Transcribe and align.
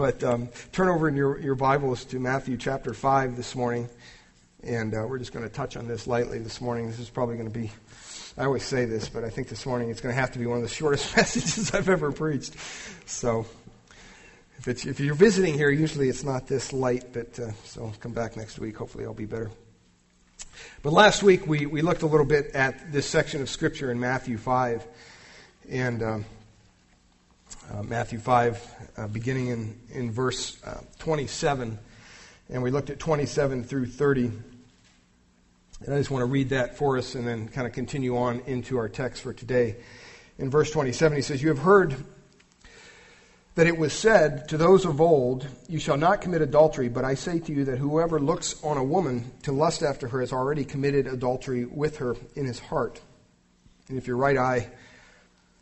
But 0.00 0.24
um, 0.24 0.48
turn 0.72 0.88
over 0.88 1.08
in 1.08 1.14
your, 1.14 1.38
your 1.40 1.54
Bibles 1.54 2.06
to 2.06 2.18
Matthew 2.18 2.56
chapter 2.56 2.94
5 2.94 3.36
this 3.36 3.54
morning. 3.54 3.86
And 4.62 4.94
uh, 4.94 5.04
we're 5.06 5.18
just 5.18 5.30
going 5.30 5.46
to 5.46 5.54
touch 5.54 5.76
on 5.76 5.86
this 5.86 6.06
lightly 6.06 6.38
this 6.38 6.58
morning. 6.58 6.86
This 6.86 6.98
is 6.98 7.10
probably 7.10 7.36
going 7.36 7.52
to 7.52 7.58
be, 7.58 7.70
I 8.38 8.46
always 8.46 8.64
say 8.64 8.86
this, 8.86 9.10
but 9.10 9.24
I 9.24 9.28
think 9.28 9.48
this 9.50 9.66
morning 9.66 9.90
it's 9.90 10.00
going 10.00 10.14
to 10.14 10.18
have 10.18 10.32
to 10.32 10.38
be 10.38 10.46
one 10.46 10.56
of 10.56 10.62
the 10.62 10.70
shortest 10.74 11.14
messages 11.14 11.74
I've 11.74 11.90
ever 11.90 12.12
preached. 12.12 12.56
So 13.04 13.44
if, 14.56 14.68
it's, 14.68 14.86
if 14.86 15.00
you're 15.00 15.14
visiting 15.14 15.52
here, 15.52 15.68
usually 15.68 16.08
it's 16.08 16.24
not 16.24 16.46
this 16.46 16.72
light, 16.72 17.12
but 17.12 17.38
uh, 17.38 17.52
so 17.64 17.92
come 18.00 18.14
back 18.14 18.38
next 18.38 18.58
week. 18.58 18.78
Hopefully 18.78 19.04
I'll 19.04 19.12
be 19.12 19.26
better. 19.26 19.50
But 20.82 20.94
last 20.94 21.22
week 21.22 21.46
we, 21.46 21.66
we 21.66 21.82
looked 21.82 22.00
a 22.00 22.06
little 22.06 22.24
bit 22.24 22.54
at 22.54 22.90
this 22.90 23.04
section 23.04 23.42
of 23.42 23.50
Scripture 23.50 23.92
in 23.92 24.00
Matthew 24.00 24.38
5. 24.38 24.82
And 25.68 26.02
um, 26.02 26.24
uh, 27.70 27.82
Matthew 27.82 28.18
5, 28.18 28.74
uh, 28.96 29.06
beginning 29.08 29.48
in, 29.48 29.80
in 29.90 30.10
verse 30.10 30.62
uh, 30.64 30.80
27. 30.98 31.78
And 32.48 32.62
we 32.62 32.70
looked 32.70 32.90
at 32.90 32.98
27 32.98 33.64
through 33.64 33.86
30. 33.86 34.32
And 35.84 35.94
I 35.94 35.98
just 35.98 36.10
want 36.10 36.22
to 36.22 36.26
read 36.26 36.48
that 36.50 36.76
for 36.76 36.98
us 36.98 37.14
and 37.14 37.26
then 37.26 37.48
kind 37.48 37.66
of 37.66 37.72
continue 37.72 38.16
on 38.18 38.40
into 38.46 38.76
our 38.76 38.88
text 38.88 39.22
for 39.22 39.32
today. 39.32 39.76
In 40.38 40.50
verse 40.50 40.70
27, 40.70 41.16
he 41.16 41.22
says, 41.22 41.42
You 41.42 41.50
have 41.50 41.60
heard 41.60 41.96
that 43.54 43.66
it 43.66 43.78
was 43.78 43.92
said 43.92 44.48
to 44.48 44.56
those 44.56 44.84
of 44.84 45.00
old, 45.00 45.46
You 45.68 45.78
shall 45.78 45.96
not 45.96 46.22
commit 46.22 46.42
adultery, 46.42 46.88
but 46.88 47.04
I 47.04 47.14
say 47.14 47.38
to 47.38 47.52
you 47.52 47.64
that 47.66 47.78
whoever 47.78 48.18
looks 48.18 48.62
on 48.64 48.78
a 48.78 48.84
woman 48.84 49.30
to 49.44 49.52
lust 49.52 49.82
after 49.82 50.08
her 50.08 50.20
has 50.20 50.32
already 50.32 50.64
committed 50.64 51.06
adultery 51.06 51.66
with 51.66 51.98
her 51.98 52.16
in 52.34 52.46
his 52.46 52.58
heart. 52.58 53.00
And 53.88 53.96
if 53.96 54.06
your 54.06 54.16
right 54.16 54.36
eye 54.36 54.70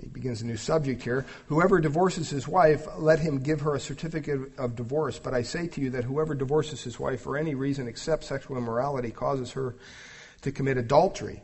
he 0.00 0.08
begins 0.08 0.42
a 0.42 0.46
new 0.46 0.56
subject 0.56 1.02
here. 1.02 1.24
Whoever 1.46 1.80
divorces 1.80 2.28
his 2.28 2.48
wife, 2.48 2.86
let 2.98 3.20
him 3.20 3.38
give 3.38 3.60
her 3.60 3.74
a 3.74 3.80
certificate 3.80 4.58
of 4.58 4.74
divorce. 4.74 5.18
But 5.18 5.34
I 5.34 5.42
say 5.42 5.68
to 5.68 5.80
you 5.80 5.90
that 5.90 6.04
whoever 6.04 6.34
divorces 6.34 6.82
his 6.82 6.98
wife 6.98 7.20
for 7.20 7.36
any 7.36 7.54
reason 7.54 7.86
except 7.86 8.24
sexual 8.24 8.56
immorality 8.56 9.10
causes 9.10 9.52
her 9.52 9.76
to 10.42 10.50
commit 10.50 10.78
adultery. 10.78 11.42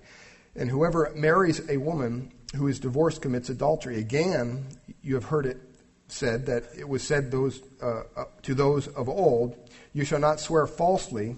And 0.56 0.68
whoever 0.68 1.12
marries 1.14 1.68
a 1.68 1.76
woman 1.76 2.32
who 2.56 2.66
is 2.66 2.80
divorced 2.80 3.22
commits 3.22 3.50
adultery. 3.50 3.98
Again, 3.98 4.66
you 5.00 5.14
have 5.14 5.24
heard 5.24 5.46
it 5.46 5.58
said 6.08 6.46
that 6.46 6.64
it 6.76 6.88
was 6.88 7.04
said 7.04 7.30
those, 7.30 7.62
uh, 7.80 8.02
uh, 8.16 8.24
to 8.42 8.54
those 8.54 8.88
of 8.88 9.08
old, 9.08 9.56
You 9.92 10.04
shall 10.04 10.18
not 10.18 10.40
swear 10.40 10.66
falsely, 10.66 11.36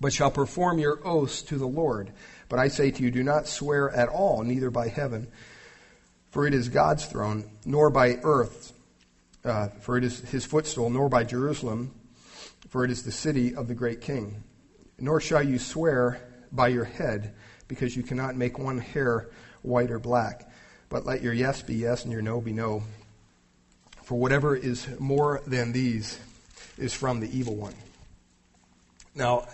but 0.00 0.14
shall 0.14 0.30
perform 0.30 0.78
your 0.78 1.06
oaths 1.06 1.42
to 1.42 1.58
the 1.58 1.66
Lord. 1.66 2.10
But 2.48 2.58
I 2.58 2.68
say 2.68 2.90
to 2.90 3.02
you, 3.02 3.10
do 3.10 3.22
not 3.22 3.46
swear 3.46 3.90
at 3.90 4.08
all, 4.08 4.42
neither 4.42 4.70
by 4.70 4.88
heaven 4.88 5.28
for 6.34 6.48
it 6.48 6.52
is 6.52 6.68
God's 6.68 7.06
throne, 7.06 7.48
nor 7.64 7.90
by 7.90 8.18
earth, 8.24 8.72
uh, 9.44 9.68
for 9.82 9.96
it 9.96 10.02
is 10.02 10.18
his 10.18 10.44
footstool, 10.44 10.90
nor 10.90 11.08
by 11.08 11.22
Jerusalem, 11.22 11.94
for 12.70 12.84
it 12.84 12.90
is 12.90 13.04
the 13.04 13.12
city 13.12 13.54
of 13.54 13.68
the 13.68 13.74
great 13.74 14.00
king. 14.00 14.42
Nor 14.98 15.20
shall 15.20 15.44
you 15.44 15.60
swear 15.60 16.20
by 16.50 16.68
your 16.68 16.86
head, 16.86 17.34
because 17.68 17.96
you 17.96 18.02
cannot 18.02 18.34
make 18.34 18.58
one 18.58 18.78
hair 18.78 19.30
white 19.62 19.92
or 19.92 20.00
black. 20.00 20.50
But 20.88 21.06
let 21.06 21.22
your 21.22 21.32
yes 21.32 21.62
be 21.62 21.76
yes 21.76 22.02
and 22.02 22.12
your 22.12 22.20
no 22.20 22.40
be 22.40 22.52
no. 22.52 22.82
For 24.02 24.18
whatever 24.18 24.56
is 24.56 24.88
more 24.98 25.40
than 25.46 25.70
these 25.70 26.18
is 26.76 26.92
from 26.92 27.20
the 27.20 27.30
evil 27.30 27.54
one. 27.54 27.74
Now, 29.14 29.46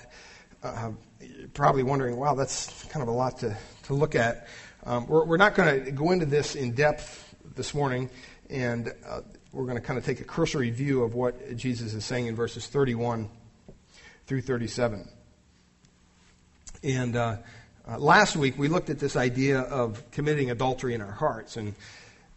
uh, 0.62 0.92
you're 1.20 1.48
probably 1.48 1.82
wondering, 1.82 2.16
wow, 2.16 2.32
that's 2.32 2.84
kind 2.84 3.02
of 3.02 3.08
a 3.08 3.12
lot 3.12 3.36
to, 3.41 3.54
to 3.82 3.92
look 3.92 4.14
at. 4.14 4.48
Um, 4.86 5.06
we're, 5.06 5.24
we're, 5.24 5.36
not 5.36 5.54
going 5.54 5.84
to 5.84 5.91
go 5.91 6.10
into 6.10 6.24
this 6.24 6.54
in 6.54 6.72
depth 6.72 7.34
this 7.54 7.74
morning, 7.74 8.08
and 8.48 8.91
uh, 9.06 9.20
we're 9.52 9.64
going 9.64 9.76
to 9.76 9.82
kind 9.82 9.98
of 9.98 10.06
take 10.06 10.20
a 10.20 10.24
cursory 10.24 10.70
view 10.70 11.02
of 11.02 11.14
what 11.14 11.54
Jesus 11.54 11.92
is 11.92 12.02
saying 12.02 12.28
in 12.28 12.34
verses 12.34 12.66
31 12.66 13.28
through 14.26 14.41
37. 14.41 15.06
And 16.82 17.14
uh, 17.14 17.36
uh, 17.86 17.98
last 17.98 18.36
week 18.36 18.56
we 18.56 18.68
looked 18.68 18.88
at 18.88 18.98
this 18.98 19.16
idea 19.16 19.60
of 19.60 20.10
committing 20.12 20.50
adultery 20.50 20.94
in 20.94 21.02
our 21.02 21.12
hearts, 21.12 21.58
and 21.58 21.74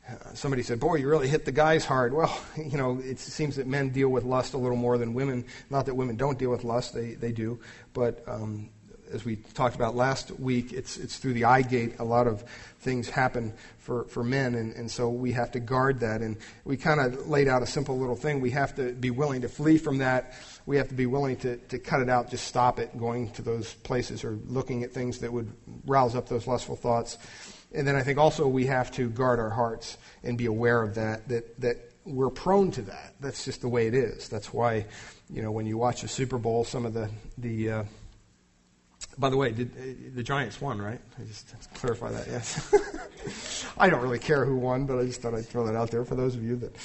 uh, 0.09 0.33
somebody 0.33 0.63
said, 0.63 0.81
Boy, 0.81 0.95
you 0.95 1.07
really 1.07 1.29
hit 1.29 1.45
the 1.45 1.53
guys 1.53 1.85
hard. 1.85 2.13
Well, 2.13 2.37
you 2.57 2.77
know, 2.77 2.99
it 3.01 3.19
seems 3.19 3.55
that 3.55 3.67
men 3.67 3.91
deal 3.91 4.09
with 4.09 4.25
lust 4.25 4.53
a 4.53 4.57
little 4.57 4.75
more 4.75 4.97
than 4.97 5.13
women. 5.13 5.45
Not 5.69 5.85
that 5.85 5.95
women 5.95 6.17
don't 6.17 6.37
deal 6.37 6.51
with 6.51 6.65
lust, 6.65 6.93
they, 6.93 7.13
they 7.13 7.31
do. 7.31 7.61
But 7.93 8.21
um, 8.27 8.69
as 9.13 9.23
we 9.23 9.35
talked 9.35 9.75
about 9.75 9.95
last 9.95 10.31
week, 10.39 10.73
it's, 10.73 10.97
it's 10.97 11.17
through 11.17 11.33
the 11.33 11.45
eye 11.45 11.61
gate. 11.61 11.95
A 11.99 12.03
lot 12.03 12.27
of 12.27 12.43
things 12.79 13.09
happen 13.09 13.53
for, 13.77 14.05
for 14.05 14.23
men, 14.23 14.55
and, 14.55 14.73
and 14.75 14.89
so 14.89 15.09
we 15.09 15.31
have 15.33 15.51
to 15.51 15.59
guard 15.59 15.99
that. 15.99 16.21
And 16.21 16.37
we 16.65 16.77
kind 16.77 16.99
of 16.99 17.27
laid 17.27 17.47
out 17.47 17.61
a 17.61 17.67
simple 17.67 17.97
little 17.97 18.15
thing. 18.15 18.41
We 18.41 18.51
have 18.51 18.75
to 18.75 18.93
be 18.93 19.11
willing 19.11 19.41
to 19.41 19.49
flee 19.49 19.77
from 19.77 19.99
that. 19.99 20.33
We 20.65 20.77
have 20.77 20.89
to 20.89 20.95
be 20.95 21.05
willing 21.05 21.37
to, 21.37 21.57
to 21.57 21.79
cut 21.79 22.01
it 22.01 22.09
out, 22.09 22.29
just 22.29 22.47
stop 22.47 22.79
it, 22.79 22.97
going 22.97 23.31
to 23.31 23.41
those 23.41 23.73
places 23.73 24.23
or 24.23 24.39
looking 24.47 24.83
at 24.83 24.91
things 24.91 25.19
that 25.19 25.31
would 25.31 25.51
rouse 25.85 26.15
up 26.15 26.27
those 26.27 26.47
lustful 26.47 26.75
thoughts. 26.75 27.17
And 27.73 27.87
then 27.87 27.95
I 27.95 28.03
think 28.03 28.17
also 28.17 28.47
we 28.47 28.65
have 28.67 28.91
to 28.93 29.09
guard 29.09 29.39
our 29.39 29.49
hearts 29.49 29.97
and 30.23 30.37
be 30.37 30.45
aware 30.45 30.81
of 30.81 30.95
that, 30.95 31.27
that, 31.29 31.59
that 31.61 31.77
we're 32.05 32.29
prone 32.29 32.71
to 32.71 32.81
that. 32.83 33.15
That's 33.19 33.45
just 33.45 33.61
the 33.61 33.69
way 33.69 33.87
it 33.87 33.93
is. 33.93 34.29
That's 34.29 34.53
why, 34.53 34.85
you 35.29 35.41
know, 35.41 35.51
when 35.51 35.65
you 35.65 35.77
watch 35.77 36.01
the 36.01 36.07
Super 36.07 36.37
Bowl, 36.37 36.63
some 36.63 36.85
of 36.85 36.93
the, 36.93 37.09
the, 37.37 37.71
uh, 37.71 37.83
by 39.17 39.29
the 39.29 39.37
way, 39.37 39.51
did, 39.51 40.15
the 40.15 40.23
Giants 40.23 40.59
won, 40.59 40.81
right? 40.81 40.99
I 41.19 41.23
just 41.23 41.53
clarify 41.75 42.11
that. 42.11 42.27
Yes. 42.27 42.73
I 43.77 43.89
don't 43.89 44.01
really 44.01 44.19
care 44.19 44.45
who 44.45 44.57
won, 44.57 44.85
but 44.85 44.97
I 44.97 45.05
just 45.05 45.21
thought 45.21 45.33
I'd 45.33 45.45
throw 45.45 45.65
that 45.65 45.75
out 45.75 45.91
there 45.91 46.05
for 46.05 46.15
those 46.15 46.35
of 46.35 46.43
you 46.43 46.55
that. 46.57 46.75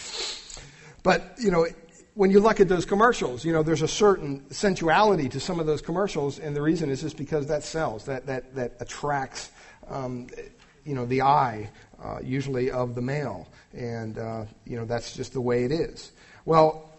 But 1.02 1.34
you 1.38 1.50
know, 1.50 1.66
when 2.14 2.30
you 2.30 2.40
look 2.40 2.60
at 2.60 2.68
those 2.68 2.84
commercials, 2.84 3.44
you 3.44 3.52
know, 3.52 3.62
there's 3.62 3.82
a 3.82 3.88
certain 3.88 4.44
sensuality 4.50 5.28
to 5.30 5.40
some 5.40 5.60
of 5.60 5.66
those 5.66 5.80
commercials, 5.80 6.38
and 6.38 6.54
the 6.54 6.62
reason 6.62 6.90
is 6.90 7.00
just 7.00 7.16
because 7.16 7.46
that 7.46 7.62
sells, 7.62 8.04
that 8.06 8.26
that 8.26 8.54
that 8.54 8.74
attracts, 8.80 9.50
um, 9.88 10.26
you 10.84 10.94
know, 10.94 11.06
the 11.06 11.22
eye, 11.22 11.70
uh, 12.02 12.18
usually 12.22 12.70
of 12.70 12.94
the 12.94 13.02
male, 13.02 13.48
and 13.72 14.18
uh, 14.18 14.44
you 14.66 14.76
know 14.76 14.84
that's 14.84 15.14
just 15.14 15.32
the 15.32 15.40
way 15.40 15.64
it 15.64 15.72
is. 15.72 16.12
Well, 16.44 16.90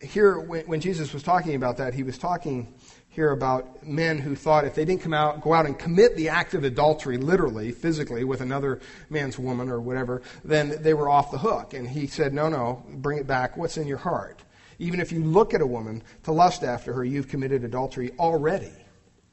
here 0.00 0.38
when, 0.38 0.66
when 0.66 0.80
Jesus 0.80 1.12
was 1.12 1.22
talking 1.22 1.54
about 1.54 1.76
that, 1.78 1.94
he 1.94 2.02
was 2.02 2.18
talking 2.18 2.74
hear 3.14 3.30
about 3.30 3.86
men 3.86 4.18
who 4.18 4.34
thought 4.34 4.64
if 4.64 4.74
they 4.74 4.84
didn't 4.84 5.02
come 5.02 5.14
out, 5.14 5.40
go 5.40 5.54
out 5.54 5.66
and 5.66 5.78
commit 5.78 6.16
the 6.16 6.30
act 6.30 6.52
of 6.54 6.64
adultery, 6.64 7.16
literally, 7.16 7.70
physically, 7.70 8.24
with 8.24 8.40
another 8.40 8.80
man's 9.08 9.38
woman 9.38 9.68
or 9.68 9.80
whatever, 9.80 10.20
then 10.44 10.82
they 10.82 10.94
were 10.94 11.08
off 11.08 11.30
the 11.30 11.38
hook. 11.38 11.74
And 11.74 11.88
he 11.88 12.08
said, 12.08 12.34
no, 12.34 12.48
no, 12.48 12.84
bring 12.88 13.18
it 13.18 13.26
back. 13.26 13.56
What's 13.56 13.76
in 13.76 13.86
your 13.86 13.98
heart? 13.98 14.42
Even 14.80 14.98
if 14.98 15.12
you 15.12 15.22
look 15.22 15.54
at 15.54 15.60
a 15.60 15.66
woman 15.66 16.02
to 16.24 16.32
lust 16.32 16.64
after 16.64 16.92
her, 16.92 17.04
you've 17.04 17.28
committed 17.28 17.62
adultery 17.62 18.10
already. 18.18 18.72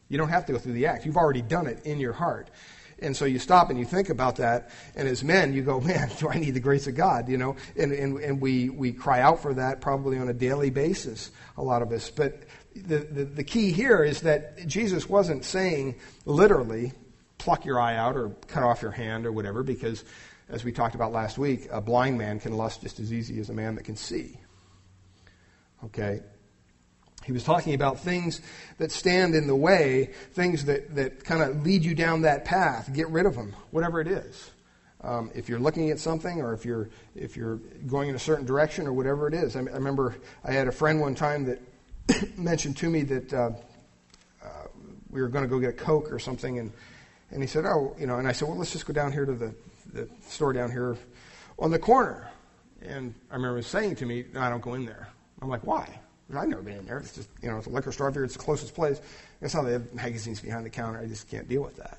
You 0.10 0.20
don't 0.20 0.30
have 0.30 0.46
to 0.46 0.54
go 0.54 0.60
through 0.60 0.74
the 0.74 0.86
act. 0.86 1.08
You've 1.08 1.18
already 1.18 1.42
done 1.42 1.66
it 1.66 1.84
in 1.84 2.00
your 2.00 2.14
heart. 2.14 2.52
And 3.00 3.18
so 3.18 3.26
you 3.26 3.40
stop 3.40 3.72
and 3.72 3.80
you 3.80 3.86
think 3.86 4.10
about 4.10 4.36
that, 4.36 4.70
and 4.96 5.08
as 5.08 5.24
men, 5.24 5.54
you 5.54 5.64
go, 5.64 5.80
man, 5.82 6.12
do 6.20 6.30
I 6.30 6.38
need 6.38 6.52
the 6.52 6.60
grace 6.60 6.86
of 6.86 6.96
God, 6.96 7.30
you 7.30 7.38
know? 7.38 7.56
And, 7.76 7.92
and, 7.92 8.20
and 8.20 8.40
we, 8.40 8.70
we 8.70 8.92
cry 8.92 9.22
out 9.22 9.42
for 9.42 9.56
that 9.56 9.82
probably 9.82 10.20
on 10.20 10.30
a 10.30 10.34
daily 10.34 10.70
basis, 10.70 11.32
a 11.58 11.64
lot 11.64 11.82
of 11.82 11.92
us. 11.92 12.12
But 12.12 12.44
the, 12.76 12.98
the, 13.00 13.24
the 13.26 13.44
key 13.44 13.72
here 13.72 14.04
is 14.04 14.22
that 14.22 14.66
Jesus 14.68 15.08
wasn't 15.10 15.46
saying 15.46 15.96
literally, 16.26 16.94
pluck 17.38 17.66
your 17.66 17.80
eye 17.80 17.96
out 17.96 18.16
or 18.16 18.30
cut 18.48 18.64
off 18.64 18.82
your 18.82 18.92
hand 18.92 19.26
or 19.26 19.32
whatever, 19.32 19.64
because 19.64 20.04
as 20.50 20.64
we 20.64 20.72
talked 20.72 20.96
about 20.96 21.12
last 21.12 21.38
week, 21.38 21.68
a 21.72 21.82
blind 21.82 22.18
man 22.18 22.40
can 22.40 22.56
lust 22.56 22.82
just 22.82 23.00
as 23.00 23.12
easy 23.12 23.40
as 23.40 23.50
a 23.50 23.54
man 23.54 23.76
that 23.76 23.84
can 23.84 23.96
see. 23.96 24.38
Okay? 25.86 26.22
He 27.24 27.32
was 27.32 27.44
talking 27.44 27.74
about 27.74 28.00
things 28.00 28.42
that 28.78 28.92
stand 28.92 29.36
in 29.36 29.48
the 29.48 29.56
way, 29.56 30.12
things 30.34 30.66
that, 30.66 30.96
that 30.96 31.24
kind 31.24 31.42
of 31.42 31.64
lead 31.64 31.84
you 31.86 31.96
down 31.96 32.24
that 32.24 32.46
path. 32.46 32.92
Get 32.94 33.08
rid 33.10 33.26
of 33.26 33.36
them, 33.36 33.56
whatever 33.72 34.02
it 34.02 34.08
is. 34.08 34.52
Um, 35.02 35.32
if 35.34 35.50
you're 35.50 35.60
looking 35.60 35.90
at 35.90 36.00
something 36.00 36.42
or 36.42 36.54
if 36.54 36.66
you're, 36.66 36.90
if 37.16 37.36
you're 37.36 37.58
going 37.88 38.10
in 38.10 38.16
a 38.16 38.20
certain 38.20 38.46
direction 38.46 38.88
or 38.88 38.94
whatever 38.94 39.28
it 39.28 39.34
is. 39.34 39.56
I, 39.56 39.60
I 39.60 39.64
remember 39.64 40.16
I 40.44 40.52
had 40.52 40.68
a 40.68 40.72
friend 40.72 41.00
one 41.00 41.16
time 41.16 41.46
that 41.46 41.60
mentioned 42.38 42.78
to 42.78 42.90
me 42.90 43.04
that 43.04 43.34
uh, 43.34 43.52
uh, 44.44 44.48
we 45.10 45.22
were 45.22 45.28
going 45.28 45.44
to 45.44 45.50
go 45.50 45.60
get 45.60 45.70
a 45.70 45.74
Coke 45.74 46.12
or 46.12 46.20
something, 46.20 46.60
and, 46.60 46.72
and 47.32 47.42
he 47.42 47.48
said, 47.48 47.66
Oh, 47.66 47.96
you 48.00 48.08
know, 48.08 48.18
and 48.18 48.28
I 48.28 48.32
said, 48.32 48.48
Well, 48.48 48.58
let's 48.58 48.72
just 48.72 48.86
go 48.86 48.94
down 48.94 49.12
here 49.12 49.26
to 49.26 49.34
the, 49.34 49.54
the 49.94 50.10
store 50.28 50.54
down 50.54 50.72
here 50.72 50.98
on 51.60 51.72
the 51.72 51.80
corner. 51.80 52.30
And 52.82 53.14
I 53.30 53.36
remember 53.36 53.62
saying 53.62 53.98
to 53.98 54.06
me, 54.06 54.26
no, 54.34 54.42
I 54.42 54.50
don't 54.50 54.62
go 54.62 54.74
in 54.74 54.86
there. 54.86 55.08
I'm 55.42 55.50
like, 55.50 55.66
Why? 55.66 55.88
I've 56.38 56.48
never 56.48 56.62
been 56.62 56.78
in 56.78 56.86
there. 56.86 57.00
It's 57.00 57.14
just, 57.14 57.30
you 57.42 57.50
know, 57.50 57.58
it's 57.58 57.68
a 57.68 57.70
liquor 57.70 57.92
store. 57.92 58.12
Here, 58.12 58.24
it's 58.24 58.36
the 58.36 58.40
closest 58.40 58.74
place. 58.74 59.02
It's 59.42 59.54
not 59.54 59.64
they 59.64 59.74
have 59.74 59.94
magazines 59.94 60.40
behind 60.40 60.66
the 60.66 60.70
counter. 60.70 61.00
I 61.00 61.06
just 61.06 61.30
can't 61.30 61.48
deal 61.48 61.62
with 61.62 61.76
that. 61.78 61.98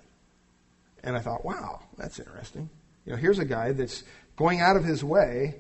And 1.05 1.17
I 1.17 1.21
thought, 1.21 1.45
wow, 1.45 1.81
that's 1.99 2.19
interesting. 2.19 2.71
You 3.05 3.13
know, 3.13 3.19
here's 3.19 3.39
a 3.39 3.45
guy 3.45 3.73
that's 3.73 4.05
going 4.37 4.61
out 4.61 4.77
of 4.77 4.85
his 4.85 5.03
way 5.03 5.57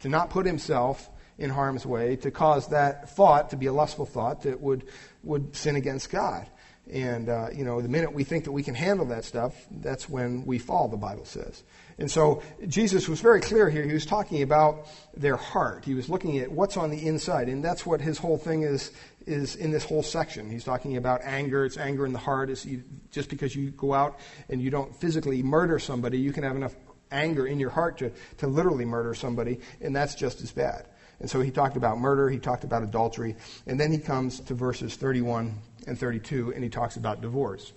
to 0.00 0.08
not 0.08 0.30
put 0.30 0.46
himself 0.46 1.08
in 1.38 1.50
harm's 1.50 1.84
way, 1.84 2.16
to 2.16 2.30
cause 2.30 2.68
that 2.68 3.10
thought 3.10 3.50
to 3.50 3.56
be 3.56 3.66
a 3.66 3.72
lustful 3.72 4.06
thought 4.06 4.42
that 4.42 4.60
would, 4.60 4.84
would 5.22 5.56
sin 5.56 5.76
against 5.76 6.10
God. 6.10 6.46
And, 6.92 7.30
uh, 7.30 7.48
you 7.52 7.64
know, 7.64 7.80
the 7.80 7.88
minute 7.88 8.12
we 8.12 8.24
think 8.24 8.44
that 8.44 8.52
we 8.52 8.62
can 8.62 8.74
handle 8.74 9.06
that 9.06 9.24
stuff, 9.24 9.54
that's 9.70 10.08
when 10.08 10.44
we 10.44 10.58
fall, 10.58 10.88
the 10.88 10.98
Bible 10.98 11.24
says. 11.24 11.62
And 11.96 12.10
so 12.10 12.42
Jesus 12.66 13.08
was 13.08 13.20
very 13.20 13.40
clear 13.40 13.70
here. 13.70 13.84
He 13.84 13.94
was 13.94 14.04
talking 14.04 14.42
about 14.42 14.86
their 15.16 15.36
heart. 15.36 15.84
He 15.84 15.94
was 15.94 16.10
looking 16.10 16.38
at 16.38 16.52
what's 16.52 16.76
on 16.76 16.90
the 16.90 17.06
inside. 17.06 17.48
And 17.48 17.64
that's 17.64 17.86
what 17.86 18.00
his 18.00 18.18
whole 18.18 18.36
thing 18.36 18.62
is, 18.62 18.90
is 19.26 19.56
in 19.56 19.70
this 19.70 19.84
whole 19.84 20.02
section. 20.02 20.50
He's 20.50 20.64
talking 20.64 20.98
about 20.98 21.22
anger. 21.22 21.64
It's 21.64 21.78
anger 21.78 22.04
in 22.04 22.12
the 22.12 22.18
heart. 22.18 22.50
It's 22.50 22.66
you, 22.66 22.84
just 23.10 23.30
because 23.30 23.56
you 23.56 23.70
go 23.70 23.94
out 23.94 24.18
and 24.50 24.60
you 24.60 24.70
don't 24.70 24.94
physically 24.94 25.42
murder 25.42 25.78
somebody, 25.78 26.18
you 26.18 26.32
can 26.32 26.42
have 26.42 26.56
enough 26.56 26.74
anger 27.10 27.46
in 27.46 27.60
your 27.60 27.70
heart 27.70 27.98
to, 27.98 28.12
to 28.38 28.46
literally 28.46 28.84
murder 28.84 29.14
somebody, 29.14 29.60
and 29.80 29.94
that's 29.94 30.14
just 30.14 30.42
as 30.42 30.50
bad. 30.50 30.86
And 31.20 31.30
so 31.30 31.40
he 31.40 31.50
talked 31.50 31.76
about 31.76 31.98
murder, 31.98 32.28
he 32.28 32.38
talked 32.38 32.64
about 32.64 32.82
adultery, 32.82 33.36
and 33.66 33.78
then 33.78 33.92
he 33.92 33.98
comes 33.98 34.40
to 34.40 34.54
verses 34.54 34.96
31 34.96 35.54
and 35.86 35.98
32, 35.98 36.52
and 36.52 36.62
he 36.62 36.70
talks 36.70 36.96
about 36.96 37.20
divorce. 37.20 37.72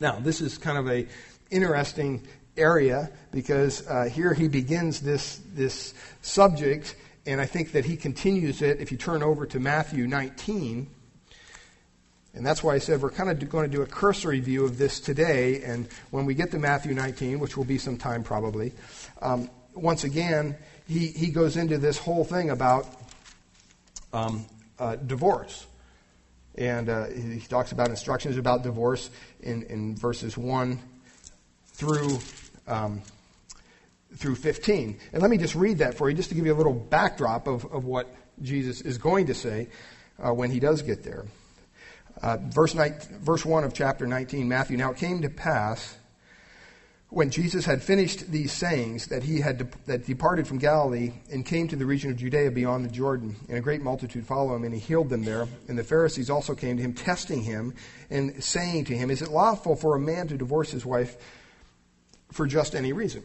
Now, 0.00 0.18
this 0.18 0.40
is 0.40 0.56
kind 0.56 0.78
of 0.78 0.88
a 0.88 1.06
interesting 1.50 2.26
area 2.56 3.10
because 3.32 3.86
uh, 3.86 4.04
here 4.04 4.34
he 4.34 4.48
begins 4.48 5.00
this 5.00 5.40
this 5.54 5.94
subject, 6.22 6.96
and 7.26 7.40
I 7.40 7.46
think 7.46 7.72
that 7.72 7.84
he 7.84 7.96
continues 7.96 8.62
it. 8.62 8.80
If 8.80 8.92
you 8.92 8.98
turn 8.98 9.22
over 9.22 9.46
to 9.46 9.60
Matthew 9.60 10.06
19, 10.06 10.88
and 12.34 12.46
that's 12.46 12.62
why 12.62 12.74
I 12.74 12.78
said 12.78 13.02
we're 13.02 13.10
kind 13.10 13.30
of 13.30 13.50
going 13.50 13.70
to 13.70 13.76
do 13.76 13.82
a 13.82 13.86
cursory 13.86 14.40
view 14.40 14.64
of 14.64 14.78
this 14.78 15.00
today, 15.00 15.62
and 15.62 15.88
when 16.10 16.26
we 16.26 16.34
get 16.34 16.50
to 16.52 16.58
Matthew 16.58 16.94
19, 16.94 17.40
which 17.40 17.56
will 17.56 17.64
be 17.64 17.78
some 17.78 17.96
time 17.96 18.22
probably, 18.22 18.72
um, 19.20 19.50
once 19.74 20.04
again 20.04 20.56
he 20.90 21.06
he 21.06 21.30
goes 21.30 21.56
into 21.56 21.78
this 21.78 21.96
whole 21.96 22.24
thing 22.24 22.50
about 22.50 22.86
um, 24.12 24.46
uh, 24.78 24.96
divorce. 24.96 25.66
And 26.56 26.88
uh, 26.88 27.06
he 27.06 27.40
talks 27.40 27.72
about 27.72 27.88
instructions 27.90 28.36
about 28.36 28.62
divorce 28.62 29.10
in, 29.40 29.62
in 29.64 29.96
verses 29.96 30.36
1 30.36 30.78
through, 31.66 32.18
um, 32.66 33.02
through 34.16 34.34
15. 34.34 34.98
And 35.12 35.22
let 35.22 35.30
me 35.30 35.38
just 35.38 35.54
read 35.54 35.78
that 35.78 35.94
for 35.94 36.10
you, 36.10 36.16
just 36.16 36.28
to 36.30 36.34
give 36.34 36.44
you 36.44 36.52
a 36.52 36.56
little 36.56 36.74
backdrop 36.74 37.46
of, 37.46 37.64
of 37.66 37.84
what 37.84 38.14
Jesus 38.42 38.80
is 38.80 38.98
going 38.98 39.26
to 39.26 39.34
say 39.34 39.68
uh, 40.18 40.34
when 40.34 40.50
he 40.50 40.60
does 40.60 40.82
get 40.82 41.02
there. 41.04 41.24
Uh, 42.20 42.36
verse, 42.40 42.74
verse 42.74 43.44
1 43.44 43.64
of 43.64 43.72
chapter 43.72 44.06
19, 44.06 44.48
Matthew. 44.48 44.76
Now 44.76 44.90
it 44.90 44.98
came 44.98 45.22
to 45.22 45.30
pass 45.30 45.96
when 47.10 47.30
Jesus 47.30 47.64
had 47.64 47.82
finished 47.82 48.30
these 48.30 48.52
sayings, 48.52 49.08
that 49.08 49.24
he 49.24 49.40
had 49.40 49.58
de- 49.58 49.68
that 49.86 50.06
departed 50.06 50.46
from 50.46 50.58
Galilee 50.58 51.12
and 51.30 51.44
came 51.44 51.66
to 51.68 51.76
the 51.76 51.84
region 51.84 52.10
of 52.10 52.16
Judea 52.16 52.52
beyond 52.52 52.84
the 52.84 52.88
Jordan, 52.88 53.34
and 53.48 53.58
a 53.58 53.60
great 53.60 53.82
multitude 53.82 54.24
followed 54.24 54.56
him, 54.56 54.64
and 54.64 54.72
he 54.72 54.80
healed 54.80 55.10
them 55.10 55.24
there. 55.24 55.48
And 55.68 55.76
the 55.76 55.82
Pharisees 55.82 56.30
also 56.30 56.54
came 56.54 56.76
to 56.76 56.82
him, 56.82 56.94
testing 56.94 57.42
him, 57.42 57.74
and 58.10 58.42
saying 58.42 58.84
to 58.86 58.96
him, 58.96 59.10
Is 59.10 59.22
it 59.22 59.30
lawful 59.30 59.74
for 59.74 59.96
a 59.96 60.00
man 60.00 60.28
to 60.28 60.38
divorce 60.38 60.70
his 60.70 60.86
wife 60.86 61.16
for 62.30 62.46
just 62.46 62.76
any 62.76 62.92
reason? 62.92 63.24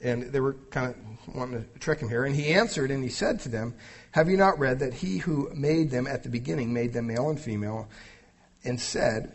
And 0.00 0.24
they 0.24 0.40
were 0.40 0.54
kind 0.70 0.94
of 0.94 1.36
wanting 1.36 1.62
to 1.62 1.78
trick 1.78 2.00
him 2.00 2.08
here. 2.08 2.24
And 2.24 2.34
he 2.34 2.48
answered, 2.48 2.90
and 2.90 3.02
he 3.02 3.10
said 3.10 3.38
to 3.40 3.48
them, 3.48 3.74
Have 4.10 4.28
you 4.28 4.36
not 4.36 4.58
read 4.58 4.80
that 4.80 4.92
he 4.92 5.18
who 5.18 5.50
made 5.54 5.90
them 5.92 6.08
at 6.08 6.24
the 6.24 6.28
beginning 6.28 6.72
made 6.72 6.92
them 6.92 7.06
male 7.06 7.30
and 7.30 7.40
female, 7.40 7.88
and 8.64 8.80
said, 8.80 9.32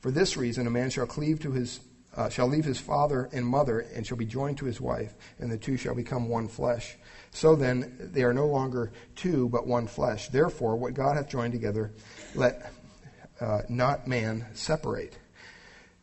For 0.00 0.12
this 0.12 0.36
reason 0.36 0.68
a 0.68 0.70
man 0.70 0.90
shall 0.90 1.06
cleave 1.06 1.40
to 1.40 1.50
his 1.50 1.80
uh, 2.16 2.28
shall 2.28 2.48
leave 2.48 2.64
his 2.64 2.80
father 2.80 3.28
and 3.32 3.46
mother 3.46 3.80
and 3.80 4.06
shall 4.06 4.16
be 4.16 4.26
joined 4.26 4.58
to 4.58 4.64
his 4.64 4.80
wife, 4.80 5.14
and 5.38 5.50
the 5.50 5.58
two 5.58 5.76
shall 5.76 5.94
become 5.94 6.28
one 6.28 6.48
flesh. 6.48 6.96
So 7.30 7.54
then, 7.54 7.96
they 8.12 8.24
are 8.24 8.34
no 8.34 8.46
longer 8.46 8.92
two, 9.14 9.48
but 9.48 9.66
one 9.66 9.86
flesh. 9.86 10.28
Therefore, 10.28 10.76
what 10.76 10.94
God 10.94 11.16
hath 11.16 11.28
joined 11.28 11.52
together, 11.52 11.92
let 12.34 12.72
uh, 13.40 13.62
not 13.68 14.08
man 14.08 14.46
separate. 14.54 15.16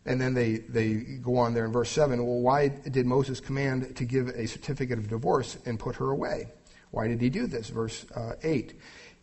And 0.05 0.21
then 0.21 0.33
they, 0.33 0.57
they 0.57 0.93
go 0.93 1.37
on 1.37 1.53
there 1.53 1.65
in 1.65 1.73
verse 1.73 1.89
7 1.89 2.25
well, 2.25 2.39
why 2.39 2.69
did 2.69 3.05
Moses 3.05 3.41
command 3.41 3.97
to 3.97 4.05
give 4.05 4.29
a 4.29 4.47
certificate 4.47 4.97
of 4.97 5.09
divorce 5.09 5.57
and 5.65 5.77
put 5.77 5.97
her 5.97 6.11
away? 6.11 6.47
Why 6.91 7.09
did 7.09 7.19
he 7.19 7.29
do 7.29 7.45
this? 7.45 7.67
Verse 7.67 8.05
uh, 8.15 8.33
8. 8.41 8.73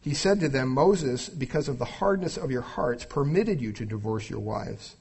He 0.02 0.12
said 0.12 0.40
to 0.40 0.50
them, 0.50 0.68
Moses, 0.68 1.30
because 1.30 1.68
of 1.68 1.78
the 1.78 1.86
hardness 1.86 2.36
of 2.36 2.50
your 2.50 2.60
hearts, 2.60 3.06
permitted 3.06 3.62
you 3.62 3.72
to 3.72 3.86
divorce 3.86 4.28
your 4.28 4.40
wives. 4.40 4.96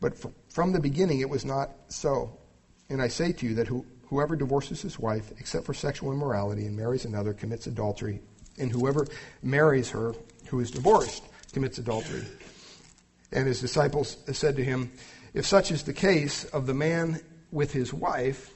But 0.00 0.14
from 0.50 0.72
the 0.72 0.80
beginning, 0.80 1.20
it 1.20 1.30
was 1.30 1.44
not 1.44 1.70
so. 1.88 2.36
And 2.88 3.00
I 3.00 3.08
say 3.08 3.32
to 3.32 3.46
you 3.46 3.54
that 3.54 3.68
who, 3.68 3.86
whoever 4.06 4.34
divorces 4.34 4.82
his 4.82 4.98
wife, 4.98 5.32
except 5.38 5.64
for 5.64 5.74
sexual 5.74 6.12
immorality, 6.12 6.66
and 6.66 6.76
marries 6.76 7.04
another, 7.04 7.32
commits 7.32 7.68
adultery. 7.68 8.20
And 8.58 8.70
whoever 8.70 9.06
marries 9.42 9.90
her 9.90 10.14
who 10.48 10.60
is 10.60 10.70
divorced 10.72 11.22
commits 11.52 11.78
adultery. 11.78 12.24
And 13.32 13.46
his 13.46 13.60
disciples 13.60 14.16
said 14.32 14.56
to 14.56 14.64
him, 14.64 14.90
If 15.32 15.46
such 15.46 15.70
is 15.70 15.84
the 15.84 15.92
case 15.92 16.44
of 16.44 16.66
the 16.66 16.74
man 16.74 17.20
with 17.52 17.72
his 17.72 17.94
wife, 17.94 18.50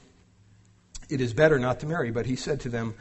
it 1.09 1.21
is 1.21 1.33
better 1.33 1.57
not 1.57 1.79
to 1.79 1.85
marry. 1.85 2.11
But 2.11 2.25
he 2.25 2.35
said 2.35 2.59
to 2.61 2.69
them, 2.69 2.95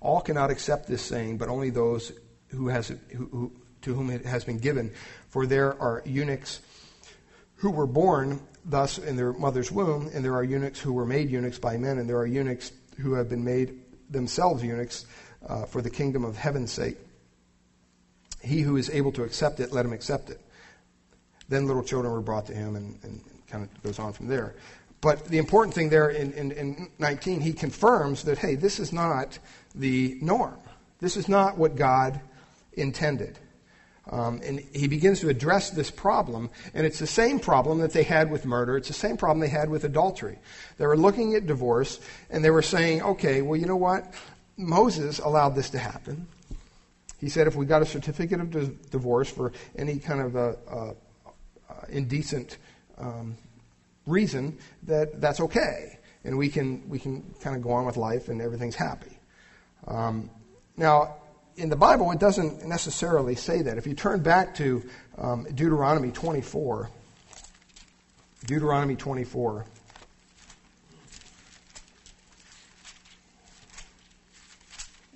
All 0.00 0.20
cannot 0.20 0.50
accept 0.50 0.88
this 0.88 1.02
saying, 1.02 1.38
but 1.38 1.48
only 1.48 1.70
those 1.70 2.10
who 2.48 2.66
has, 2.66 2.88
who, 2.88 3.26
who, 3.26 3.52
to 3.82 3.94
whom 3.94 4.10
it 4.10 4.26
has 4.26 4.44
been 4.44 4.58
given. 4.58 4.92
For 5.28 5.46
there 5.46 5.80
are 5.80 6.02
eunuchs 6.04 6.60
who 7.56 7.70
were 7.70 7.86
born 7.86 8.40
thus 8.64 8.98
in 8.98 9.16
their 9.16 9.32
mother's 9.32 9.70
womb, 9.70 10.10
and 10.12 10.24
there 10.24 10.34
are 10.34 10.44
eunuchs 10.44 10.80
who 10.80 10.92
were 10.92 11.06
made 11.06 11.30
eunuchs 11.30 11.58
by 11.58 11.76
men, 11.76 11.98
and 11.98 12.08
there 12.08 12.18
are 12.18 12.26
eunuchs 12.26 12.72
who 12.98 13.14
have 13.14 13.28
been 13.28 13.44
made 13.44 13.80
themselves 14.10 14.62
eunuchs 14.62 15.06
uh, 15.48 15.64
for 15.64 15.80
the 15.80 15.90
kingdom 15.90 16.24
of 16.24 16.36
heaven's 16.36 16.72
sake. 16.72 16.96
He 18.42 18.60
who 18.60 18.76
is 18.76 18.90
able 18.90 19.12
to 19.12 19.22
accept 19.22 19.60
it, 19.60 19.72
let 19.72 19.84
him 19.84 19.92
accept 19.92 20.30
it. 20.30 20.40
Then 21.48 21.66
little 21.66 21.82
children 21.82 22.12
were 22.12 22.20
brought 22.20 22.46
to 22.46 22.54
him, 22.54 22.76
and, 22.76 22.98
and 23.02 23.20
kind 23.46 23.64
of 23.64 23.82
goes 23.82 23.98
on 23.98 24.12
from 24.12 24.26
there. 24.26 24.56
But 25.00 25.26
the 25.26 25.38
important 25.38 25.74
thing 25.74 25.88
there 25.88 26.10
in, 26.10 26.32
in, 26.32 26.52
in 26.52 26.90
19, 26.98 27.40
he 27.40 27.52
confirms 27.52 28.24
that, 28.24 28.38
hey, 28.38 28.54
this 28.54 28.80
is 28.80 28.92
not 28.92 29.38
the 29.74 30.18
norm. 30.20 30.58
This 31.00 31.16
is 31.16 31.28
not 31.28 31.58
what 31.58 31.76
God 31.76 32.20
intended. 32.72 33.38
Um, 34.10 34.40
and 34.44 34.60
he 34.72 34.86
begins 34.86 35.20
to 35.20 35.28
address 35.28 35.70
this 35.70 35.90
problem, 35.90 36.50
and 36.74 36.86
it's 36.86 37.00
the 37.00 37.08
same 37.08 37.40
problem 37.40 37.80
that 37.80 37.92
they 37.92 38.04
had 38.04 38.30
with 38.30 38.44
murder. 38.44 38.76
It's 38.76 38.86
the 38.86 38.94
same 38.94 39.16
problem 39.16 39.40
they 39.40 39.48
had 39.48 39.68
with 39.68 39.82
adultery. 39.82 40.38
They 40.78 40.86
were 40.86 40.96
looking 40.96 41.34
at 41.34 41.46
divorce, 41.46 41.98
and 42.30 42.44
they 42.44 42.50
were 42.50 42.62
saying, 42.62 43.02
okay, 43.02 43.42
well, 43.42 43.58
you 43.58 43.66
know 43.66 43.76
what? 43.76 44.14
Moses 44.56 45.18
allowed 45.18 45.56
this 45.56 45.70
to 45.70 45.78
happen. 45.78 46.28
He 47.18 47.28
said 47.28 47.48
if 47.48 47.56
we 47.56 47.66
got 47.66 47.82
a 47.82 47.86
certificate 47.86 48.40
of 48.40 48.50
di- 48.50 48.76
divorce 48.90 49.28
for 49.28 49.52
any 49.76 49.98
kind 49.98 50.20
of 50.20 50.36
a, 50.36 50.56
a, 50.70 50.94
a 51.72 51.88
indecent 51.88 52.58
um, 52.98 53.36
reason, 54.06 54.56
that 54.84 55.20
that's 55.20 55.40
okay, 55.40 55.98
and 56.24 56.38
we 56.38 56.48
can 56.48 56.88
we 56.88 56.98
can 56.98 57.34
kind 57.42 57.56
of 57.56 57.62
go 57.62 57.72
on 57.72 57.86
with 57.86 57.96
life, 57.96 58.28
and 58.28 58.40
everything's 58.40 58.76
happy. 58.76 59.18
Um, 59.88 60.30
now, 60.76 61.16
in 61.56 61.70
the 61.70 61.76
Bible, 61.76 62.10
it 62.12 62.18
doesn't 62.18 62.66
necessarily 62.66 63.34
say 63.34 63.62
that. 63.62 63.78
If 63.78 63.86
you 63.86 63.94
turn 63.94 64.20
back 64.20 64.54
to 64.56 64.82
um, 65.18 65.44
Deuteronomy 65.54 66.10
24, 66.10 66.90
Deuteronomy 68.46 68.96
24. 68.96 69.64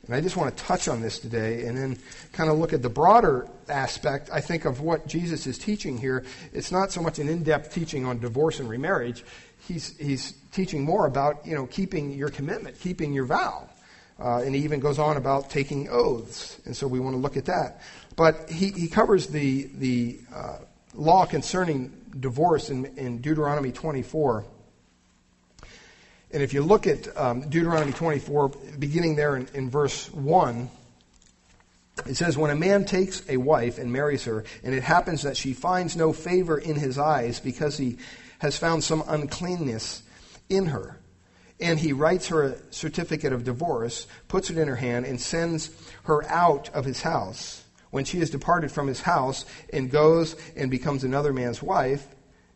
And 0.06 0.16
I 0.16 0.20
just 0.20 0.36
want 0.36 0.56
to 0.56 0.64
touch 0.64 0.88
on 0.88 1.00
this 1.00 1.20
today 1.20 1.66
and 1.66 1.76
then 1.76 1.98
kind 2.32 2.50
of 2.50 2.58
look 2.58 2.72
at 2.72 2.82
the 2.82 2.88
broader 2.88 3.46
aspect, 3.68 4.28
I 4.32 4.40
think, 4.40 4.64
of 4.64 4.80
what 4.80 5.06
Jesus 5.06 5.46
is 5.46 5.56
teaching 5.56 5.98
here. 5.98 6.24
It's 6.52 6.72
not 6.72 6.90
so 6.90 7.00
much 7.00 7.18
an 7.18 7.28
in 7.28 7.44
depth 7.44 7.72
teaching 7.72 8.04
on 8.04 8.18
divorce 8.18 8.58
and 8.58 8.68
remarriage. 8.68 9.24
He's, 9.68 9.96
he's 9.98 10.32
teaching 10.52 10.82
more 10.82 11.06
about, 11.06 11.46
you 11.46 11.54
know, 11.54 11.66
keeping 11.66 12.10
your 12.12 12.30
commitment, 12.30 12.80
keeping 12.80 13.12
your 13.12 13.26
vow. 13.26 13.68
Uh, 14.20 14.42
and 14.44 14.54
he 14.54 14.62
even 14.62 14.80
goes 14.80 14.98
on 14.98 15.16
about 15.16 15.48
taking 15.48 15.88
oaths. 15.88 16.58
And 16.66 16.76
so 16.76 16.86
we 16.86 17.00
want 17.00 17.14
to 17.14 17.20
look 17.20 17.36
at 17.36 17.46
that. 17.46 17.80
But 18.16 18.50
he, 18.50 18.70
he 18.70 18.88
covers 18.88 19.28
the, 19.28 19.70
the 19.74 20.18
uh, 20.34 20.58
law 20.94 21.24
concerning 21.24 21.92
divorce 22.18 22.68
in, 22.68 22.86
in 22.96 23.20
Deuteronomy 23.20 23.72
24. 23.72 24.44
And 26.32 26.42
if 26.42 26.52
you 26.52 26.62
look 26.62 26.86
at 26.86 27.16
um, 27.16 27.48
Deuteronomy 27.48 27.92
24, 27.92 28.50
beginning 28.78 29.16
there 29.16 29.36
in, 29.36 29.48
in 29.54 29.70
verse 29.70 30.12
1, 30.12 30.70
it 32.06 32.16
says, 32.16 32.36
When 32.36 32.50
a 32.50 32.56
man 32.56 32.84
takes 32.84 33.28
a 33.28 33.36
wife 33.36 33.78
and 33.78 33.92
marries 33.92 34.24
her, 34.24 34.44
and 34.62 34.74
it 34.74 34.82
happens 34.82 35.22
that 35.22 35.36
she 35.36 35.52
finds 35.52 35.96
no 35.96 36.12
favor 36.12 36.58
in 36.58 36.76
his 36.76 36.98
eyes 36.98 37.40
because 37.40 37.76
he 37.76 37.98
has 38.38 38.56
found 38.56 38.84
some 38.84 39.02
uncleanness 39.08 40.02
in 40.48 40.66
her, 40.66 40.99
and 41.60 41.78
he 41.78 41.92
writes 41.92 42.28
her 42.28 42.42
a 42.42 42.72
certificate 42.72 43.32
of 43.32 43.44
divorce, 43.44 44.06
puts 44.28 44.50
it 44.50 44.58
in 44.58 44.68
her 44.68 44.76
hand, 44.76 45.06
and 45.06 45.20
sends 45.20 45.70
her 46.04 46.24
out 46.28 46.70
of 46.70 46.84
his 46.84 47.02
house. 47.02 47.64
When 47.90 48.04
she 48.04 48.20
has 48.20 48.30
departed 48.30 48.70
from 48.70 48.86
his 48.86 49.00
house 49.00 49.44
and 49.72 49.90
goes 49.90 50.36
and 50.56 50.70
becomes 50.70 51.04
another 51.04 51.32
man's 51.32 51.62
wife, 51.62 52.06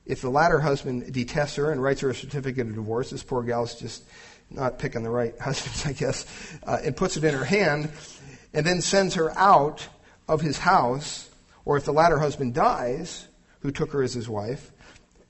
if 0.06 0.20
the 0.20 0.30
latter 0.30 0.60
husband 0.60 1.12
detests 1.12 1.56
her 1.56 1.72
and 1.72 1.82
writes 1.82 2.00
her 2.00 2.10
a 2.10 2.14
certificate 2.14 2.68
of 2.68 2.74
divorce, 2.74 3.10
this 3.10 3.22
poor 3.22 3.42
gal's 3.42 3.74
just 3.74 4.04
not 4.50 4.78
picking 4.78 5.02
the 5.02 5.10
right 5.10 5.38
husbands, 5.38 5.86
I 5.86 5.92
guess, 5.92 6.26
uh, 6.66 6.78
and 6.82 6.96
puts 6.96 7.16
it 7.16 7.24
in 7.24 7.34
her 7.34 7.44
hand, 7.44 7.90
and 8.52 8.64
then 8.64 8.80
sends 8.80 9.14
her 9.14 9.36
out 9.36 9.88
of 10.28 10.40
his 10.40 10.58
house, 10.58 11.28
or 11.64 11.76
if 11.76 11.84
the 11.84 11.92
latter 11.92 12.18
husband 12.18 12.54
dies, 12.54 13.26
who 13.60 13.70
took 13.70 13.92
her 13.92 14.02
as 14.02 14.14
his 14.14 14.28
wife, 14.28 14.70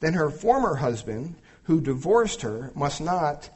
then 0.00 0.14
her 0.14 0.28
former 0.28 0.74
husband, 0.74 1.36
who 1.64 1.80
divorced 1.80 2.42
her, 2.42 2.72
must 2.74 3.00
not 3.00 3.48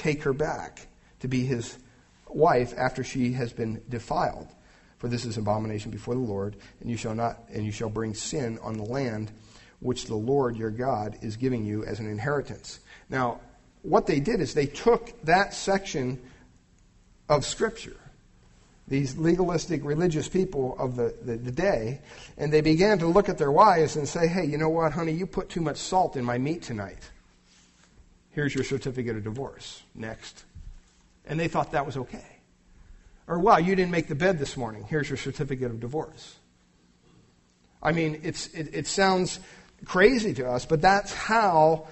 take 0.00 0.22
her 0.22 0.32
back 0.32 0.86
to 1.20 1.28
be 1.28 1.44
his 1.44 1.76
wife 2.28 2.74
after 2.76 3.04
she 3.04 3.32
has 3.32 3.52
been 3.52 3.82
defiled. 3.88 4.48
For 4.98 5.08
this 5.08 5.24
is 5.24 5.36
an 5.36 5.42
abomination 5.42 5.90
before 5.90 6.14
the 6.14 6.20
Lord, 6.20 6.56
and 6.80 6.90
you 6.90 6.96
shall 6.96 7.14
not 7.14 7.38
and 7.52 7.64
you 7.64 7.72
shall 7.72 7.88
bring 7.88 8.14
sin 8.14 8.58
on 8.62 8.76
the 8.76 8.84
land 8.84 9.30
which 9.80 10.06
the 10.06 10.14
Lord 10.14 10.56
your 10.56 10.70
God 10.70 11.18
is 11.22 11.36
giving 11.36 11.64
you 11.64 11.84
as 11.84 12.00
an 12.00 12.10
inheritance. 12.10 12.80
Now, 13.08 13.40
what 13.82 14.06
they 14.06 14.20
did 14.20 14.40
is 14.40 14.52
they 14.52 14.66
took 14.66 15.20
that 15.22 15.54
section 15.54 16.20
of 17.30 17.46
Scripture, 17.46 17.96
these 18.88 19.16
legalistic 19.16 19.82
religious 19.84 20.28
people 20.28 20.76
of 20.78 20.96
the, 20.96 21.14
the, 21.22 21.36
the, 21.36 21.50
day, 21.50 22.00
and 22.36 22.52
they 22.52 22.60
began 22.60 22.98
to 22.98 23.06
look 23.06 23.30
at 23.30 23.38
their 23.38 23.50
wives 23.50 23.96
and 23.96 24.06
say, 24.06 24.26
hey, 24.26 24.44
you 24.44 24.58
know 24.58 24.68
what, 24.68 24.92
honey, 24.92 25.12
you 25.12 25.26
put 25.26 25.48
too 25.48 25.62
much 25.62 25.78
salt 25.78 26.16
in 26.16 26.24
my 26.24 26.36
meat 26.36 26.60
tonight. 26.60 27.10
Here's 28.30 28.54
your 28.54 28.64
certificate 28.64 29.16
of 29.16 29.24
divorce. 29.24 29.82
Next. 29.94 30.44
And 31.26 31.38
they 31.38 31.48
thought 31.48 31.72
that 31.72 31.86
was 31.86 31.96
okay. 31.96 32.24
Or, 33.26 33.38
wow, 33.38 33.58
you 33.58 33.76
didn't 33.76 33.92
make 33.92 34.08
the 34.08 34.14
bed 34.14 34.38
this 34.38 34.56
morning. 34.56 34.84
Here's 34.88 35.08
your 35.08 35.16
certificate 35.16 35.70
of 35.70 35.80
divorce. 35.80 36.36
I 37.82 37.92
mean, 37.92 38.20
it's, 38.22 38.48
it, 38.48 38.70
it 38.72 38.86
sounds 38.86 39.40
crazy 39.84 40.34
to 40.34 40.50
us, 40.50 40.66
but 40.66 40.80
that's 40.80 41.14
how 41.14 41.86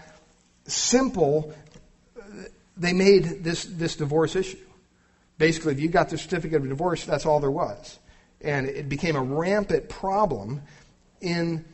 simple 0.66 1.54
uh, 2.16 2.22
they 2.76 2.92
made 2.92 3.44
this, 3.44 3.64
this 3.64 3.96
divorce 3.96 4.36
issue. 4.36 4.58
Basically, 5.38 5.72
if 5.72 5.80
you 5.80 5.88
got 5.88 6.10
the 6.10 6.18
certificate 6.18 6.62
of 6.62 6.68
divorce, 6.68 7.04
that's 7.04 7.24
all 7.24 7.40
there 7.40 7.50
was. 7.50 7.98
And 8.40 8.66
it 8.66 8.88
became 8.88 9.16
a 9.16 9.22
rampant 9.22 9.88
problem 9.88 10.62
in, 11.20 11.64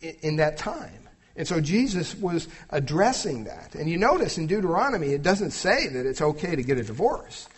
in 0.00 0.36
that 0.36 0.56
time. 0.56 1.01
And 1.36 1.48
so 1.48 1.60
Jesus 1.60 2.14
was 2.14 2.48
addressing 2.70 3.44
that. 3.44 3.74
And 3.74 3.88
you 3.88 3.96
notice 3.96 4.38
in 4.38 4.46
Deuteronomy, 4.46 5.08
it 5.08 5.22
doesn't 5.22 5.52
say 5.52 5.88
that 5.88 6.06
it's 6.06 6.20
okay 6.20 6.54
to 6.56 6.62
get 6.62 6.78
a 6.78 6.84
divorce. 6.84 7.48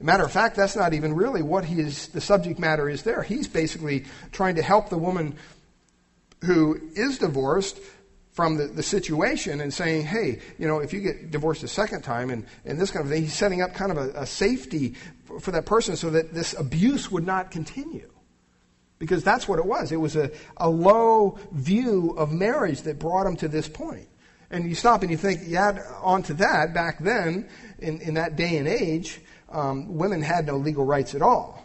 matter 0.00 0.24
of 0.24 0.32
fact, 0.32 0.56
that's 0.56 0.76
not 0.76 0.92
even 0.92 1.14
really 1.14 1.42
what 1.42 1.64
he 1.64 1.80
is, 1.80 2.08
the 2.08 2.20
subject 2.20 2.58
matter 2.58 2.88
is 2.88 3.02
there. 3.02 3.22
He's 3.22 3.48
basically 3.48 4.04
trying 4.32 4.56
to 4.56 4.62
help 4.62 4.90
the 4.90 4.98
woman 4.98 5.36
who 6.44 6.78
is 6.94 7.18
divorced 7.18 7.78
from 8.32 8.56
the, 8.56 8.66
the 8.66 8.84
situation 8.84 9.60
and 9.60 9.74
saying, 9.74 10.06
hey, 10.06 10.38
you 10.58 10.68
know, 10.68 10.78
if 10.78 10.92
you 10.92 11.00
get 11.00 11.32
divorced 11.32 11.64
a 11.64 11.68
second 11.68 12.02
time 12.02 12.30
and, 12.30 12.46
and 12.64 12.78
this 12.78 12.92
kind 12.92 13.04
of 13.04 13.10
thing, 13.10 13.22
he's 13.22 13.34
setting 13.34 13.62
up 13.62 13.74
kind 13.74 13.90
of 13.90 13.98
a, 13.98 14.10
a 14.20 14.26
safety 14.26 14.94
for 15.40 15.50
that 15.50 15.66
person 15.66 15.96
so 15.96 16.10
that 16.10 16.32
this 16.32 16.54
abuse 16.56 17.10
would 17.10 17.26
not 17.26 17.50
continue. 17.50 18.08
Because 18.98 19.22
that's 19.22 19.46
what 19.46 19.58
it 19.58 19.64
was. 19.64 19.92
It 19.92 19.96
was 19.96 20.16
a, 20.16 20.30
a 20.56 20.68
low 20.68 21.38
view 21.52 22.14
of 22.16 22.32
marriage 22.32 22.82
that 22.82 22.98
brought 22.98 23.26
him 23.26 23.36
to 23.36 23.48
this 23.48 23.68
point. 23.68 24.08
And 24.50 24.68
you 24.68 24.74
stop 24.74 25.02
and 25.02 25.10
you 25.10 25.16
think, 25.16 25.42
you 25.46 25.56
add 25.56 25.80
on 26.02 26.22
to 26.24 26.34
that, 26.34 26.74
back 26.74 26.98
then, 26.98 27.48
in, 27.78 28.00
in 28.00 28.14
that 28.14 28.36
day 28.36 28.56
and 28.56 28.66
age, 28.66 29.20
um, 29.50 29.96
women 29.96 30.22
had 30.22 30.46
no 30.46 30.56
legal 30.56 30.84
rights 30.84 31.14
at 31.14 31.22
all. 31.22 31.64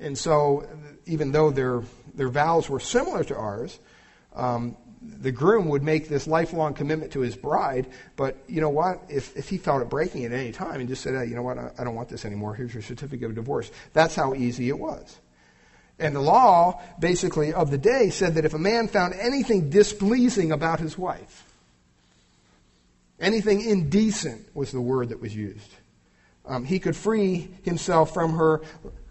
And 0.00 0.16
so, 0.16 0.66
even 1.06 1.32
though 1.32 1.50
their, 1.50 1.82
their 2.14 2.28
vows 2.28 2.68
were 2.68 2.80
similar 2.80 3.24
to 3.24 3.36
ours, 3.36 3.78
um, 4.34 4.76
the 5.00 5.32
groom 5.32 5.68
would 5.68 5.82
make 5.82 6.08
this 6.08 6.26
lifelong 6.26 6.74
commitment 6.74 7.12
to 7.12 7.20
his 7.20 7.36
bride, 7.36 7.88
but 8.16 8.36
you 8.48 8.60
know 8.60 8.70
what? 8.70 9.02
If, 9.08 9.36
if 9.36 9.48
he 9.48 9.58
felt 9.58 9.82
it 9.82 9.88
breaking 9.88 10.24
at 10.24 10.32
any 10.32 10.52
time 10.52 10.80
and 10.80 10.88
just 10.88 11.02
said, 11.02 11.14
hey, 11.14 11.26
you 11.26 11.34
know 11.34 11.42
what, 11.42 11.58
I, 11.58 11.70
I 11.78 11.84
don't 11.84 11.94
want 11.94 12.08
this 12.08 12.24
anymore, 12.24 12.54
here's 12.54 12.72
your 12.72 12.82
certificate 12.82 13.28
of 13.28 13.34
divorce. 13.34 13.70
That's 13.92 14.14
how 14.14 14.34
easy 14.34 14.68
it 14.68 14.78
was. 14.78 15.18
And 15.98 16.14
the 16.14 16.20
law, 16.20 16.80
basically, 16.98 17.52
of 17.52 17.70
the 17.70 17.78
day 17.78 18.10
said 18.10 18.34
that 18.34 18.44
if 18.44 18.54
a 18.54 18.58
man 18.58 18.88
found 18.88 19.14
anything 19.14 19.70
displeasing 19.70 20.52
about 20.52 20.78
his 20.78 20.96
wife, 20.96 21.44
anything 23.18 23.60
indecent 23.60 24.46
was 24.54 24.70
the 24.70 24.80
word 24.80 25.08
that 25.08 25.20
was 25.20 25.34
used, 25.34 25.70
um, 26.46 26.64
he 26.64 26.78
could 26.78 26.96
free 26.96 27.48
himself 27.62 28.14
from 28.14 28.36
her, 28.36 28.62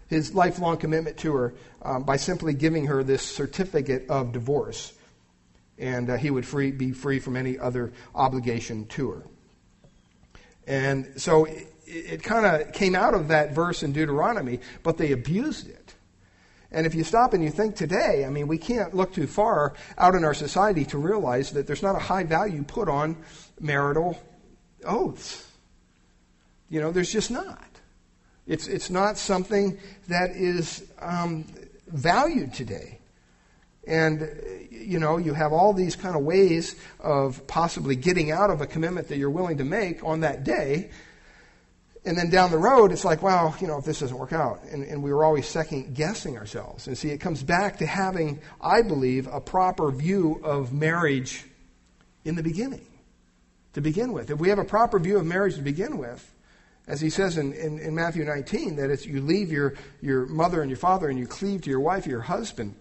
his 0.07 0.33
lifelong 0.33 0.77
commitment 0.77 1.17
to 1.17 1.33
her, 1.35 1.53
um, 1.81 2.03
by 2.03 2.15
simply 2.15 2.53
giving 2.53 2.85
her 2.87 3.03
this 3.03 3.21
certificate 3.21 4.09
of 4.09 4.31
divorce 4.31 4.93
and 5.77 6.09
uh, 6.09 6.17
he 6.17 6.29
would 6.29 6.45
free, 6.45 6.71
be 6.71 6.91
free 6.91 7.19
from 7.19 7.35
any 7.35 7.59
other 7.59 7.91
obligation 8.15 8.85
to 8.87 9.11
her. 9.11 9.23
And 10.65 11.21
so 11.21 11.45
it, 11.45 11.73
it 11.85 12.23
kind 12.23 12.45
of 12.45 12.73
came 12.73 12.95
out 12.95 13.13
of 13.13 13.29
that 13.29 13.53
verse 13.53 13.83
in 13.83 13.93
Deuteronomy, 13.93 14.59
but 14.83 14.97
they 14.97 15.11
abused 15.11 15.69
it. 15.69 15.76
And 16.77 16.85
if 16.85 16.93
you 16.93 17.03
stop 17.03 17.33
and 17.33 17.43
you 17.43 17.49
think 17.49 17.75
today, 17.75 18.23
I 18.23 18.29
mean, 18.29 18.47
we 18.47 18.59
can't 18.59 18.93
look 18.93 19.11
too 19.11 19.25
far 19.25 19.73
out 19.97 20.13
in 20.13 20.23
our 20.23 20.35
society 20.35 20.85
to 20.85 20.99
realize 20.99 21.53
that 21.53 21.65
there's 21.65 21.81
not 21.81 21.95
a 21.95 21.99
high 21.99 22.23
value 22.23 22.61
put 22.61 22.87
on 22.87 23.17
marital 23.59 24.21
oaths. 24.85 25.49
You 26.69 26.79
know, 26.79 26.91
there's 26.91 27.11
just 27.11 27.31
not. 27.31 27.67
It's, 28.45 28.67
it's 28.67 28.91
not 28.91 29.17
something 29.17 29.79
that 30.07 30.35
is 30.35 30.85
um, 31.01 31.45
valued 31.87 32.53
today. 32.53 32.99
And, 33.87 34.29
you 34.69 34.99
know, 34.99 35.17
you 35.17 35.33
have 35.33 35.53
all 35.53 35.73
these 35.73 35.95
kind 35.95 36.15
of 36.15 36.21
ways 36.21 36.75
of 36.99 37.47
possibly 37.47 37.95
getting 37.95 38.29
out 38.29 38.51
of 38.51 38.61
a 38.61 38.67
commitment 38.67 39.07
that 39.07 39.17
you're 39.17 39.31
willing 39.31 39.57
to 39.57 39.65
make 39.65 40.03
on 40.03 40.19
that 40.19 40.43
day. 40.43 40.91
And 42.07 42.17
then 42.17 42.29
down 42.29 42.51
the 42.51 42.57
road, 42.57 42.91
it's 42.91 43.05
like, 43.05 43.21
well, 43.21 43.55
you 43.59 43.67
know, 43.67 43.77
if 43.77 43.85
this 43.85 43.99
doesn't 43.99 44.17
work 44.17 44.33
out. 44.33 44.63
And, 44.71 44.83
and 44.83 45.03
we 45.03 45.11
were 45.11 45.23
always 45.23 45.47
second 45.47 45.93
guessing 45.93 46.37
ourselves. 46.37 46.87
And 46.87 46.97
see, 46.97 47.09
it 47.09 47.19
comes 47.19 47.43
back 47.43 47.77
to 47.79 47.85
having, 47.85 48.39
I 48.61 48.81
believe, 48.81 49.27
a 49.27 49.41
proper 49.41 49.91
view 49.91 50.39
of 50.43 50.73
marriage 50.73 51.45
in 52.23 52.35
the 52.35 52.43
beginning, 52.43 52.85
to 53.73 53.81
begin 53.81 54.13
with. 54.13 54.29
If 54.29 54.39
we 54.39 54.49
have 54.49 54.59
a 54.59 54.65
proper 54.65 54.99
view 54.99 55.17
of 55.17 55.25
marriage 55.25 55.55
to 55.55 55.61
begin 55.61 55.97
with, 55.97 56.33
as 56.87 57.01
he 57.01 57.09
says 57.09 57.37
in, 57.37 57.53
in, 57.53 57.79
in 57.79 57.93
Matthew 57.93 58.23
19, 58.23 58.77
that 58.77 58.89
it's 58.89 59.05
you 59.05 59.21
leave 59.21 59.51
your, 59.51 59.75
your 60.01 60.25
mother 60.25 60.61
and 60.61 60.69
your 60.69 60.77
father 60.77 61.09
and 61.09 61.19
you 61.19 61.27
cleave 61.27 61.61
to 61.63 61.69
your 61.69 61.81
wife, 61.81 62.07
your 62.07 62.21
husband 62.21 62.75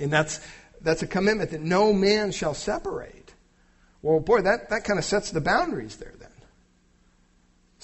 and 0.00 0.12
that's, 0.12 0.40
that's 0.80 1.02
a 1.02 1.06
commitment 1.06 1.50
that 1.50 1.60
no 1.60 1.92
man 1.92 2.32
shall 2.32 2.54
separate. 2.54 3.32
Well, 4.02 4.20
boy, 4.20 4.42
that, 4.42 4.70
that 4.70 4.84
kind 4.84 4.98
of 4.98 5.04
sets 5.04 5.30
the 5.30 5.40
boundaries 5.40 5.96
there. 5.96 6.12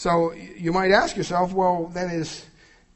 So 0.01 0.33
you 0.33 0.73
might 0.73 0.93
ask 0.93 1.15
yourself, 1.15 1.53
well, 1.53 1.91
then 1.93 2.09
is, 2.09 2.47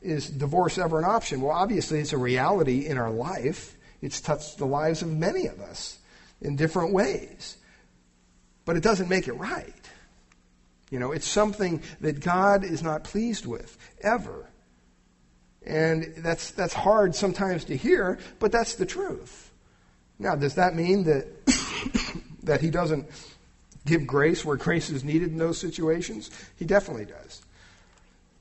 is 0.01 0.27
divorce 0.31 0.79
ever 0.79 0.99
an 0.99 1.05
option? 1.05 1.43
Well, 1.43 1.55
obviously, 1.55 2.01
it's 2.01 2.15
a 2.15 2.17
reality 2.17 2.87
in 2.87 2.97
our 2.97 3.11
life. 3.11 3.77
It's 4.01 4.23
touched 4.23 4.57
the 4.57 4.65
lives 4.65 5.03
of 5.03 5.13
many 5.13 5.45
of 5.45 5.61
us 5.61 5.99
in 6.41 6.57
different 6.57 6.95
ways. 6.95 7.59
But 8.65 8.79
it 8.79 8.83
doesn't 8.83 9.11
make 9.11 9.29
it 9.29 9.35
right. 9.35 9.75
You 10.91 10.99
know, 10.99 11.13
it's 11.13 11.29
something 11.29 11.83
that 12.01 12.21
God 12.21 12.65
is 12.65 12.83
not 12.83 13.05
pleased 13.05 13.45
with, 13.45 13.77
ever. 14.01 14.49
And 15.67 16.15
that's, 16.17 16.53
that's 16.53 16.73
hard 16.73 17.15
sometimes 17.15 17.67
to 17.67 17.77
hear, 17.77 18.19
but 18.39 18.51
that's 18.51 18.77
the 18.77 18.87
truth. 18.87 19.53
Now, 20.19 20.37
does 20.37 20.55
that 20.55 20.75
mean 20.75 21.05
that, 21.05 21.27
that 22.45 22.63
he 22.63 22.71
doesn't 22.71 23.11
give 23.87 24.07
grace 24.07 24.45
where 24.45 24.57
grace 24.57 24.91
is 24.91 25.05
needed 25.05 25.31
in 25.31 25.39
those 25.39 25.59
situations? 25.59 26.31
He 26.57 26.65
definitely 26.65 27.07
does. 27.07 27.43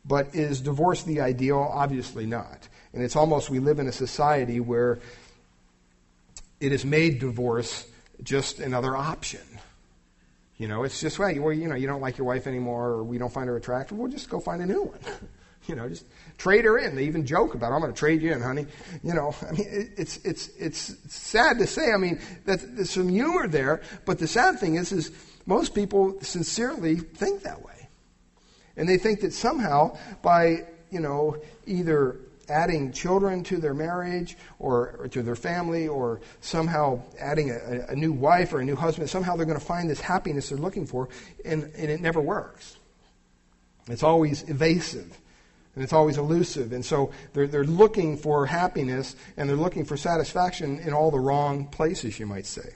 But 0.06 0.36
is 0.36 0.62
divorce 0.62 1.04
the 1.04 1.22
ideal? 1.22 1.60
Obviously 1.60 2.26
not. 2.26 2.68
And 2.94 3.04
it's 3.04 3.16
almost, 3.16 3.50
we 3.50 3.60
live 3.60 3.80
in 3.80 3.88
a 3.88 3.92
society 3.92 4.60
where 4.60 5.00
it 6.60 6.72
has 6.72 6.86
made 6.86 7.20
divorce 7.20 7.88
just 8.22 8.60
another 8.60 8.96
option. 8.96 9.42
You 10.58 10.68
know, 10.68 10.84
it's 10.84 11.02
just, 11.02 11.20
well, 11.20 11.32
you 11.32 11.68
know, 11.68 11.76
you 11.76 11.88
don't 11.88 12.02
like 12.02 12.18
your 12.18 12.28
wife 12.28 12.48
anymore, 12.48 12.90
or 12.90 13.04
we 13.04 13.18
don't 13.18 13.34
find 13.34 13.48
her 13.48 13.58
attractive, 13.58 13.98
we'll 13.98 14.12
just 14.12 14.30
go 14.30 14.40
find 14.40 14.62
a 14.62 14.66
new 14.66 14.84
one. 14.84 15.00
You 15.66 15.76
know, 15.76 15.88
just 15.88 16.06
trade 16.38 16.66
her 16.66 16.78
in. 16.78 16.98
They 16.98 17.06
even 17.06 17.26
joke 17.26 17.56
about. 17.56 17.72
I'm 17.72 17.80
going 17.80 17.94
to 17.94 17.98
trade 17.98 18.22
you 18.22 18.34
in, 18.34 18.42
honey. 18.42 18.66
You 19.02 19.14
know, 19.14 19.34
I 19.48 19.54
mean, 19.54 19.94
it's, 19.96 20.18
it's, 20.18 20.50
it's 20.60 20.98
sad 21.08 21.58
to 21.60 21.68
say. 21.68 21.94
I 21.94 21.96
mean, 21.96 22.20
that 22.44 22.76
there's 22.76 22.90
some 22.90 23.08
humor 23.08 23.48
there, 23.48 23.82
but 24.04 24.20
the 24.20 24.28
sad 24.28 24.60
thing 24.60 24.76
is, 24.76 24.92
is 24.92 25.12
most 25.46 25.76
people 25.76 26.18
sincerely 26.22 26.96
think 26.96 27.44
that 27.44 27.64
way. 27.64 27.90
And 28.76 28.88
they 28.88 28.98
think 28.98 29.22
that 29.22 29.34
somehow 29.34 29.98
by, 30.22 30.66
you 30.90 31.00
know, 31.00 31.38
either 31.66 32.18
adding 32.50 32.92
children 32.92 33.44
to 33.44 33.58
their 33.58 33.74
marriage 33.74 34.38
or, 34.60 34.96
or 35.00 35.08
to 35.08 35.24
their 35.24 35.36
family 35.36 35.88
or 35.88 36.22
somehow 36.42 37.02
adding 37.20 37.52
a, 37.52 37.92
a, 37.92 37.96
new 37.96 38.12
wife 38.12 38.54
or 38.54 38.60
a 38.60 38.66
new 38.66 38.76
husband. 38.76 39.10
Somehow 39.10 39.36
they're 39.36 39.46
going 39.46 39.60
to 39.60 39.66
find 39.66 39.90
this 39.90 40.02
happiness 40.02 40.50
they're 40.50 40.58
looking 40.58 40.86
for, 40.86 41.10
and, 41.46 41.64
and 41.78 41.90
it 41.90 42.02
never 42.02 42.22
works. 42.22 42.78
It's 43.88 44.04
always 44.04 44.48
evasive. 44.50 45.18
And 45.76 45.84
it's 45.84 45.94
always 45.94 46.18
elusive. 46.18 46.72
And 46.72 46.86
so 46.86 47.12
they're, 47.34 47.48
they're 47.48 47.64
looking 47.64 48.18
for 48.18 48.46
happiness 48.46 49.16
and 49.38 49.50
they're 49.50 49.56
looking 49.56 49.86
for 49.86 49.98
satisfaction 49.98 50.80
in 50.80 50.94
all 50.94 51.10
the 51.10 51.20
wrong 51.20 51.66
places, 51.68 52.20
you 52.20 52.28
might 52.28 52.46
say. 52.46 52.76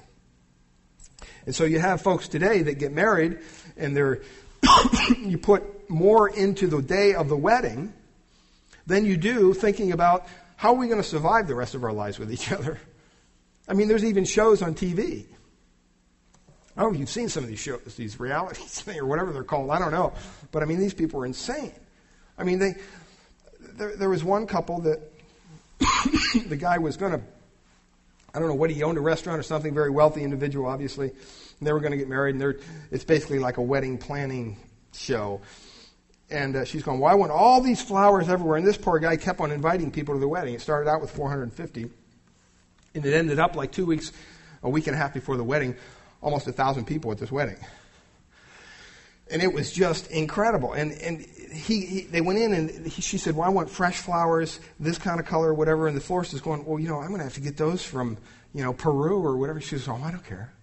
And 1.47 1.55
so 1.55 1.63
you 1.63 1.79
have 1.79 2.01
folks 2.01 2.27
today 2.27 2.61
that 2.63 2.77
get 2.77 2.91
married 2.91 3.39
and 3.77 3.95
they're, 3.95 4.21
you 5.17 5.37
put 5.37 5.89
more 5.89 6.27
into 6.27 6.67
the 6.67 6.81
day 6.81 7.13
of 7.13 7.29
the 7.29 7.37
wedding 7.37 7.93
than 8.85 9.05
you 9.05 9.15
do 9.15 9.53
thinking 9.53 9.93
about 9.93 10.27
how 10.57 10.73
are 10.73 10.77
we 10.77 10.87
going 10.87 11.01
to 11.01 11.07
survive 11.07 11.47
the 11.47 11.55
rest 11.55 11.73
of 11.73 11.85
our 11.85 11.93
lives 11.93 12.19
with 12.19 12.33
each 12.33 12.51
other. 12.51 12.77
I 13.65 13.75
mean, 13.75 13.87
there's 13.87 14.03
even 14.03 14.25
shows 14.25 14.61
on 14.61 14.75
TV. 14.75 15.25
Oh, 16.77 16.91
you've 16.91 17.09
seen 17.09 17.29
some 17.29 17.43
of 17.43 17.49
these 17.49 17.59
shows, 17.59 17.95
these 17.95 18.19
realities 18.19 18.83
or 18.99 19.05
whatever 19.05 19.31
they're 19.31 19.45
called. 19.45 19.71
I 19.71 19.79
don't 19.79 19.91
know, 19.91 20.13
but 20.51 20.63
I 20.63 20.65
mean, 20.65 20.79
these 20.79 20.93
people 20.93 21.21
are 21.21 21.25
insane. 21.25 21.73
I 22.37 22.43
mean, 22.43 22.59
they. 22.59 22.75
There, 23.59 23.95
there 23.95 24.09
was 24.09 24.23
one 24.23 24.47
couple 24.47 24.81
that 24.81 24.99
the 26.47 26.57
guy 26.57 26.77
was 26.77 26.97
going 26.97 27.13
to. 27.13 27.21
I 28.33 28.39
don't 28.39 28.47
know 28.47 28.55
what 28.55 28.69
he 28.69 28.83
owned 28.83 28.97
a 28.97 29.01
restaurant 29.01 29.39
or 29.39 29.43
something. 29.43 29.73
Very 29.73 29.89
wealthy 29.89 30.23
individual, 30.23 30.67
obviously. 30.67 31.09
And 31.09 31.67
they 31.67 31.73
were 31.73 31.79
going 31.79 31.91
to 31.91 31.97
get 31.97 32.07
married, 32.07 32.35
and 32.35 32.55
it's 32.91 33.03
basically 33.03 33.39
like 33.39 33.57
a 33.57 33.61
wedding 33.61 33.97
planning 33.97 34.57
show. 34.93 35.41
And 36.29 36.55
uh, 36.55 36.65
she's 36.65 36.83
going, 36.83 36.99
Well, 36.99 37.11
I 37.11 37.15
want 37.15 37.31
all 37.31 37.61
these 37.61 37.81
flowers 37.81 38.29
everywhere. 38.29 38.57
And 38.57 38.67
this 38.67 38.77
poor 38.77 38.99
guy 38.99 39.15
kept 39.15 39.39
on 39.39 39.51
inviting 39.51 39.91
people 39.91 40.13
to 40.13 40.19
the 40.19 40.27
wedding. 40.27 40.53
It 40.53 40.61
started 40.61 40.89
out 40.89 41.01
with 41.01 41.11
450, 41.11 41.89
and 42.93 43.05
it 43.05 43.13
ended 43.13 43.39
up 43.39 43.55
like 43.55 43.71
two 43.71 43.85
weeks, 43.85 44.11
a 44.61 44.69
week 44.69 44.87
and 44.87 44.95
a 44.95 44.99
half 44.99 45.13
before 45.13 45.37
the 45.37 45.43
wedding, 45.43 45.75
almost 46.21 46.47
a 46.47 46.51
thousand 46.51 46.85
people 46.85 47.11
at 47.11 47.17
this 47.17 47.31
wedding. 47.31 47.57
And 49.31 49.41
it 49.41 49.53
was 49.53 49.71
just 49.71 50.09
incredible. 50.11 50.73
And, 50.73 50.91
and 50.93 51.21
he, 51.21 51.85
he 51.85 52.01
they 52.01 52.21
went 52.21 52.39
in 52.39 52.53
and 52.53 52.87
he, 52.87 53.01
she 53.01 53.17
said, 53.17 53.35
Well, 53.35 53.47
I 53.47 53.51
want 53.51 53.69
fresh 53.69 53.97
flowers, 53.97 54.59
this 54.79 54.97
kind 54.97 55.19
of 55.19 55.25
color, 55.25 55.53
whatever. 55.53 55.87
And 55.87 55.95
the 55.95 56.01
florist 56.01 56.33
is 56.33 56.41
going, 56.41 56.65
Well, 56.65 56.79
you 56.79 56.87
know, 56.87 56.99
I'm 56.99 57.07
going 57.07 57.19
to 57.19 57.25
have 57.25 57.33
to 57.33 57.41
get 57.41 57.57
those 57.57 57.83
from, 57.83 58.17
you 58.53 58.63
know, 58.63 58.73
Peru 58.73 59.23
or 59.23 59.37
whatever. 59.37 59.59
She 59.59 59.77
says, 59.77 59.87
Oh, 59.87 60.01
I 60.03 60.11
don't 60.11 60.25
care. 60.25 60.53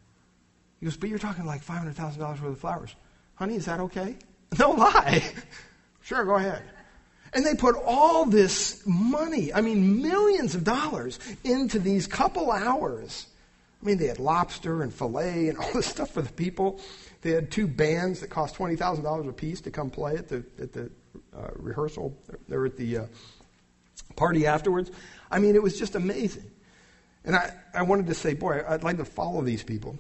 He 0.80 0.86
goes, 0.86 0.96
But 0.96 1.08
you're 1.08 1.18
talking 1.18 1.46
like 1.46 1.64
$500,000 1.64 2.18
worth 2.18 2.42
of 2.42 2.58
flowers. 2.58 2.94
Honey, 3.34 3.56
is 3.56 3.66
that 3.66 3.80
okay? 3.80 4.16
No 4.58 4.70
lie. 4.70 5.24
sure, 6.02 6.24
go 6.24 6.36
ahead. 6.36 6.62
And 7.32 7.44
they 7.44 7.56
put 7.56 7.74
all 7.84 8.24
this 8.24 8.80
money, 8.86 9.52
I 9.52 9.60
mean, 9.60 10.00
millions 10.00 10.54
of 10.54 10.62
dollars, 10.62 11.18
into 11.42 11.80
these 11.80 12.06
couple 12.06 12.52
hours. 12.52 13.26
I 13.82 13.86
mean, 13.86 13.98
they 13.98 14.06
had 14.06 14.20
lobster 14.20 14.82
and 14.82 14.94
filet 14.94 15.48
and 15.48 15.58
all 15.60 15.72
this 15.72 15.86
stuff 15.86 16.10
for 16.10 16.22
the 16.22 16.32
people. 16.32 16.80
They 17.24 17.30
had 17.30 17.50
two 17.50 17.66
bands 17.66 18.20
that 18.20 18.28
cost 18.28 18.54
twenty 18.54 18.76
thousand 18.76 19.02
dollars 19.02 19.26
a 19.26 19.32
piece 19.32 19.62
to 19.62 19.70
come 19.70 19.88
play 19.88 20.14
at 20.16 20.28
the 20.28 20.44
at 20.60 20.74
the 20.74 20.90
uh, 21.34 21.48
rehearsal. 21.56 22.14
They're 22.48 22.66
at 22.66 22.76
the 22.76 22.98
uh, 22.98 23.06
party 24.14 24.46
afterwards. 24.46 24.90
I 25.30 25.38
mean, 25.38 25.54
it 25.54 25.62
was 25.62 25.78
just 25.78 25.94
amazing. 25.94 26.50
And 27.24 27.34
I, 27.34 27.54
I 27.72 27.82
wanted 27.82 28.08
to 28.08 28.14
say, 28.14 28.34
boy, 28.34 28.62
I'd 28.68 28.84
like 28.84 28.98
to 28.98 29.06
follow 29.06 29.40
these 29.40 29.62
people 29.62 29.98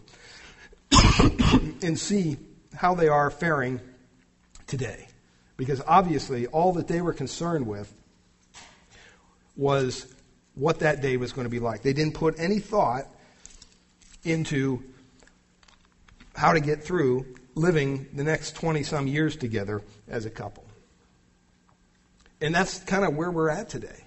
and 1.82 1.98
see 1.98 2.36
how 2.74 2.94
they 2.94 3.08
are 3.08 3.30
faring 3.30 3.80
today. 4.66 5.08
Because 5.56 5.80
obviously, 5.86 6.46
all 6.48 6.74
that 6.74 6.88
they 6.88 7.00
were 7.00 7.14
concerned 7.14 7.66
with 7.66 7.90
was 9.56 10.14
what 10.56 10.80
that 10.80 11.00
day 11.00 11.16
was 11.16 11.32
going 11.32 11.46
to 11.46 11.50
be 11.50 11.60
like. 11.60 11.80
They 11.80 11.94
didn't 11.94 12.14
put 12.14 12.38
any 12.38 12.58
thought 12.58 13.06
into 14.24 14.82
how 16.34 16.52
to 16.52 16.60
get 16.60 16.82
through 16.82 17.26
living 17.54 18.06
the 18.12 18.24
next 18.24 18.56
20 18.56 18.82
some 18.82 19.06
years 19.06 19.36
together 19.36 19.82
as 20.08 20.26
a 20.26 20.30
couple. 20.30 20.64
And 22.40 22.54
that's 22.54 22.80
kind 22.80 23.04
of 23.04 23.16
where 23.16 23.30
we're 23.30 23.50
at 23.50 23.68
today. 23.68 24.04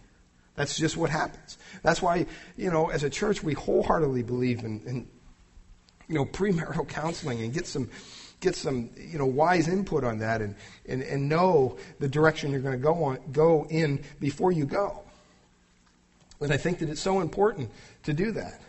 That's 0.55 0.77
just 0.77 0.97
what 0.97 1.09
happens. 1.09 1.57
That's 1.83 2.01
why, 2.01 2.25
you 2.57 2.71
know, 2.71 2.89
as 2.89 3.03
a 3.03 3.09
church, 3.09 3.43
we 3.43 3.53
wholeheartedly 3.53 4.23
believe 4.23 4.63
in, 4.63 4.81
in 4.85 5.07
you 6.07 6.15
know, 6.15 6.25
premarital 6.25 6.87
counseling 6.87 7.41
and 7.41 7.53
get 7.53 7.67
some 7.67 7.89
get 8.39 8.55
some 8.55 8.89
you 8.95 9.17
know 9.17 9.25
wise 9.25 9.67
input 9.67 10.03
on 10.03 10.19
that 10.19 10.41
and, 10.41 10.55
and, 10.87 11.01
and 11.01 11.27
know 11.27 11.75
the 11.99 12.07
direction 12.07 12.51
you're 12.51 12.59
going 12.59 12.77
to 12.77 12.83
go 12.83 13.03
on 13.03 13.19
go 13.31 13.65
in 13.69 14.03
before 14.19 14.51
you 14.51 14.65
go. 14.65 15.03
And 16.39 16.53
I 16.53 16.57
think 16.57 16.79
that 16.79 16.89
it's 16.89 17.01
so 17.01 17.21
important 17.21 17.71
to 18.03 18.13
do 18.13 18.31
that. 18.31 18.61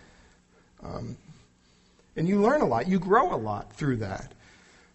Um, 0.82 1.16
and 2.18 2.28
you 2.28 2.40
learn 2.40 2.60
a 2.60 2.66
lot, 2.66 2.88
you 2.88 2.98
grow 2.98 3.32
a 3.32 3.36
lot 3.36 3.72
through 3.72 3.96
that. 3.98 4.34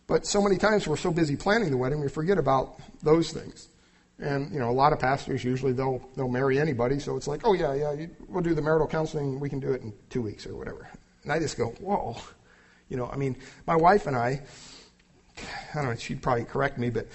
But 0.08 0.28
so 0.28 0.42
many 0.42 0.58
times 0.58 0.88
we're 0.88 0.98
so 0.98 1.12
busy 1.12 1.38
planning 1.38 1.72
the 1.72 1.78
wedding, 1.78 2.02
we 2.02 2.10
forget 2.10 2.38
about 2.38 2.78
those 3.02 3.32
things. 3.32 3.70
And 4.20 4.52
you 4.54 4.60
know, 4.60 4.70
a 4.70 4.72
lot 4.72 4.92
of 4.94 5.00
pastors 5.00 5.44
usually 5.44 5.72
they'll 5.72 6.08
they'll 6.16 6.28
marry 6.28 6.60
anybody, 6.60 7.00
so 7.00 7.16
it's 7.16 7.28
like, 7.28 7.42
oh 7.46 7.54
yeah, 7.54 7.74
yeah, 7.74 8.06
we'll 8.28 8.44
do 8.44 8.54
the 8.54 8.62
marital 8.62 8.88
counseling. 8.88 9.40
We 9.40 9.50
can 9.50 9.60
do 9.60 9.72
it 9.72 9.82
in 9.82 9.94
two 10.10 10.22
weeks 10.22 10.46
or 10.46 10.56
whatever. 10.56 10.88
And 11.24 11.32
I 11.32 11.40
just 11.40 11.58
go, 11.58 11.68
whoa, 11.80 12.18
you 12.90 12.98
know, 12.98 13.10
I 13.12 13.16
mean, 13.16 13.38
my 13.66 13.76
wife 13.76 14.06
and 14.06 14.16
I, 14.16 14.42
I 15.38 15.76
don't 15.76 15.86
know, 15.86 15.96
she'd 15.96 16.22
probably 16.22 16.44
correct 16.44 16.78
me, 16.78 16.90
but 16.90 17.08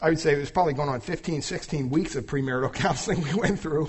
I 0.00 0.08
would 0.08 0.18
say 0.18 0.32
it 0.32 0.38
was 0.38 0.50
probably 0.50 0.72
going 0.72 0.88
on 0.88 1.00
15, 1.00 1.42
16 1.42 1.90
weeks 1.90 2.16
of 2.16 2.24
premarital 2.26 2.72
counseling 2.74 3.22
we 3.22 3.34
went 3.34 3.60
through. 3.60 3.88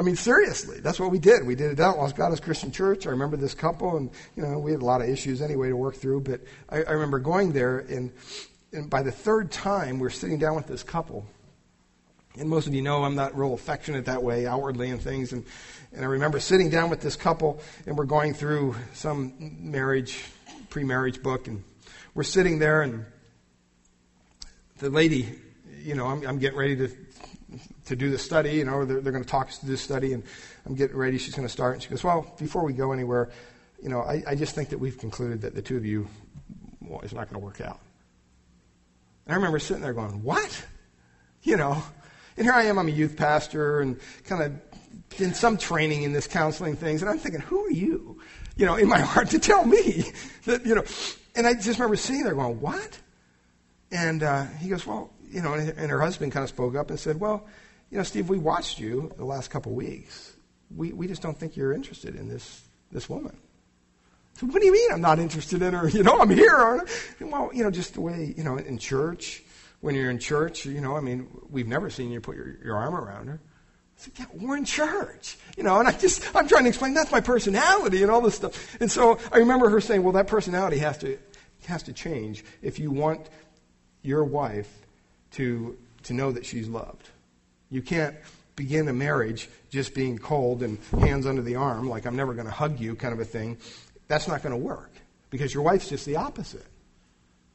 I 0.00 0.02
mean, 0.02 0.16
seriously, 0.16 0.80
that's 0.80 0.98
what 0.98 1.10
we 1.10 1.18
did. 1.18 1.46
We 1.46 1.54
did 1.54 1.72
it 1.72 1.78
out 1.78 1.98
Los 1.98 2.14
Gatos 2.14 2.40
Christian 2.40 2.72
Church. 2.72 3.06
I 3.06 3.10
remember 3.10 3.36
this 3.36 3.52
couple, 3.52 3.98
and 3.98 4.10
you 4.34 4.42
know, 4.42 4.58
we 4.58 4.72
had 4.72 4.80
a 4.80 4.84
lot 4.84 5.02
of 5.02 5.10
issues 5.10 5.42
anyway 5.42 5.68
to 5.68 5.76
work 5.76 5.94
through. 5.94 6.22
But 6.22 6.40
I, 6.70 6.76
I 6.84 6.92
remember 6.92 7.18
going 7.18 7.52
there, 7.52 7.80
and, 7.80 8.10
and 8.72 8.88
by 8.88 9.02
the 9.02 9.12
third 9.12 9.52
time, 9.52 9.96
we 9.96 10.00
we're 10.00 10.08
sitting 10.08 10.38
down 10.38 10.56
with 10.56 10.66
this 10.66 10.82
couple. 10.82 11.26
And 12.38 12.48
most 12.48 12.66
of 12.66 12.72
you 12.72 12.80
know 12.80 13.04
I'm 13.04 13.14
not 13.14 13.36
real 13.36 13.52
affectionate 13.52 14.06
that 14.06 14.22
way, 14.22 14.46
outwardly 14.46 14.88
and 14.88 15.02
things. 15.02 15.34
And, 15.34 15.44
and 15.92 16.02
I 16.02 16.08
remember 16.08 16.40
sitting 16.40 16.70
down 16.70 16.88
with 16.88 17.02
this 17.02 17.14
couple, 17.14 17.60
and 17.84 17.94
we're 17.98 18.06
going 18.06 18.32
through 18.32 18.76
some 18.94 19.34
marriage, 19.38 20.24
pre-marriage 20.70 21.22
book, 21.22 21.46
and 21.46 21.62
we're 22.14 22.22
sitting 22.22 22.58
there, 22.58 22.80
and 22.80 23.04
the 24.78 24.88
lady, 24.88 25.28
you 25.82 25.94
know, 25.94 26.06
I'm, 26.06 26.26
I'm 26.26 26.38
getting 26.38 26.58
ready 26.58 26.76
to 26.76 26.90
to 27.86 27.96
do 27.96 28.10
the 28.10 28.18
study. 28.18 28.52
You 28.52 28.64
know, 28.64 28.84
they're, 28.84 29.00
they're 29.00 29.12
going 29.12 29.24
to 29.24 29.30
talk 29.30 29.48
us 29.48 29.58
through 29.58 29.70
this 29.70 29.80
study, 29.80 30.12
and 30.12 30.22
I'm 30.66 30.74
getting 30.74 30.96
ready. 30.96 31.18
She's 31.18 31.34
going 31.34 31.46
to 31.46 31.52
start, 31.52 31.74
and 31.74 31.82
she 31.82 31.88
goes, 31.88 32.04
"Well, 32.04 32.34
before 32.38 32.64
we 32.64 32.72
go 32.72 32.92
anywhere, 32.92 33.30
you 33.82 33.88
know, 33.88 34.02
I, 34.02 34.22
I 34.26 34.34
just 34.34 34.54
think 34.54 34.70
that 34.70 34.78
we've 34.78 34.98
concluded 34.98 35.42
that 35.42 35.54
the 35.54 35.62
two 35.62 35.76
of 35.76 35.84
you 35.84 36.08
well, 36.80 37.00
is 37.00 37.12
not 37.12 37.30
going 37.30 37.40
to 37.40 37.44
work 37.44 37.60
out." 37.60 37.80
And 39.26 39.32
I 39.32 39.36
remember 39.36 39.58
sitting 39.58 39.82
there 39.82 39.94
going, 39.94 40.22
"What?" 40.22 40.66
You 41.42 41.56
know, 41.56 41.82
and 42.36 42.46
here 42.46 42.52
I 42.52 42.64
am. 42.64 42.78
I'm 42.78 42.88
a 42.88 42.92
youth 42.92 43.16
pastor, 43.16 43.80
and 43.80 43.98
kind 44.24 44.42
of 44.42 45.20
in 45.20 45.34
some 45.34 45.56
training 45.56 46.02
in 46.02 46.12
this 46.12 46.26
counseling 46.26 46.76
things, 46.76 47.02
and 47.02 47.10
I'm 47.10 47.18
thinking, 47.18 47.40
"Who 47.42 47.64
are 47.66 47.70
you?" 47.70 48.20
You 48.56 48.66
know, 48.66 48.76
in 48.76 48.88
my 48.88 49.00
heart 49.00 49.30
to 49.30 49.38
tell 49.38 49.64
me 49.64 50.04
that 50.44 50.66
you 50.66 50.74
know 50.74 50.84
and 51.34 51.46
I 51.46 51.54
just 51.54 51.78
remember 51.78 51.96
sitting 51.96 52.24
there 52.24 52.34
going, 52.34 52.60
What? 52.60 52.98
And 53.92 54.22
uh, 54.22 54.46
he 54.60 54.68
goes, 54.68 54.86
Well, 54.86 55.10
you 55.30 55.42
know, 55.42 55.54
and 55.54 55.90
her 55.90 56.00
husband 56.00 56.32
kind 56.32 56.42
of 56.42 56.50
spoke 56.50 56.74
up 56.74 56.90
and 56.90 56.98
said, 56.98 57.20
Well, 57.20 57.46
you 57.90 57.98
know, 57.98 58.04
Steve, 58.04 58.28
we 58.28 58.38
watched 58.38 58.78
you 58.78 59.12
the 59.16 59.24
last 59.24 59.50
couple 59.50 59.72
weeks. 59.72 60.32
We, 60.74 60.92
we 60.92 61.08
just 61.08 61.22
don't 61.22 61.36
think 61.36 61.56
you're 61.56 61.72
interested 61.72 62.14
in 62.14 62.28
this, 62.28 62.62
this 62.92 63.08
woman. 63.08 63.36
So 64.34 64.46
what 64.46 64.60
do 64.60 64.66
you 64.66 64.72
mean 64.72 64.92
I'm 64.92 65.00
not 65.00 65.18
interested 65.18 65.60
in 65.60 65.74
her? 65.74 65.88
You 65.88 66.04
know, 66.04 66.20
I'm 66.20 66.30
here, 66.30 66.54
aren't 66.54 66.88
I? 67.20 67.24
Well, 67.24 67.50
you 67.52 67.64
know, 67.64 67.70
just 67.70 67.94
the 67.94 68.00
way, 68.00 68.32
you 68.36 68.44
know, 68.44 68.56
in 68.56 68.78
church, 68.78 69.42
when 69.80 69.94
you're 69.94 70.10
in 70.10 70.18
church, 70.18 70.64
you 70.66 70.80
know, 70.80 70.96
I 70.96 71.00
mean, 71.00 71.28
we've 71.50 71.66
never 71.66 71.90
seen 71.90 72.10
you 72.10 72.20
put 72.20 72.36
your, 72.36 72.56
your 72.64 72.76
arm 72.76 72.94
around 72.94 73.26
her. 73.26 73.40
I 73.42 74.02
said, 74.02 74.12
yeah, 74.16 74.26
we're 74.34 74.56
in 74.56 74.64
church. 74.64 75.36
You 75.56 75.64
know, 75.64 75.80
and 75.80 75.88
I 75.88 75.92
just, 75.92 76.24
I'm 76.34 76.46
trying 76.46 76.64
to 76.64 76.68
explain 76.68 76.94
that's 76.94 77.10
my 77.10 77.20
personality 77.20 78.02
and 78.02 78.10
all 78.10 78.20
this 78.20 78.36
stuff. 78.36 78.80
And 78.80 78.90
so 78.90 79.18
I 79.32 79.38
remember 79.38 79.68
her 79.68 79.80
saying, 79.80 80.02
well, 80.02 80.12
that 80.12 80.28
personality 80.28 80.78
has 80.78 80.98
to, 80.98 81.18
has 81.66 81.82
to 81.84 81.92
change 81.92 82.44
if 82.62 82.78
you 82.78 82.92
want 82.92 83.28
your 84.02 84.24
wife 84.24 84.79
to, 85.32 85.76
to 86.04 86.12
know 86.12 86.32
that 86.32 86.46
she's 86.46 86.68
loved. 86.68 87.08
You 87.70 87.82
can't 87.82 88.16
begin 88.56 88.88
a 88.88 88.92
marriage 88.92 89.48
just 89.70 89.94
being 89.94 90.18
cold 90.18 90.62
and 90.62 90.78
hands 90.98 91.26
under 91.26 91.42
the 91.42 91.56
arm, 91.56 91.88
like 91.88 92.06
I'm 92.06 92.16
never 92.16 92.34
going 92.34 92.46
to 92.46 92.52
hug 92.52 92.78
you 92.78 92.94
kind 92.94 93.14
of 93.14 93.20
a 93.20 93.24
thing. 93.24 93.56
That's 94.08 94.28
not 94.28 94.42
going 94.42 94.52
to 94.52 94.58
work 94.58 94.90
because 95.30 95.54
your 95.54 95.62
wife's 95.62 95.88
just 95.88 96.04
the 96.04 96.16
opposite. 96.16 96.66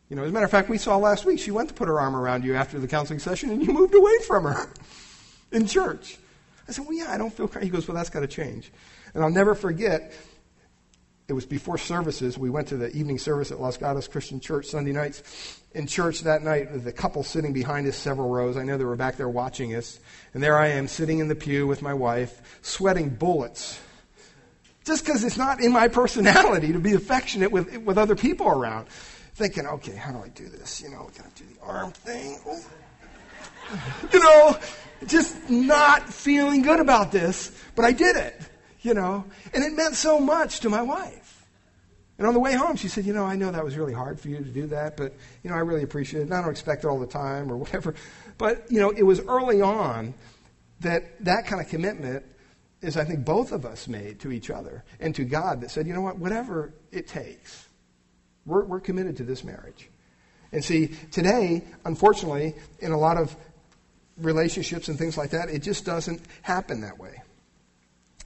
You 0.09 0.15
know, 0.15 0.23
as 0.23 0.29
a 0.29 0.33
matter 0.33 0.45
of 0.45 0.51
fact, 0.51 0.69
we 0.69 0.77
saw 0.77 0.97
last 0.97 1.25
week 1.25 1.39
she 1.39 1.51
went 1.51 1.69
to 1.69 1.75
put 1.75 1.87
her 1.87 1.99
arm 1.99 2.15
around 2.15 2.43
you 2.43 2.55
after 2.55 2.79
the 2.79 2.87
counseling 2.87 3.19
session 3.19 3.49
and 3.49 3.61
you 3.61 3.73
moved 3.73 3.93
away 3.95 4.17
from 4.25 4.43
her 4.45 4.69
in 5.51 5.67
church. 5.67 6.17
I 6.67 6.71
said, 6.71 6.85
Well, 6.85 6.95
yeah, 6.95 7.11
I 7.11 7.17
don't 7.17 7.33
feel. 7.33 7.47
He 7.61 7.69
goes, 7.69 7.87
Well, 7.87 7.95
that's 7.95 8.09
got 8.09 8.21
to 8.21 8.27
change. 8.27 8.71
And 9.13 9.23
I'll 9.23 9.29
never 9.29 9.55
forget, 9.55 10.13
it 11.27 11.33
was 11.33 11.45
before 11.45 11.77
services. 11.77 12.37
We 12.37 12.49
went 12.49 12.67
to 12.67 12.77
the 12.77 12.95
evening 12.95 13.17
service 13.17 13.51
at 13.51 13.59
Los 13.59 13.77
Gatos 13.77 14.07
Christian 14.07 14.39
Church 14.39 14.67
Sunday 14.67 14.91
nights. 14.91 15.59
In 15.73 15.87
church 15.87 16.21
that 16.21 16.43
night, 16.43 16.83
the 16.83 16.91
couple 16.91 17.23
sitting 17.23 17.51
behind 17.51 17.87
us 17.87 17.97
several 17.97 18.29
rows. 18.29 18.57
I 18.57 18.63
know 18.63 18.77
they 18.77 18.85
were 18.85 18.95
back 18.95 19.17
there 19.17 19.27
watching 19.27 19.75
us. 19.75 19.99
And 20.33 20.43
there 20.43 20.57
I 20.57 20.67
am 20.67 20.87
sitting 20.87 21.19
in 21.19 21.27
the 21.27 21.35
pew 21.35 21.65
with 21.65 21.81
my 21.81 21.93
wife, 21.93 22.59
sweating 22.61 23.09
bullets. 23.09 23.79
Just 24.85 25.03
because 25.03 25.23
it's 25.23 25.37
not 25.37 25.61
in 25.61 25.71
my 25.71 25.87
personality 25.87 26.71
to 26.73 26.79
be 26.79 26.93
affectionate 26.93 27.51
with, 27.51 27.75
with 27.77 27.97
other 27.97 28.15
people 28.15 28.47
around. 28.47 28.87
Thinking, 29.33 29.65
okay, 29.65 29.95
how 29.95 30.11
do 30.11 30.19
I 30.19 30.29
do 30.29 30.47
this? 30.47 30.79
You 30.81 30.91
know, 30.91 31.09
can 31.13 31.25
I 31.25 31.29
do 31.35 31.43
the 31.53 31.61
arm 31.61 31.91
thing? 31.91 32.37
you 34.13 34.19
know, 34.19 34.57
just 35.07 35.49
not 35.49 36.07
feeling 36.07 36.61
good 36.61 36.79
about 36.79 37.11
this, 37.11 37.51
but 37.75 37.83
I 37.83 37.91
did 37.91 38.15
it 38.15 38.39
you 38.85 38.93
know. 38.93 39.25
And 39.53 39.63
it 39.63 39.73
meant 39.73 39.95
so 39.95 40.19
much 40.19 40.61
to 40.61 40.69
my 40.69 40.81
wife. 40.81 41.45
And 42.17 42.25
on 42.25 42.33
the 42.33 42.39
way 42.39 42.53
home, 42.53 42.77
she 42.77 42.87
said, 42.87 43.05
You 43.05 43.13
know, 43.13 43.25
I 43.25 43.35
know 43.35 43.51
that 43.51 43.63
was 43.63 43.75
really 43.75 43.93
hard 43.93 44.19
for 44.19 44.29
you 44.29 44.37
to 44.37 44.43
do 44.43 44.67
that, 44.67 44.95
but, 44.95 45.13
you 45.43 45.49
know, 45.49 45.55
I 45.55 45.59
really 45.59 45.83
appreciate 45.83 46.21
it. 46.21 46.23
And 46.23 46.33
I 46.33 46.41
don't 46.41 46.51
expect 46.51 46.85
it 46.85 46.87
all 46.87 46.99
the 46.99 47.07
time 47.07 47.51
or 47.51 47.57
whatever. 47.57 47.95
But, 48.37 48.71
you 48.71 48.79
know, 48.79 48.91
it 48.91 49.03
was 49.03 49.19
early 49.21 49.61
on 49.61 50.13
that 50.81 51.23
that 51.25 51.45
kind 51.47 51.61
of 51.61 51.67
commitment 51.67 52.25
is, 52.81 52.95
I 52.95 53.03
think, 53.03 53.25
both 53.25 53.51
of 53.51 53.65
us 53.65 53.87
made 53.87 54.19
to 54.21 54.31
each 54.31 54.49
other 54.49 54.83
and 54.99 55.15
to 55.15 55.25
God 55.25 55.61
that 55.61 55.71
said, 55.71 55.87
You 55.87 55.93
know 55.93 56.01
what, 56.01 56.17
whatever 56.17 56.73
it 56.91 57.07
takes, 57.07 57.67
we're, 58.45 58.63
we're 58.63 58.79
committed 58.79 59.17
to 59.17 59.23
this 59.23 59.43
marriage. 59.43 59.89
And 60.51 60.63
see, 60.63 60.87
today, 61.11 61.63
unfortunately, 61.83 62.55
in 62.79 62.93
a 62.93 62.97
lot 62.97 63.17
of 63.17 63.35
relationships 64.17 64.87
and 64.87 64.97
things 64.97 65.17
like 65.17 65.31
that, 65.31 65.49
it 65.49 65.59
just 65.59 65.83
doesn't 65.83 66.21
happen 66.43 66.81
that 66.81 66.97
way. 66.97 67.21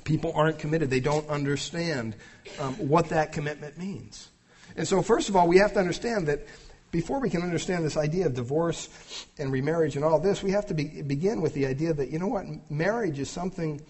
People 0.04 0.32
aren't 0.36 0.60
committed. 0.60 0.90
They 0.90 1.00
don't 1.00 1.28
understand 1.30 2.16
um, 2.60 2.74
what 2.76 3.10
that 3.10 3.32
commitment 3.32 3.78
means. 3.78 4.30
And 4.76 4.88
so, 4.88 5.02
first 5.02 5.30
of 5.30 5.36
all, 5.36 5.48
we 5.48 5.58
have 5.58 5.74
to 5.74 5.80
understand 5.80 6.28
that 6.28 6.48
before 6.92 7.20
we 7.20 7.30
can 7.30 7.42
understand 7.42 7.86
this 7.86 7.98
idea 7.98 8.26
of 8.26 8.34
divorce 8.34 8.90
and 9.38 9.52
remarriage 9.52 9.96
and 9.96 10.04
all 10.04 10.20
this, 10.20 10.42
we 10.42 10.52
have 10.52 10.66
to 10.68 10.74
be, 10.74 11.02
begin 11.02 11.42
with 11.42 11.54
the 11.54 11.66
idea 11.66 11.94
that, 11.94 12.10
you 12.10 12.18
know 12.18 12.28
what, 12.28 12.46
marriage 12.72 13.20
is 13.20 13.30
something 13.30 13.82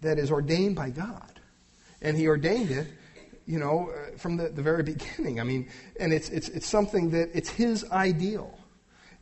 that 0.00 0.18
is 0.18 0.30
ordained 0.30 0.74
by 0.76 0.90
God. 0.90 1.40
And 2.02 2.16
He 2.16 2.26
ordained 2.26 2.70
it, 2.70 2.88
you 3.46 3.58
know, 3.58 3.90
uh, 3.90 4.16
from 4.16 4.36
the, 4.36 4.48
the 4.48 4.62
very 4.62 4.82
beginning. 4.94 5.40
I 5.40 5.44
mean, 5.44 5.68
and 5.98 6.12
it's, 6.12 6.28
it's, 6.30 6.48
it's 6.48 6.66
something 6.66 7.10
that, 7.10 7.30
it's 7.34 7.50
His 7.50 7.88
ideal. 7.90 8.58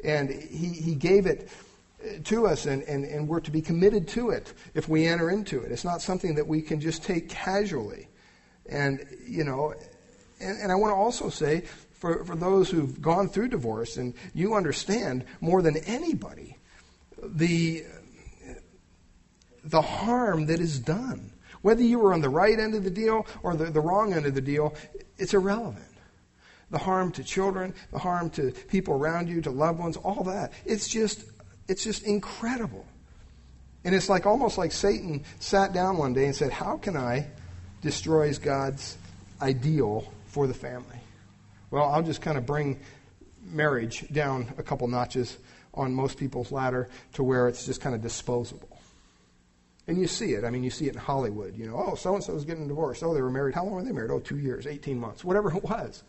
And 0.03 0.31
He, 0.31 0.69
he 0.69 0.95
gave 0.95 1.27
it 1.27 1.51
to 2.25 2.47
us 2.47 2.67
and, 2.67 2.83
and, 2.85 3.05
and 3.05 3.29
we're 3.29 3.41
to 3.41 3.51
be 3.51 3.61
committed 3.61 4.07
to 4.09 4.31
it 4.31 4.53
if 4.75 4.89
we 4.89 5.07
enter 5.07 5.31
into 5.31 5.61
it. 5.63 5.73
It's 5.73 5.85
not 5.85 6.01
something 6.01 6.35
that 6.37 6.47
we 6.47 6.63
can 6.63 6.81
just 6.81 7.03
take 7.03 7.29
casually. 7.29 8.09
And, 8.67 9.05
you 9.27 9.45
know, 9.45 9.75
and, 10.41 10.59
and 10.61 10.71
I 10.71 10.77
want 10.77 10.93
to 10.93 10.97
also 10.97 11.29
say 11.29 11.65
for, 11.93 12.25
for 12.25 12.37
those 12.37 12.71
who've 12.71 13.01
gone 13.01 13.29
through 13.29 13.49
divorce 13.49 13.97
and 13.97 14.15
you 14.33 14.55
understand 14.55 15.25
more 15.41 15.63
than 15.63 15.77
anybody 15.79 16.57
the, 17.21 17.85
the 19.65 19.83
harm 19.83 20.47
that 20.47 20.61
is 20.61 20.79
done. 20.79 21.33
Whether 21.63 21.83
you 21.83 21.99
were 21.99 22.15
on 22.15 22.21
the 22.21 22.29
right 22.29 22.59
end 22.59 22.77
of 22.77 22.85
the 22.85 22.91
deal 22.91 23.27
or 23.43 23.57
the, 23.57 23.67
the 23.67 23.81
wrong 23.81 24.13
end 24.13 24.27
of 24.27 24.35
the 24.35 24.41
deal, 24.41 24.75
it's 25.17 25.35
irrelevant 25.35 25.85
the 26.71 26.79
harm 26.79 27.11
to 27.11 27.25
children, 27.25 27.75
the 27.93 27.99
harm 27.99 28.29
to 28.29 28.53
people 28.69 28.93
around 28.93 29.27
you, 29.27 29.41
to 29.41 29.51
loved 29.51 29.79
ones, 29.79 29.97
all 29.97 30.23
that. 30.25 30.53
It's 30.67 30.87
just 30.87 31.25
it's 31.69 31.85
just 31.85 32.03
incredible. 32.03 32.87
And 33.85 33.95
it's 33.95 34.09
like 34.09 34.27
almost 34.27 34.59
like 34.59 34.73
Satan 34.73 35.25
sat 35.39 35.73
down 35.73 35.99
one 35.99 36.15
day 36.15 36.25
and 36.25 36.35
said, 36.35 36.51
How 36.51 36.79
can 36.79 36.97
I 36.97 37.27
destroy 37.83 38.33
God's 38.35 38.97
ideal 39.41 40.11
for 40.27 40.47
the 40.47 40.55
family? 40.55 40.97
Well, 41.71 41.85
I'll 41.85 42.03
just 42.03 42.23
kind 42.23 42.37
of 42.39 42.47
bring 42.47 42.81
marriage 43.45 44.11
down 44.11 44.53
a 44.59 44.63
couple 44.63 44.89
notches 44.89 45.37
on 45.75 45.95
most 45.95 46.19
people's 46.19 46.51
ladder 46.51 46.89
to 47.13 47.23
where 47.23 47.47
it's 47.47 47.67
just 47.67 47.81
kind 47.81 47.95
of 47.95 48.03
disposable. 48.03 48.81
And 49.87 49.99
you 49.99 50.07
see 50.07 50.33
it. 50.33 50.45
I 50.45 50.51
mean, 50.51 50.65
you 50.65 50.71
see 50.71 50.87
it 50.87 50.95
in 50.95 50.99
Hollywood. 50.99 51.57
You 51.57 51.67
know, 51.67 51.77
oh, 51.77 51.95
so 51.95 52.15
and 52.15 52.25
so 52.25 52.35
is 52.35 52.45
getting 52.45 52.69
divorced. 52.69 53.03
Oh, 53.03 53.15
they 53.15 53.23
were 53.23 53.31
married. 53.31 53.55
How 53.55 53.65
long 53.65 53.75
were 53.75 53.83
they 53.83 53.93
married? 53.93 54.11
Oh, 54.11 54.19
two 54.19 54.39
years, 54.39 54.67
18 54.67 54.99
months, 54.99 55.25
whatever 55.25 55.55
it 55.55 55.63
was. 55.63 56.03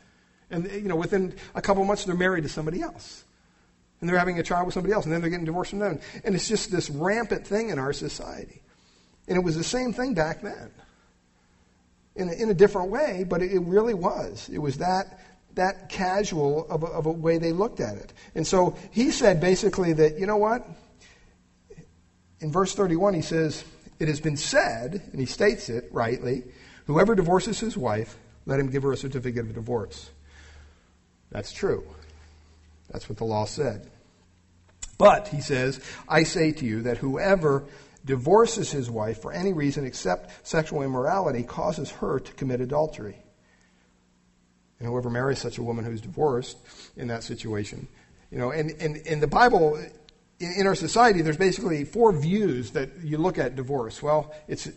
And, 0.50 0.70
you 0.72 0.90
know, 0.90 0.96
within 0.96 1.36
a 1.56 1.62
couple 1.62 1.86
months, 1.86 2.06
they're 2.06 2.16
married 2.16 2.44
to 2.44 2.50
somebody 2.50 2.82
else 2.82 3.24
and 4.00 4.10
they're 4.10 4.18
having 4.18 4.40
a 4.40 4.44
child 4.44 4.66
with 4.66 4.74
somebody 4.74 4.94
else, 4.94 5.06
and 5.06 5.14
then 5.14 5.22
they're 5.22 5.30
getting 5.30 5.46
divorced 5.46 5.72
from 5.72 5.80
them. 5.80 6.00
And 6.24 6.36
it's 6.36 6.48
just 6.48 6.72
this 6.72 6.90
rampant 6.90 7.46
thing 7.46 7.70
in 7.70 7.80
our 7.80 7.94
society. 7.94 8.62
And 9.28 9.38
it 9.38 9.44
was 9.44 9.58
the 9.58 9.64
same 9.64 9.94
thing 9.94 10.14
back 10.14 10.42
then. 10.42 10.72
In 12.16 12.30
a, 12.30 12.34
in 12.34 12.50
a 12.50 12.54
different 12.54 12.90
way, 12.90 13.26
but 13.28 13.42
it, 13.42 13.52
it 13.54 13.60
really 13.60 13.94
was. 13.94 14.50
It 14.52 14.58
was 14.58 14.78
that, 14.80 15.20
that 15.56 15.90
casual 15.90 16.68
of 16.70 16.84
a, 16.84 16.88
of 16.88 17.06
a 17.06 17.12
way 17.12 17.38
they 17.38 17.52
looked 17.52 17.80
at 17.80 17.96
it. 17.96 18.12
And 18.36 18.46
so 18.46 18.76
he 18.92 19.12
said 19.12 19.40
basically 19.40 19.94
that, 19.94 20.20
you 20.20 20.26
know 20.26 20.38
what? 20.38 20.68
In 22.42 22.52
verse 22.52 22.74
31, 22.74 23.14
he 23.14 23.22
says, 23.22 23.64
It 24.00 24.08
has 24.08 24.20
been 24.20 24.38
said, 24.38 25.02
and 25.12 25.20
he 25.20 25.26
states 25.26 25.70
it 25.70 25.90
rightly, 25.92 26.44
whoever 26.88 27.16
divorces 27.16 27.60
his 27.60 27.78
wife, 27.78 28.18
let 28.46 28.60
him 28.60 28.70
give 28.70 28.84
her 28.84 28.92
a 28.92 28.98
certificate 28.98 29.46
of 29.46 29.54
divorce. 29.54 30.10
That's 31.32 31.52
true. 31.52 31.86
That's 32.92 33.08
what 33.08 33.18
the 33.18 33.26
law 33.26 33.46
said. 33.46 33.90
But, 34.98 35.30
he 35.30 35.42
says, 35.42 35.80
I 36.08 36.24
say 36.24 36.52
to 36.52 36.66
you 36.66 36.82
that 36.84 36.98
whoever 36.98 37.66
divorces 38.04 38.72
his 38.72 38.90
wife 38.90 39.22
for 39.22 39.32
any 39.32 39.54
reason 39.54 39.86
except 39.86 40.48
sexual 40.48 40.82
immorality 40.82 41.44
causes 41.44 41.92
her 41.92 42.20
to 42.20 42.34
commit 42.34 42.62
adultery. 42.62 43.18
And 44.80 44.88
whoever 44.88 45.10
marries 45.10 45.40
such 45.40 45.58
a 45.58 45.64
woman 45.64 45.86
who's 45.86 46.02
divorced 46.02 46.58
in 46.96 47.08
that 47.08 47.24
situation, 47.24 47.88
you 48.32 48.38
know, 48.38 48.52
and, 48.52 48.72
and, 48.80 48.98
in 48.98 49.20
the 49.20 49.28
Bible, 49.28 49.76
in, 50.40 50.52
in 50.60 50.68
our 50.68 50.76
society, 50.76 51.22
there's 51.22 51.38
basically 51.38 51.84
four 51.84 52.12
views 52.12 52.72
that 52.72 52.90
you 53.04 53.18
look 53.18 53.38
at 53.38 53.56
divorce. 53.56 54.02
Well, 54.02 54.34
it's, 54.48 54.70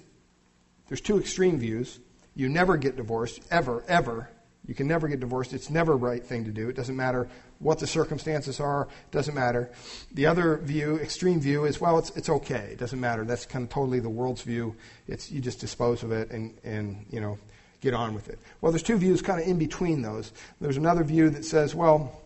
there's 0.88 1.01
two 1.01 1.18
extreme 1.18 1.59
views. 1.59 1.98
You 2.35 2.48
never 2.48 2.77
get 2.77 2.96
divorced, 2.96 3.40
ever, 3.51 3.85
ever. 3.88 4.29
You 4.66 4.75
can 4.75 4.87
never 4.87 5.09
get 5.09 5.18
divorced. 5.18 5.53
It's 5.53 5.70
never 5.70 5.92
a 5.92 5.96
right 5.96 6.25
thing 6.25 6.44
to 6.44 6.53
do. 6.53 6.68
It 6.68 6.77
doesn't 6.77 6.94
matter 6.94 7.29
what 7.59 7.79
the 7.79 7.87
circumstances 7.87 8.61
are, 8.61 8.83
It 8.83 9.12
doesn't 9.12 9.35
matter. 9.35 9.70
The 10.14 10.27
other 10.27 10.59
view, 10.59 10.96
extreme 10.96 11.40
view, 11.40 11.64
is 11.64 11.81
well, 11.81 11.98
it's, 11.98 12.11
it's 12.11 12.29
okay. 12.29 12.70
It 12.72 12.79
doesn't 12.79 13.01
matter. 13.01 13.25
That's 13.25 13.46
kind 13.46 13.64
of 13.64 13.70
totally 13.70 14.01
the 14.01 14.11
world's 14.11 14.42
view. 14.42 14.77
It's 15.09 15.31
you 15.31 15.40
just 15.40 15.61
dispose 15.61 16.03
of 16.03 16.12
it 16.12 16.31
and, 16.31 16.55
and 16.64 17.07
you 17.11 17.20
know 17.20 17.38
get 17.81 17.94
on 17.94 18.14
with 18.14 18.29
it. 18.29 18.38
Well, 18.61 18.72
there's 18.72 18.83
two 18.83 18.96
views 18.96 19.22
kind 19.22 19.40
of 19.40 19.46
in 19.46 19.59
between 19.59 20.03
those. 20.03 20.33
There's 20.61 20.77
another 20.77 21.05
view 21.05 21.31
that 21.31 21.44
says, 21.44 21.75
well, 21.75 22.20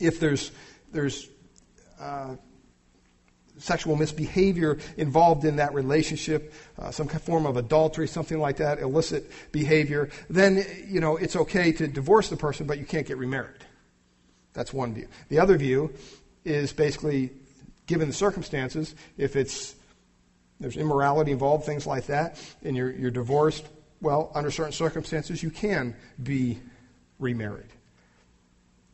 if 0.00 0.20
there's 0.20 0.50
there's 0.92 1.28
uh, 2.00 2.36
sexual 3.62 3.96
misbehavior 3.96 4.78
involved 4.96 5.44
in 5.44 5.56
that 5.56 5.72
relationship, 5.72 6.52
uh, 6.78 6.90
some 6.90 7.08
form 7.08 7.46
of 7.46 7.56
adultery, 7.56 8.08
something 8.08 8.38
like 8.38 8.56
that, 8.56 8.80
illicit 8.80 9.30
behavior, 9.52 10.10
then 10.28 10.64
you 10.88 11.00
know 11.00 11.16
it's 11.16 11.36
okay 11.36 11.72
to 11.72 11.86
divorce 11.86 12.28
the 12.28 12.36
person, 12.36 12.66
but 12.66 12.78
you 12.78 12.84
can't 12.84 13.06
get 13.06 13.16
remarried. 13.16 13.64
That's 14.52 14.72
one 14.72 14.94
view. 14.94 15.08
The 15.28 15.38
other 15.38 15.56
view 15.56 15.94
is 16.44 16.72
basically, 16.72 17.30
given 17.86 18.08
the 18.08 18.14
circumstances, 18.14 18.94
if 19.16 19.36
it's 19.36 19.74
there's 20.60 20.76
immorality 20.76 21.32
involved, 21.32 21.64
things 21.64 21.86
like 21.86 22.06
that, 22.06 22.40
and 22.62 22.76
you're, 22.76 22.92
you're 22.92 23.10
divorced, 23.10 23.66
well, 24.00 24.30
under 24.34 24.50
certain 24.50 24.72
circumstances, 24.72 25.42
you 25.42 25.50
can 25.50 25.96
be 26.22 26.60
remarried. 27.18 27.66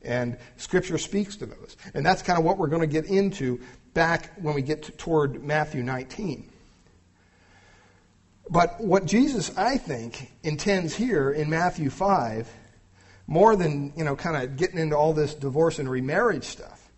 And 0.03 0.39
Scripture 0.57 0.97
speaks 0.97 1.37
to 1.37 1.47
those. 1.47 1.77
And 1.93 2.07
that's 2.07 2.23
kind 2.23 2.39
of 2.39 2.45
what 2.45 2.57
we're 2.57 2.69
going 2.69 2.83
to 2.83 2.87
get 2.87 3.07
into 3.07 3.61
back 3.95 4.33
when 4.41 4.55
we 4.55 4.63
get 4.63 4.85
to, 4.85 4.93
toward 4.93 5.43
Matthew 5.43 5.83
19. 5.83 6.51
But 8.51 8.81
what 8.81 9.05
Jesus, 9.05 9.57
I 9.57 9.77
think, 9.77 10.33
intends 10.43 10.95
here 10.95 11.31
in 11.31 11.51
Matthew 11.51 11.91
5 11.91 12.49
more 13.27 13.57
than, 13.57 13.93
you 13.95 14.05
know, 14.05 14.17
kind 14.17 14.37
of 14.37 14.57
getting 14.57 14.79
into 14.79 14.97
all 14.97 15.13
this 15.13 15.35
divorce 15.35 15.79
and 15.79 15.91
remarriage 15.91 16.45
stuff. 16.45 16.91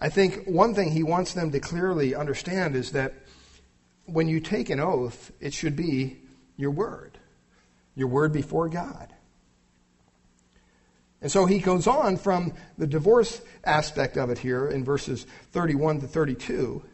I 0.00 0.08
think 0.08 0.44
one 0.46 0.74
thing 0.74 0.90
he 0.90 1.04
wants 1.04 1.34
them 1.34 1.52
to 1.52 1.60
clearly 1.60 2.14
understand 2.14 2.74
is 2.74 2.90
that 2.92 3.14
when 4.06 4.28
you 4.28 4.40
take 4.40 4.68
an 4.68 4.80
oath, 4.80 5.30
it 5.40 5.54
should 5.54 5.76
be 5.76 6.18
your 6.56 6.72
word, 6.72 7.18
your 7.94 8.08
word 8.08 8.32
before 8.32 8.68
God. 8.68 9.13
And 11.24 11.32
so 11.32 11.46
he 11.46 11.58
goes 11.58 11.86
on 11.86 12.18
from 12.18 12.52
the 12.76 12.86
divorce 12.86 13.40
aspect 13.64 14.18
of 14.18 14.28
it 14.28 14.36
here 14.36 14.68
in 14.68 14.84
verses 14.84 15.24
31 15.52 16.02
to 16.02 16.06
32, 16.06 16.84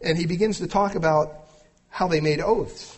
and 0.00 0.16
he 0.16 0.24
begins 0.24 0.60
to 0.60 0.66
talk 0.66 0.94
about 0.94 1.44
how 1.90 2.08
they 2.08 2.22
made 2.22 2.40
oaths. 2.40 2.96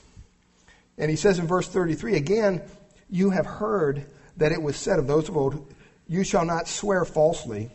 And 0.96 1.10
he 1.10 1.16
says 1.16 1.40
in 1.40 1.48
verse 1.48 1.66
33 1.66 2.14
again, 2.14 2.62
you 3.10 3.30
have 3.30 3.44
heard 3.44 4.06
that 4.36 4.52
it 4.52 4.62
was 4.62 4.76
said 4.76 5.00
of 5.00 5.08
those 5.08 5.28
of 5.28 5.36
old, 5.36 5.74
You 6.06 6.22
shall 6.22 6.44
not 6.44 6.68
swear 6.68 7.04
falsely, 7.04 7.72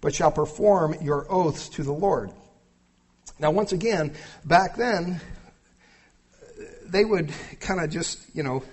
but 0.00 0.12
shall 0.12 0.32
perform 0.32 0.96
your 1.02 1.30
oaths 1.30 1.68
to 1.68 1.84
the 1.84 1.92
Lord. 1.92 2.32
Now, 3.38 3.52
once 3.52 3.70
again, 3.70 4.14
back 4.44 4.74
then, 4.74 5.20
they 6.84 7.04
would 7.04 7.32
kind 7.60 7.78
of 7.78 7.90
just, 7.90 8.18
you 8.34 8.42
know, 8.42 8.64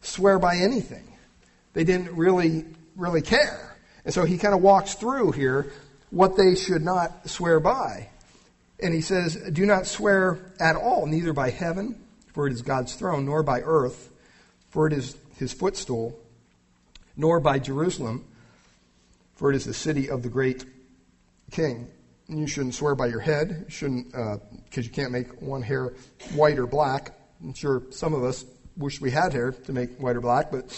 swear 0.00 0.38
by 0.38 0.56
anything. 0.56 1.09
They 1.72 1.84
didn't 1.84 2.16
really, 2.16 2.64
really 2.96 3.22
care. 3.22 3.76
And 4.04 4.12
so 4.12 4.24
he 4.24 4.38
kind 4.38 4.54
of 4.54 4.60
walks 4.60 4.94
through 4.94 5.32
here 5.32 5.72
what 6.10 6.36
they 6.36 6.54
should 6.54 6.82
not 6.82 7.28
swear 7.28 7.60
by. 7.60 8.08
And 8.82 8.94
he 8.94 9.00
says, 9.00 9.36
Do 9.36 9.66
not 9.66 9.86
swear 9.86 10.52
at 10.58 10.76
all, 10.76 11.06
neither 11.06 11.32
by 11.32 11.50
heaven, 11.50 12.00
for 12.32 12.46
it 12.46 12.52
is 12.52 12.62
God's 12.62 12.94
throne, 12.94 13.26
nor 13.26 13.42
by 13.42 13.60
earth, 13.60 14.10
for 14.70 14.86
it 14.86 14.92
is 14.92 15.16
his 15.36 15.52
footstool, 15.52 16.18
nor 17.16 17.40
by 17.40 17.58
Jerusalem, 17.58 18.26
for 19.34 19.52
it 19.52 19.56
is 19.56 19.64
the 19.64 19.74
city 19.74 20.10
of 20.10 20.22
the 20.22 20.28
great 20.28 20.64
king. 21.50 21.88
You 22.28 22.46
shouldn't 22.46 22.74
swear 22.74 22.94
by 22.94 23.06
your 23.06 23.20
head. 23.20 23.64
You 23.64 23.70
shouldn't, 23.70 24.12
because 24.12 24.78
uh, 24.78 24.82
you 24.82 24.90
can't 24.90 25.10
make 25.10 25.42
one 25.42 25.62
hair 25.62 25.92
white 26.34 26.58
or 26.58 26.66
black. 26.66 27.12
I'm 27.42 27.54
sure 27.54 27.82
some 27.90 28.14
of 28.14 28.22
us 28.22 28.44
wish 28.76 29.00
we 29.00 29.10
had 29.10 29.32
hair 29.32 29.52
to 29.52 29.72
make 29.72 29.98
white 29.98 30.16
or 30.16 30.20
black, 30.20 30.50
but 30.50 30.70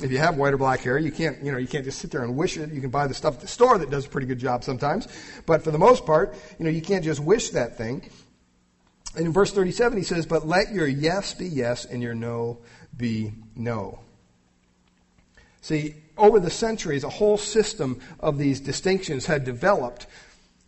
if 0.00 0.10
you 0.10 0.18
have 0.18 0.36
white 0.36 0.52
or 0.52 0.58
black 0.58 0.80
hair, 0.80 0.98
you 0.98 1.10
can't, 1.10 1.42
you 1.42 1.50
know, 1.50 1.58
you 1.58 1.66
can't 1.66 1.84
just 1.84 1.98
sit 1.98 2.10
there 2.10 2.22
and 2.22 2.36
wish 2.36 2.56
it. 2.56 2.70
You 2.70 2.80
can 2.80 2.90
buy 2.90 3.06
the 3.06 3.14
stuff 3.14 3.36
at 3.36 3.40
the 3.40 3.48
store 3.48 3.78
that 3.78 3.90
does 3.90 4.06
a 4.06 4.08
pretty 4.08 4.26
good 4.26 4.38
job 4.38 4.62
sometimes. 4.62 5.08
But 5.46 5.62
for 5.64 5.70
the 5.70 5.78
most 5.78 6.04
part, 6.04 6.34
you 6.58 6.64
know, 6.64 6.70
you 6.70 6.82
can't 6.82 7.04
just 7.04 7.20
wish 7.20 7.50
that 7.50 7.76
thing. 7.76 8.08
And 9.16 9.26
in 9.26 9.32
verse 9.32 9.52
37, 9.52 9.96
he 9.96 10.04
says, 10.04 10.26
But 10.26 10.46
let 10.46 10.72
your 10.72 10.86
yes 10.86 11.32
be 11.32 11.46
yes 11.46 11.86
and 11.86 12.02
your 12.02 12.14
no 12.14 12.58
be 12.96 13.32
no. 13.54 14.00
See, 15.62 15.96
over 16.18 16.40
the 16.40 16.50
centuries, 16.50 17.02
a 17.02 17.08
whole 17.08 17.38
system 17.38 18.00
of 18.20 18.38
these 18.38 18.60
distinctions 18.60 19.26
had 19.26 19.44
developed 19.44 20.06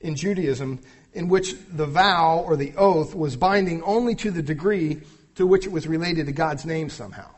in 0.01 0.17
Judaism 0.17 0.81
in 1.13 1.29
which 1.29 1.55
the 1.69 1.87
vow 1.87 2.45
or 2.47 2.57
the 2.57 2.75
oath 2.77 3.15
was 3.15 3.37
binding 3.37 3.83
only 3.83 4.15
to 4.17 4.31
the 4.31 4.43
degree 4.43 5.01
to 5.35 5.47
which 5.47 5.67
it 5.67 5.73
was 5.73 5.87
related 5.87 6.27
to 6.27 6.33
God's 6.33 6.65
name 6.65 6.91
somehow. 6.91 7.29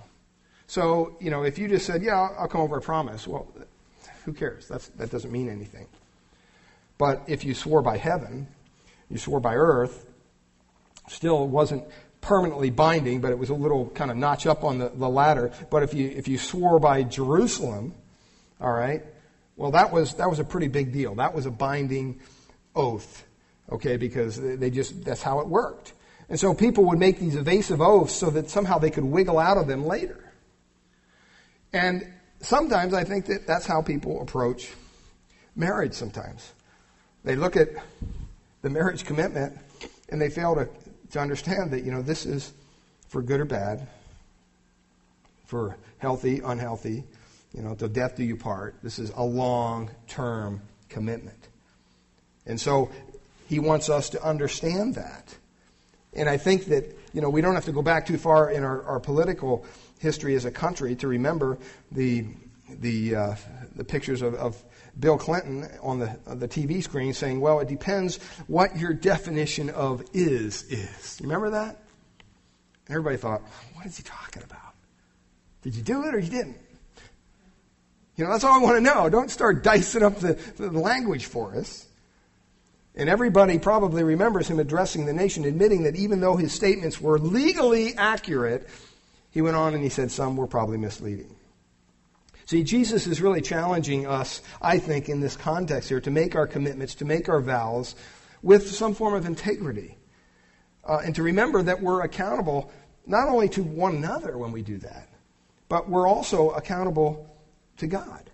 So, 0.71 1.17
you 1.19 1.33
know, 1.33 1.43
if 1.43 1.59
you 1.59 1.67
just 1.67 1.85
said, 1.85 2.01
yeah, 2.01 2.29
I'll, 2.39 2.47
come 2.47 2.61
over, 2.61 2.79
I 2.79 2.81
promise, 2.81 3.27
well, 3.27 3.49
who 4.25 4.33
cares? 4.33 4.69
That's, 4.69 4.87
that 4.91 5.11
doesn't 5.11 5.33
mean 5.33 5.49
anything. 5.49 5.89
But 6.97 7.25
if 7.27 7.45
you 7.45 7.55
swore 7.55 7.83
by 7.83 7.97
heaven, 7.97 8.47
you 9.11 9.19
swore 9.19 9.41
by 9.41 9.57
earth, 9.57 10.07
still 11.09 11.49
wasn't 11.49 11.83
permanently 12.21 12.71
binding, 12.71 13.21
but 13.21 13.33
it 13.33 13.39
was 13.41 13.51
a 13.51 13.55
little 13.55 13.89
kind 13.89 14.13
of 14.13 14.17
notch 14.17 14.47
up 14.47 14.63
on 14.63 14.79
the, 14.79 14.91
the 14.91 15.09
ladder. 15.09 15.51
But 15.71 15.83
if 15.83 15.93
you, 15.93 16.09
if 16.09 16.29
you 16.29 16.39
swore 16.39 16.79
by 16.79 17.03
Jerusalem, 17.03 17.93
all 18.61 18.73
right, 18.73 19.05
well, 19.57 19.73
that 19.73 19.93
was, 19.93 20.15
that 20.15 20.31
was 20.31 20.39
a 20.39 20.45
pretty 20.45 20.69
big 20.69 20.93
deal. 20.93 21.17
That 21.17 21.35
was 21.35 21.47
a 21.47 21.51
binding 21.51 22.21
oath, 22.77 23.27
okay, 23.73 23.97
because 23.97 24.41
they 24.41 24.71
just, 24.71 25.05
that's 25.05 25.21
how 25.21 25.41
it 25.41 25.49
worked. 25.49 25.95
And 26.29 26.39
so 26.39 26.55
people 26.55 26.85
would 26.85 27.01
make 27.01 27.19
these 27.19 27.35
evasive 27.35 27.81
oaths 27.81 28.15
so 28.15 28.31
that 28.31 28.51
somehow 28.51 28.79
they 28.79 28.91
could 28.91 29.03
wiggle 29.03 29.41
out 29.41 29.59
of 29.59 29.67
them 29.67 29.85
later. 29.85 30.30
And 31.73 32.13
sometimes 32.41 32.95
I 32.95 33.05
think 33.05 33.27
that 33.27 33.47
that's 33.47 33.67
how 33.67 33.83
people 33.83 34.23
approach 34.23 34.73
marriage 35.55 35.95
sometimes. 35.95 36.53
They 37.25 37.37
look 37.37 37.57
at 37.57 37.69
the 38.63 38.71
marriage 38.71 39.05
commitment 39.05 39.57
and 40.09 40.21
they 40.21 40.31
fail 40.31 40.55
to, 40.55 40.69
to 41.13 41.21
understand 41.21 41.71
that, 41.73 41.85
you 41.85 41.93
know, 41.93 42.03
this 42.03 42.27
is 42.27 42.53
for 43.09 43.23
good 43.23 43.41
or 43.41 43.45
bad, 43.45 43.87
for 45.47 45.77
healthy, 45.99 46.41
unhealthy, 46.45 47.05
you 47.53 47.63
know, 47.63 47.75
till 47.75 47.89
death 47.89 48.17
do 48.17 48.25
you 48.25 48.37
part. 48.37 48.75
This 48.83 48.99
is 48.99 49.11
a 49.17 49.23
long 49.23 49.91
term 50.09 50.61
commitment. 50.89 51.49
And 52.47 52.61
so 52.61 52.91
he 53.49 53.59
wants 53.59 53.89
us 53.89 54.11
to 54.11 54.23
understand 54.23 54.95
that. 54.95 55.35
And 56.15 56.29
I 56.29 56.37
think 56.37 56.67
that, 56.67 56.97
you 57.13 57.21
know, 57.21 57.31
we 57.31 57.41
don't 57.41 57.55
have 57.55 57.67
to 57.67 57.73
go 57.73 57.83
back 57.83 58.07
too 58.07 58.19
far 58.19 58.51
in 58.51 58.65
our, 58.65 58.83
our 58.85 59.01
political 59.01 59.65
history 60.01 60.35
as 60.35 60.45
a 60.45 60.51
country 60.51 60.97
to 60.97 61.07
remember 61.07 61.59
the, 61.93 62.27
the, 62.69 63.15
uh, 63.15 63.35
the 63.77 63.85
pictures 63.85 64.23
of, 64.23 64.35
of 64.35 64.61
Bill 64.99 65.17
Clinton 65.17 65.69
on 65.83 65.99
the, 65.99 66.19
the 66.27 66.49
TV 66.49 66.83
screen 66.83 67.13
saying, 67.13 67.41
well, 67.41 67.61
it 67.61 67.69
depends 67.69 68.17
what 68.49 68.77
your 68.77 68.93
definition 68.93 69.71
of 69.71 70.03
is 70.13 70.65
is. 70.65 71.21
You 71.21 71.25
remember 71.25 71.51
that? 71.51 71.83
Everybody 72.89 73.19
thought, 73.19 73.43
what 73.75 73.87
is 73.87 73.97
he 73.97 74.03
talking 74.03 74.43
about? 74.43 74.75
Did 75.63 75.77
you 75.77 75.83
do 75.83 76.05
it 76.05 76.15
or 76.15 76.19
you 76.19 76.31
didn't? 76.31 76.57
You 78.17 78.25
know, 78.25 78.33
that's 78.33 78.45
all 78.45 78.53
I 78.53 78.63
want 78.63 78.77
to 78.77 78.81
know. 78.81 79.09
Don't 79.09 79.31
start 79.31 79.63
dicing 79.63 80.03
up 80.03 80.19
the, 80.19 80.35
the 80.57 80.71
language 80.71 81.27
for 81.27 81.55
us. 81.55 81.87
And 82.95 83.09
everybody 83.09 83.59
probably 83.59 84.03
remembers 84.03 84.49
him 84.49 84.59
addressing 84.59 85.07
the 85.07 85.13
nation, 85.13 85.45
admitting 85.45 85.85
that 85.85 85.95
even 85.95 86.21
though 86.21 86.37
his 86.37 86.53
statements 86.53 87.01
were 87.01 87.19
legally 87.19 87.95
accurate, 87.95 88.69
he 89.31 89.43
went 89.43 89.57
on 89.57 89.75
and 89.75 89.83
he 89.83 89.89
said 89.89 90.11
some 90.11 90.37
were 90.37 90.47
probably 90.47 90.79
misleading. 90.79 91.35
See, 92.47 92.65
Jesus 92.65 93.07
is 93.07 93.21
really 93.21 93.41
challenging 93.41 94.07
us, 94.07 94.43
I 94.61 94.79
think, 94.79 95.09
in 95.09 95.21
this 95.21 95.37
context 95.37 95.89
here, 95.89 96.01
to 96.01 96.11
make 96.11 96.35
our 96.35 96.49
commitments, 96.49 96.97
to 96.97 97.05
make 97.05 97.29
our 97.29 97.41
vows 97.41 97.95
with 98.43 98.71
some 98.71 98.95
form 98.95 99.15
of 99.15 99.25
integrity. 99.25 99.97
Uh, 100.85 100.99
and 101.05 101.15
to 101.15 101.23
remember 101.23 101.63
that 101.63 101.81
we're 101.81 102.03
accountable 102.03 102.73
not 103.07 103.29
only 103.29 103.49
to 103.51 103.63
one 103.63 103.97
another 103.97 104.37
when 104.37 104.51
we 104.51 104.63
do 104.63 104.79
that, 104.79 105.09
but 105.69 105.89
we're 105.89 106.09
also 106.09 106.51
accountable 106.51 107.33
to 107.77 107.87
God. 107.87 108.31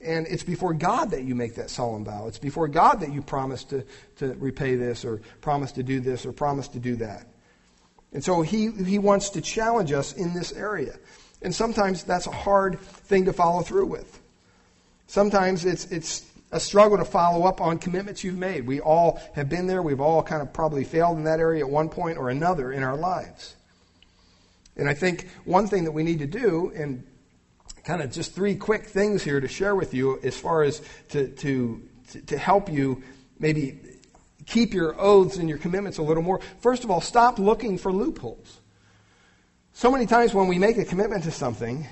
And 0.00 0.26
it's 0.28 0.44
before 0.44 0.74
God 0.74 1.10
that 1.10 1.24
you 1.24 1.34
make 1.34 1.56
that 1.56 1.70
solemn 1.70 2.04
vow. 2.04 2.28
It's 2.28 2.38
before 2.38 2.68
God 2.68 3.00
that 3.00 3.12
you 3.12 3.22
promise 3.22 3.64
to, 3.64 3.84
to 4.18 4.34
repay 4.34 4.76
this 4.76 5.04
or 5.04 5.20
promise 5.40 5.72
to 5.72 5.82
do 5.82 5.98
this 5.98 6.24
or 6.26 6.32
promise 6.32 6.68
to 6.68 6.78
do 6.78 6.96
that. 6.96 7.26
And 8.12 8.24
so 8.24 8.42
he, 8.42 8.70
he 8.70 8.98
wants 8.98 9.30
to 9.30 9.40
challenge 9.40 9.92
us 9.92 10.12
in 10.12 10.32
this 10.32 10.52
area. 10.52 10.96
And 11.42 11.54
sometimes 11.54 12.02
that's 12.02 12.26
a 12.26 12.32
hard 12.32 12.80
thing 12.80 13.26
to 13.26 13.32
follow 13.32 13.62
through 13.62 13.86
with. 13.86 14.20
Sometimes 15.06 15.64
it's, 15.64 15.84
it's 15.86 16.24
a 16.50 16.60
struggle 16.60 16.98
to 16.98 17.04
follow 17.04 17.46
up 17.46 17.60
on 17.60 17.78
commitments 17.78 18.24
you've 18.24 18.38
made. 18.38 18.66
We 18.66 18.80
all 18.80 19.20
have 19.34 19.48
been 19.48 19.66
there. 19.66 19.82
We've 19.82 20.00
all 20.00 20.22
kind 20.22 20.42
of 20.42 20.52
probably 20.52 20.84
failed 20.84 21.18
in 21.18 21.24
that 21.24 21.40
area 21.40 21.64
at 21.64 21.70
one 21.70 21.88
point 21.88 22.18
or 22.18 22.30
another 22.30 22.72
in 22.72 22.82
our 22.82 22.96
lives. 22.96 23.56
And 24.76 24.88
I 24.88 24.94
think 24.94 25.28
one 25.44 25.66
thing 25.66 25.84
that 25.84 25.92
we 25.92 26.02
need 26.02 26.18
to 26.20 26.26
do, 26.26 26.72
and 26.74 27.04
kind 27.84 28.02
of 28.02 28.10
just 28.10 28.34
three 28.34 28.56
quick 28.56 28.86
things 28.86 29.22
here 29.22 29.40
to 29.40 29.48
share 29.48 29.74
with 29.74 29.94
you 29.94 30.18
as 30.22 30.36
far 30.36 30.62
as 30.62 30.82
to, 31.10 31.28
to, 31.28 31.82
to 32.26 32.36
help 32.36 32.68
you 32.68 33.02
maybe 33.38 33.78
keep 34.46 34.72
your 34.72 34.98
oaths 35.00 35.36
and 35.36 35.48
your 35.48 35.58
commitments 35.58 35.98
a 35.98 36.02
little 36.02 36.22
more. 36.22 36.40
First 36.60 36.84
of 36.84 36.90
all, 36.90 37.00
stop 37.00 37.38
looking 37.38 37.78
for 37.78 37.92
loopholes. 37.92 38.60
So 39.72 39.90
many 39.90 40.06
times 40.06 40.32
when 40.32 40.48
we 40.48 40.58
make 40.58 40.78
a 40.78 40.84
commitment 40.84 41.24
to 41.24 41.30
something, 41.30 41.86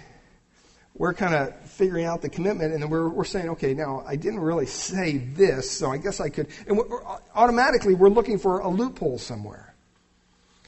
we're 0.94 1.12
kind 1.12 1.34
of 1.34 1.68
figuring 1.68 2.06
out 2.06 2.22
the 2.22 2.28
commitment 2.28 2.72
and 2.72 2.82
then 2.82 2.88
we're, 2.88 3.08
we're 3.08 3.24
saying, 3.24 3.50
okay, 3.50 3.74
now 3.74 4.04
I 4.06 4.16
didn't 4.16 4.40
really 4.40 4.66
say 4.66 5.18
this, 5.18 5.70
so 5.70 5.90
I 5.90 5.98
guess 5.98 6.20
I 6.20 6.28
could. 6.28 6.46
And 6.66 6.78
we're, 6.78 7.02
automatically 7.34 7.94
we're 7.94 8.08
looking 8.08 8.38
for 8.38 8.60
a 8.60 8.68
loophole 8.68 9.18
somewhere. 9.18 9.74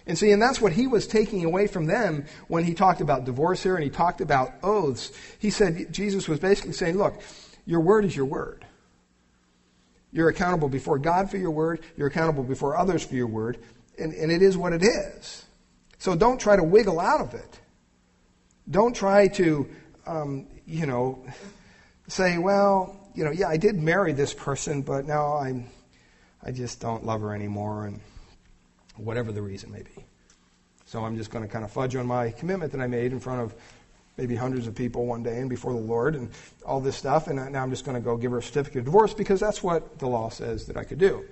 And 0.08 0.18
see, 0.18 0.30
and 0.30 0.42
that's 0.42 0.60
what 0.60 0.72
he 0.72 0.86
was 0.86 1.06
taking 1.06 1.44
away 1.44 1.68
from 1.68 1.86
them 1.86 2.26
when 2.48 2.64
he 2.64 2.74
talked 2.74 3.00
about 3.00 3.24
divorce 3.24 3.62
here 3.62 3.76
and 3.76 3.82
he 3.82 3.90
talked 3.90 4.20
about 4.20 4.52
oaths. 4.62 5.12
He 5.38 5.50
said, 5.50 5.92
Jesus 5.92 6.28
was 6.28 6.38
basically 6.38 6.72
saying, 6.72 6.98
look, 6.98 7.20
your 7.64 7.80
word 7.80 8.04
is 8.04 8.14
your 8.14 8.26
word. 8.26 8.65
You're 10.16 10.30
accountable 10.30 10.68
before 10.68 10.98
God 10.98 11.30
for 11.30 11.36
your 11.36 11.50
word. 11.52 11.80
You're 11.96 12.08
accountable 12.08 12.42
before 12.42 12.76
others 12.76 13.04
for 13.04 13.14
your 13.14 13.26
word. 13.28 13.58
And, 13.98 14.12
and 14.14 14.32
it 14.32 14.42
is 14.42 14.56
what 14.56 14.72
it 14.72 14.82
is. 14.82 15.44
So 15.98 16.16
don't 16.16 16.40
try 16.40 16.56
to 16.56 16.64
wiggle 16.64 16.98
out 16.98 17.20
of 17.20 17.34
it. 17.34 17.60
Don't 18.68 18.96
try 18.96 19.28
to, 19.28 19.68
um, 20.06 20.46
you 20.66 20.86
know, 20.86 21.24
say, 22.08 22.38
well, 22.38 22.98
you 23.14 23.24
know, 23.24 23.30
yeah, 23.30 23.48
I 23.48 23.58
did 23.58 23.76
marry 23.76 24.12
this 24.12 24.34
person, 24.34 24.82
but 24.82 25.06
now 25.06 25.36
I'm, 25.36 25.68
I 26.42 26.50
just 26.50 26.80
don't 26.80 27.04
love 27.04 27.20
her 27.20 27.34
anymore. 27.34 27.86
And, 27.86 28.00
whatever 28.96 29.32
the 29.32 29.42
reason 29.42 29.72
may 29.72 29.82
be. 29.82 30.04
So 30.86 31.04
I'm 31.04 31.16
just 31.16 31.30
going 31.30 31.44
to 31.44 31.50
kind 31.50 31.64
of 31.64 31.70
fudge 31.70 31.96
on 31.96 32.06
my 32.06 32.30
commitment 32.30 32.72
that 32.72 32.80
I 32.80 32.86
made 32.86 33.12
in 33.12 33.20
front 33.20 33.40
of 33.40 33.54
maybe 34.16 34.34
hundreds 34.34 34.66
of 34.66 34.74
people 34.74 35.06
one 35.06 35.22
day 35.22 35.38
and 35.38 35.50
before 35.50 35.72
the 35.72 35.78
Lord 35.78 36.14
and 36.14 36.30
all 36.64 36.80
this 36.80 36.96
stuff. 36.96 37.26
And 37.28 37.52
now 37.52 37.62
I'm 37.62 37.70
just 37.70 37.84
going 37.84 37.96
to 37.96 38.00
go 38.00 38.16
give 38.16 38.32
her 38.32 38.38
a 38.38 38.42
certificate 38.42 38.80
of 38.80 38.84
divorce 38.86 39.12
because 39.12 39.40
that's 39.40 39.62
what 39.62 39.98
the 39.98 40.06
law 40.06 40.30
says 40.30 40.66
that 40.66 40.76
I 40.76 40.84
could 40.84 40.98
do. 40.98 41.24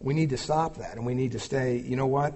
We 0.00 0.14
need 0.14 0.30
to 0.30 0.36
stop 0.36 0.76
that 0.76 0.96
and 0.96 1.06
we 1.06 1.14
need 1.14 1.32
to 1.32 1.38
stay, 1.38 1.78
you 1.78 1.96
know 1.96 2.06
what? 2.06 2.34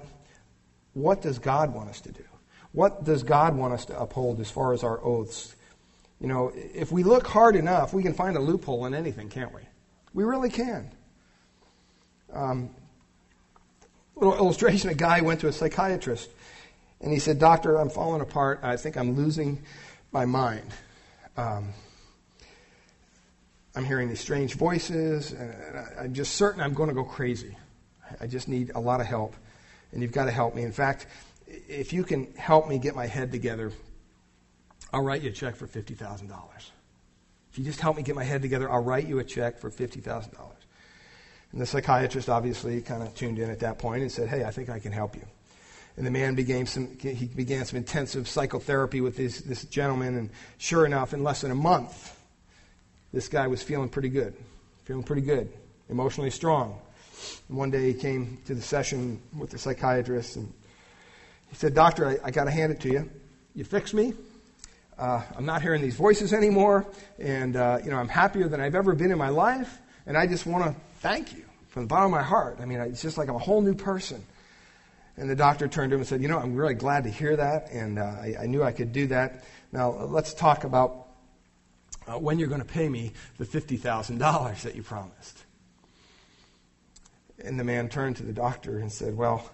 What 0.94 1.22
does 1.22 1.38
God 1.38 1.74
want 1.74 1.90
us 1.90 2.00
to 2.02 2.12
do? 2.12 2.24
What 2.72 3.04
does 3.04 3.22
God 3.22 3.56
want 3.56 3.74
us 3.74 3.84
to 3.86 3.98
uphold 3.98 4.40
as 4.40 4.50
far 4.50 4.72
as 4.72 4.82
our 4.82 5.02
oaths? 5.04 5.54
You 6.20 6.28
know, 6.28 6.52
if 6.54 6.90
we 6.90 7.02
look 7.02 7.26
hard 7.26 7.56
enough, 7.56 7.92
we 7.92 8.02
can 8.02 8.14
find 8.14 8.36
a 8.36 8.40
loophole 8.40 8.86
in 8.86 8.94
anything, 8.94 9.28
can't 9.28 9.54
we? 9.54 9.60
We 10.14 10.24
really 10.24 10.50
can. 10.50 10.90
Um, 12.32 12.70
little 14.16 14.36
illustration 14.36 14.90
a 14.90 14.94
guy 14.94 15.20
went 15.20 15.40
to 15.40 15.48
a 15.48 15.52
psychiatrist 15.52 16.30
and 17.00 17.12
he 17.12 17.18
said, 17.18 17.38
Doctor, 17.38 17.76
I'm 17.76 17.90
falling 17.90 18.20
apart. 18.20 18.60
I 18.62 18.76
think 18.76 18.96
I'm 18.96 19.16
losing 19.16 19.62
my 20.12 20.26
mind. 20.26 20.70
Um, 21.36 21.72
I'm 23.74 23.84
hearing 23.84 24.08
these 24.08 24.20
strange 24.20 24.54
voices, 24.54 25.32
and 25.32 25.54
I'm 25.98 26.12
just 26.12 26.34
certain 26.34 26.60
I'm 26.60 26.74
going 26.74 26.88
to 26.88 26.94
go 26.94 27.04
crazy. 27.04 27.56
I 28.20 28.26
just 28.26 28.48
need 28.48 28.72
a 28.74 28.80
lot 28.80 29.00
of 29.00 29.06
help. 29.06 29.34
and 29.92 30.02
you've 30.02 30.12
got 30.12 30.26
to 30.26 30.30
help 30.30 30.54
me. 30.54 30.62
In 30.62 30.72
fact, 30.72 31.06
if 31.46 31.92
you 31.92 32.04
can 32.04 32.32
help 32.34 32.68
me 32.68 32.78
get 32.78 32.94
my 32.94 33.06
head 33.06 33.32
together, 33.32 33.72
I'll 34.92 35.02
write 35.02 35.22
you 35.22 35.30
a 35.30 35.32
check 35.32 35.56
for 35.56 35.66
$50,000. 35.66 36.30
If 37.50 37.58
you 37.58 37.64
just 37.64 37.80
help 37.80 37.96
me 37.96 38.02
get 38.02 38.14
my 38.14 38.24
head 38.24 38.42
together, 38.42 38.70
I'll 38.70 38.82
write 38.82 39.06
you 39.06 39.18
a 39.18 39.24
check 39.24 39.58
for 39.58 39.70
$50,000. 39.70 40.34
And 41.52 41.60
the 41.60 41.66
psychiatrist 41.66 42.28
obviously 42.28 42.80
kind 42.82 43.02
of 43.02 43.14
tuned 43.14 43.38
in 43.38 43.50
at 43.50 43.60
that 43.60 43.78
point 43.78 44.02
and 44.02 44.12
said, 44.12 44.28
Hey, 44.28 44.44
I 44.44 44.50
think 44.52 44.68
I 44.68 44.78
can 44.78 44.92
help 44.92 45.16
you. 45.16 45.26
And 45.96 46.06
the 46.06 46.10
man 46.10 46.34
began 46.34 46.66
some, 46.66 46.96
he 46.98 47.26
began 47.26 47.64
some 47.64 47.76
intensive 47.76 48.28
psychotherapy 48.28 49.00
with 49.00 49.16
this, 49.16 49.40
this 49.40 49.64
gentleman. 49.64 50.16
And 50.16 50.30
sure 50.58 50.86
enough, 50.86 51.12
in 51.12 51.22
less 51.22 51.42
than 51.42 51.50
a 51.50 51.56
month, 51.56 52.16
this 53.12 53.28
guy 53.28 53.46
was 53.48 53.62
feeling 53.62 53.88
pretty 53.88 54.08
good, 54.08 54.34
feeling 54.84 55.02
pretty 55.02 55.22
good, 55.22 55.52
emotionally 55.88 56.30
strong. 56.30 56.78
And 57.48 57.58
one 57.58 57.70
day 57.70 57.92
he 57.92 57.94
came 57.94 58.38
to 58.46 58.54
the 58.54 58.62
session 58.62 59.20
with 59.36 59.50
the 59.50 59.58
psychiatrist 59.58 60.36
and 60.36 60.52
he 61.48 61.56
said, 61.56 61.74
Doctor, 61.74 62.06
I, 62.06 62.18
I 62.24 62.30
got 62.30 62.44
to 62.44 62.50
hand 62.50 62.72
it 62.72 62.80
to 62.80 62.88
you. 62.88 63.10
You 63.54 63.64
fix 63.64 63.92
me. 63.92 64.14
Uh, 64.96 65.22
I'm 65.36 65.46
not 65.46 65.62
hearing 65.62 65.82
these 65.82 65.96
voices 65.96 66.32
anymore. 66.32 66.86
And, 67.18 67.56
uh, 67.56 67.78
you 67.82 67.90
know, 67.90 67.96
I'm 67.96 68.08
happier 68.08 68.48
than 68.48 68.60
I've 68.60 68.74
ever 68.74 68.94
been 68.94 69.10
in 69.10 69.18
my 69.18 69.30
life. 69.30 69.78
And 70.06 70.16
I 70.16 70.26
just 70.26 70.46
want 70.46 70.64
to 70.64 70.80
thank 71.00 71.34
you 71.34 71.44
from 71.68 71.82
the 71.82 71.88
bottom 71.88 72.06
of 72.06 72.10
my 72.10 72.22
heart. 72.22 72.58
I 72.60 72.64
mean, 72.64 72.80
it's 72.80 73.02
just 73.02 73.18
like 73.18 73.28
I'm 73.28 73.34
a 73.34 73.40
whole 73.40 73.62
new 73.62 73.74
person. 73.74 74.24
And 75.16 75.28
the 75.28 75.36
doctor 75.36 75.68
turned 75.68 75.90
to 75.90 75.96
him 75.96 76.00
and 76.00 76.08
said, 76.08 76.22
You 76.22 76.28
know, 76.28 76.38
I'm 76.38 76.54
really 76.54 76.74
glad 76.74 77.04
to 77.04 77.10
hear 77.10 77.36
that. 77.36 77.70
And 77.70 77.98
uh, 77.98 78.02
I, 78.02 78.36
I, 78.42 78.46
knew 78.46 78.62
I 78.62 78.72
could 78.72 78.92
do 78.92 79.06
that. 79.08 79.44
Now, 79.72 79.90
let's 79.90 80.32
talk 80.32 80.64
about 80.64 81.08
uh, 82.06 82.18
when 82.18 82.38
you're 82.38 82.48
going 82.48 82.60
to 82.62 82.66
pay 82.66 82.88
me 82.88 83.12
the 83.38 83.44
$50,000 83.44 84.62
that 84.62 84.74
you 84.74 84.82
promised. 84.82 85.44
And 87.44 87.58
the 87.58 87.64
man 87.64 87.88
turned 87.88 88.16
to 88.16 88.22
the 88.22 88.32
doctor 88.32 88.78
and 88.78 88.90
said, 88.90 89.16
Well, 89.16 89.50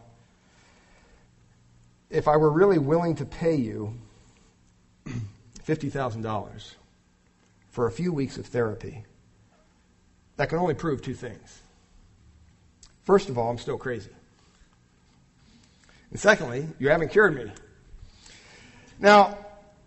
if 2.10 2.28
I 2.28 2.36
were 2.36 2.50
really 2.50 2.78
willing 2.78 3.16
to 3.16 3.24
pay 3.24 3.54
you 3.54 3.94
$50,000 5.66 6.74
for 7.70 7.86
a 7.86 7.90
few 7.90 8.12
weeks 8.12 8.38
of 8.38 8.46
therapy, 8.46 9.04
that 10.36 10.48
can 10.48 10.58
only 10.58 10.74
prove 10.74 11.02
two 11.02 11.14
things. 11.14 11.62
First 13.02 13.28
of 13.28 13.38
all, 13.38 13.50
I'm 13.50 13.58
still 13.58 13.78
crazy. 13.78 14.10
And 16.10 16.20
secondly, 16.20 16.68
you 16.78 16.88
haven't 16.88 17.10
cured 17.10 17.34
me. 17.34 17.50
Now, 18.98 19.38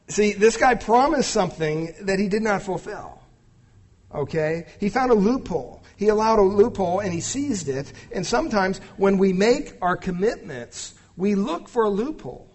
see, 0.08 0.34
this 0.34 0.58
guy 0.58 0.76
promised 0.76 1.32
something 1.32 1.94
that 2.02 2.20
he 2.20 2.28
did 2.28 2.42
not 2.42 2.62
fulfill. 2.62 3.20
Okay? 4.14 4.68
He 4.80 4.90
found 4.90 5.12
a 5.12 5.16
loophole. 5.16 5.84
He 5.96 6.08
allowed 6.08 6.40
a 6.40 6.44
loophole 6.44 7.00
and 7.00 7.14
he 7.14 7.20
seized 7.20 7.68
it. 7.68 7.92
And 8.12 8.26
sometimes 8.26 8.80
when 8.98 9.18
we 9.18 9.34
make 9.34 9.74
our 9.82 9.98
commitments, 9.98 10.94
we 11.18 11.36
look 11.36 11.68
for 11.68 11.84
a 11.84 11.90
loophole. 11.90 12.48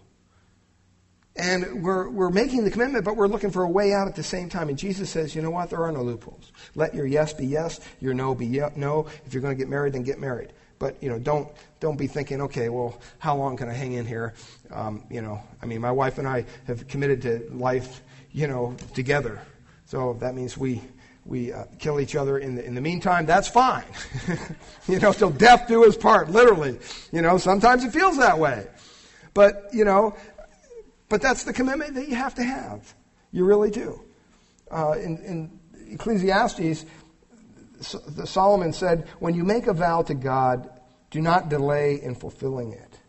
And 1.37 1.83
we're, 1.83 2.09
we're 2.09 2.29
making 2.29 2.63
the 2.63 2.71
commitment, 2.71 3.03
but 3.03 3.17
we're 3.17 3.27
looking 3.27 3.51
for 3.51 3.63
a 3.63 3.69
way 3.69 3.91
out 3.91 4.07
at 4.07 4.15
the 4.15 4.23
same 4.23 4.47
time. 4.47 4.69
And 4.69 4.77
Jesus 4.77 5.09
says, 5.09 5.35
you 5.35 5.41
know 5.41 5.49
what? 5.49 5.69
There 5.69 5.83
are 5.83 5.91
no 5.91 6.01
loopholes. 6.01 6.51
Let 6.75 6.95
your 6.95 7.05
yes 7.05 7.33
be 7.33 7.45
yes, 7.45 7.81
your 7.99 8.13
no 8.13 8.33
be 8.33 8.47
no. 8.75 9.07
If 9.25 9.33
you're 9.33 9.41
going 9.41 9.55
to 9.55 9.61
get 9.61 9.69
married, 9.69 9.93
then 9.93 10.03
get 10.03 10.17
married. 10.17 10.53
But 10.79 11.01
you 11.01 11.09
know, 11.09 11.19
don't 11.19 11.47
don't 11.79 11.97
be 11.97 12.07
thinking, 12.07 12.41
okay, 12.41 12.69
well, 12.69 12.99
how 13.19 13.35
long 13.35 13.57
can 13.57 13.69
I 13.69 13.73
hang 13.73 13.93
in 13.93 14.05
here? 14.05 14.33
Um, 14.71 15.03
you 15.09 15.21
know, 15.21 15.41
I 15.61 15.65
mean, 15.65 15.81
my 15.81 15.91
wife 15.91 16.17
and 16.17 16.27
I 16.27 16.45
have 16.67 16.87
committed 16.87 17.21
to 17.23 17.47
life, 17.51 18.01
you 18.31 18.47
know, 18.47 18.75
together. 18.93 19.41
So 19.85 20.17
that 20.19 20.35
means 20.35 20.57
we 20.57 20.81
we 21.25 21.53
uh, 21.53 21.65
kill 21.79 21.99
each 21.99 22.15
other 22.15 22.37
in 22.37 22.55
the 22.55 22.65
in 22.65 22.75
the 22.75 22.81
meantime. 22.81 23.25
That's 23.25 23.47
fine. 23.47 23.85
you 24.87 24.99
know, 24.99 25.13
till 25.13 25.31
death 25.31 25.67
do 25.67 25.85
us 25.85 25.97
part, 25.97 26.29
literally. 26.29 26.77
You 27.11 27.21
know, 27.21 27.37
sometimes 27.37 27.83
it 27.83 27.91
feels 27.91 28.17
that 28.17 28.37
way, 28.37 28.67
but 29.33 29.69
you 29.71 29.85
know, 29.85 30.15
but 31.09 31.21
that's 31.21 31.43
the 31.43 31.53
commitment 31.53 31.95
that 31.95 32.07
you 32.07 32.15
have 32.15 32.35
to 32.35 32.43
have. 32.43 32.93
You 33.31 33.45
really 33.45 33.71
do. 33.71 34.01
Uh, 34.71 34.93
in, 34.93 35.17
in 35.19 35.59
Ecclesiastes, 35.91 36.85
Solomon 38.25 38.73
said, 38.73 39.07
When 39.19 39.35
you 39.35 39.43
make 39.43 39.67
a 39.67 39.73
vow 39.73 40.01
to 40.03 40.13
God, 40.13 40.69
do 41.11 41.21
not 41.21 41.49
delay 41.49 42.01
in 42.01 42.15
fulfilling 42.15 42.73
it. 42.73 42.99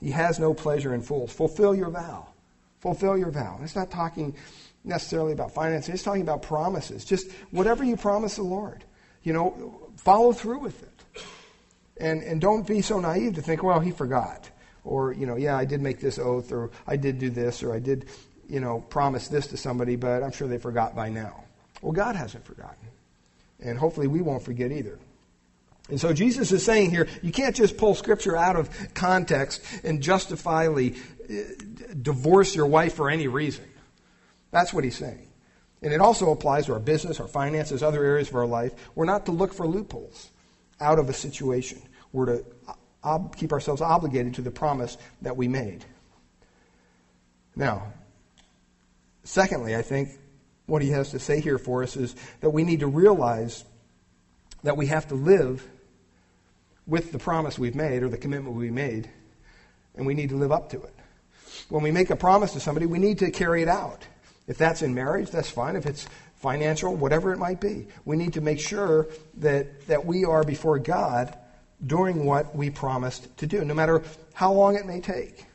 He 0.00 0.10
has 0.10 0.38
no 0.38 0.52
pleasure 0.52 0.94
in 0.94 1.02
fools. 1.02 1.32
Fulfill 1.32 1.74
your 1.74 1.90
vow. 1.90 2.28
Fulfill 2.80 3.16
your 3.16 3.30
vow. 3.30 3.58
It's 3.62 3.74
not 3.74 3.90
talking 3.90 4.36
necessarily 4.84 5.32
about 5.32 5.52
finances, 5.52 5.94
it's 5.94 6.02
talking 6.02 6.22
about 6.22 6.42
promises. 6.42 7.04
Just 7.04 7.30
whatever 7.50 7.82
you 7.82 7.96
promise 7.96 8.36
the 8.36 8.42
Lord, 8.42 8.84
you 9.22 9.32
know, 9.32 9.90
follow 9.96 10.32
through 10.32 10.58
with 10.58 10.82
it. 10.82 11.22
And, 11.96 12.22
and 12.22 12.40
don't 12.40 12.66
be 12.66 12.82
so 12.82 13.00
naive 13.00 13.36
to 13.36 13.42
think, 13.42 13.62
well, 13.62 13.80
he 13.80 13.92
forgot. 13.92 14.50
Or, 14.84 15.12
you 15.12 15.24
know, 15.24 15.36
yeah, 15.36 15.56
I 15.56 15.64
did 15.64 15.80
make 15.80 16.00
this 16.00 16.18
oath, 16.18 16.52
or 16.52 16.70
I 16.86 16.96
did 16.96 17.18
do 17.18 17.30
this, 17.30 17.62
or 17.62 17.74
I 17.74 17.78
did, 17.78 18.10
you 18.48 18.60
know, 18.60 18.80
promise 18.90 19.28
this 19.28 19.46
to 19.48 19.56
somebody, 19.56 19.96
but 19.96 20.22
I'm 20.22 20.32
sure 20.32 20.46
they 20.46 20.58
forgot 20.58 20.94
by 20.94 21.08
now. 21.08 21.44
Well, 21.80 21.92
God 21.92 22.16
hasn't 22.16 22.44
forgotten. 22.44 22.83
And 23.64 23.78
hopefully 23.78 24.06
we 24.06 24.20
won't 24.20 24.42
forget 24.42 24.70
either. 24.70 24.98
And 25.88 26.00
so 26.00 26.12
Jesus 26.12 26.52
is 26.52 26.64
saying 26.64 26.90
here, 26.90 27.08
you 27.22 27.32
can't 27.32 27.54
just 27.54 27.76
pull 27.76 27.94
scripture 27.94 28.36
out 28.36 28.56
of 28.56 28.70
context 28.94 29.62
and 29.82 30.02
justifiably 30.02 30.96
uh, 31.28 31.34
divorce 32.00 32.54
your 32.54 32.66
wife 32.66 32.94
for 32.94 33.10
any 33.10 33.26
reason. 33.26 33.64
That's 34.50 34.72
what 34.72 34.84
he's 34.84 34.96
saying. 34.96 35.28
And 35.82 35.92
it 35.92 36.00
also 36.00 36.30
applies 36.30 36.66
to 36.66 36.72
our 36.72 36.80
business, 36.80 37.20
our 37.20 37.28
finances, 37.28 37.82
other 37.82 38.02
areas 38.02 38.28
of 38.28 38.36
our 38.36 38.46
life. 38.46 38.72
We're 38.94 39.04
not 39.04 39.26
to 39.26 39.32
look 39.32 39.52
for 39.52 39.66
loopholes 39.66 40.30
out 40.80 40.98
of 40.98 41.10
a 41.10 41.12
situation. 41.12 41.82
We're 42.12 42.26
to 42.26 42.44
ob- 43.04 43.36
keep 43.36 43.52
ourselves 43.52 43.82
obligated 43.82 44.34
to 44.34 44.42
the 44.42 44.50
promise 44.50 44.96
that 45.20 45.36
we 45.36 45.48
made. 45.48 45.84
Now, 47.54 47.92
secondly, 49.24 49.76
I 49.76 49.82
think 49.82 50.18
what 50.66 50.82
he 50.82 50.90
has 50.90 51.10
to 51.10 51.18
say 51.18 51.40
here 51.40 51.58
for 51.58 51.82
us 51.82 51.96
is 51.96 52.14
that 52.40 52.50
we 52.50 52.64
need 52.64 52.80
to 52.80 52.86
realize 52.86 53.64
that 54.62 54.76
we 54.76 54.86
have 54.86 55.08
to 55.08 55.14
live 55.14 55.66
with 56.86 57.12
the 57.12 57.18
promise 57.18 57.58
we've 57.58 57.74
made 57.74 58.02
or 58.02 58.08
the 58.08 58.16
commitment 58.16 58.56
we 58.56 58.70
made, 58.70 59.10
and 59.94 60.06
we 60.06 60.14
need 60.14 60.30
to 60.30 60.36
live 60.36 60.52
up 60.52 60.70
to 60.70 60.82
it. 60.82 60.94
When 61.68 61.82
we 61.82 61.90
make 61.90 62.10
a 62.10 62.16
promise 62.16 62.52
to 62.52 62.60
somebody, 62.60 62.86
we 62.86 62.98
need 62.98 63.18
to 63.18 63.30
carry 63.30 63.62
it 63.62 63.68
out. 63.68 64.06
If 64.46 64.58
that's 64.58 64.82
in 64.82 64.94
marriage, 64.94 65.30
that's 65.30 65.50
fine. 65.50 65.76
If 65.76 65.86
it's 65.86 66.06
financial, 66.36 66.94
whatever 66.94 67.32
it 67.32 67.38
might 67.38 67.60
be, 67.60 67.86
we 68.04 68.16
need 68.16 68.34
to 68.34 68.40
make 68.40 68.60
sure 68.60 69.08
that, 69.38 69.86
that 69.86 70.04
we 70.04 70.24
are 70.24 70.44
before 70.44 70.78
God 70.78 71.36
doing 71.86 72.24
what 72.24 72.54
we 72.54 72.70
promised 72.70 73.34
to 73.38 73.46
do, 73.46 73.64
no 73.64 73.74
matter 73.74 74.02
how 74.34 74.52
long 74.52 74.76
it 74.76 74.86
may 74.86 75.00
take. 75.00 75.46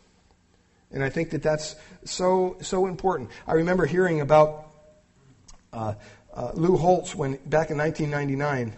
And 0.92 1.04
I 1.04 1.10
think 1.10 1.30
that 1.32 1.44
that's 1.44 1.76
so 2.06 2.58
so 2.62 2.88
important. 2.88 3.30
I 3.46 3.54
remember 3.54 3.86
hearing 3.86 4.22
about 4.22 4.69
uh, 5.74 5.94
uh, 6.34 6.52
Lou 6.54 6.78
Holtz, 6.78 7.16
when 7.16 7.34
back 7.46 7.72
in 7.72 7.78
1999, 7.78 8.74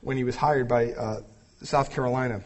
when 0.00 0.16
he 0.16 0.24
was 0.24 0.36
hired 0.36 0.68
by 0.68 0.92
uh, 0.92 1.20
South 1.62 1.90
Carolina, 1.90 2.42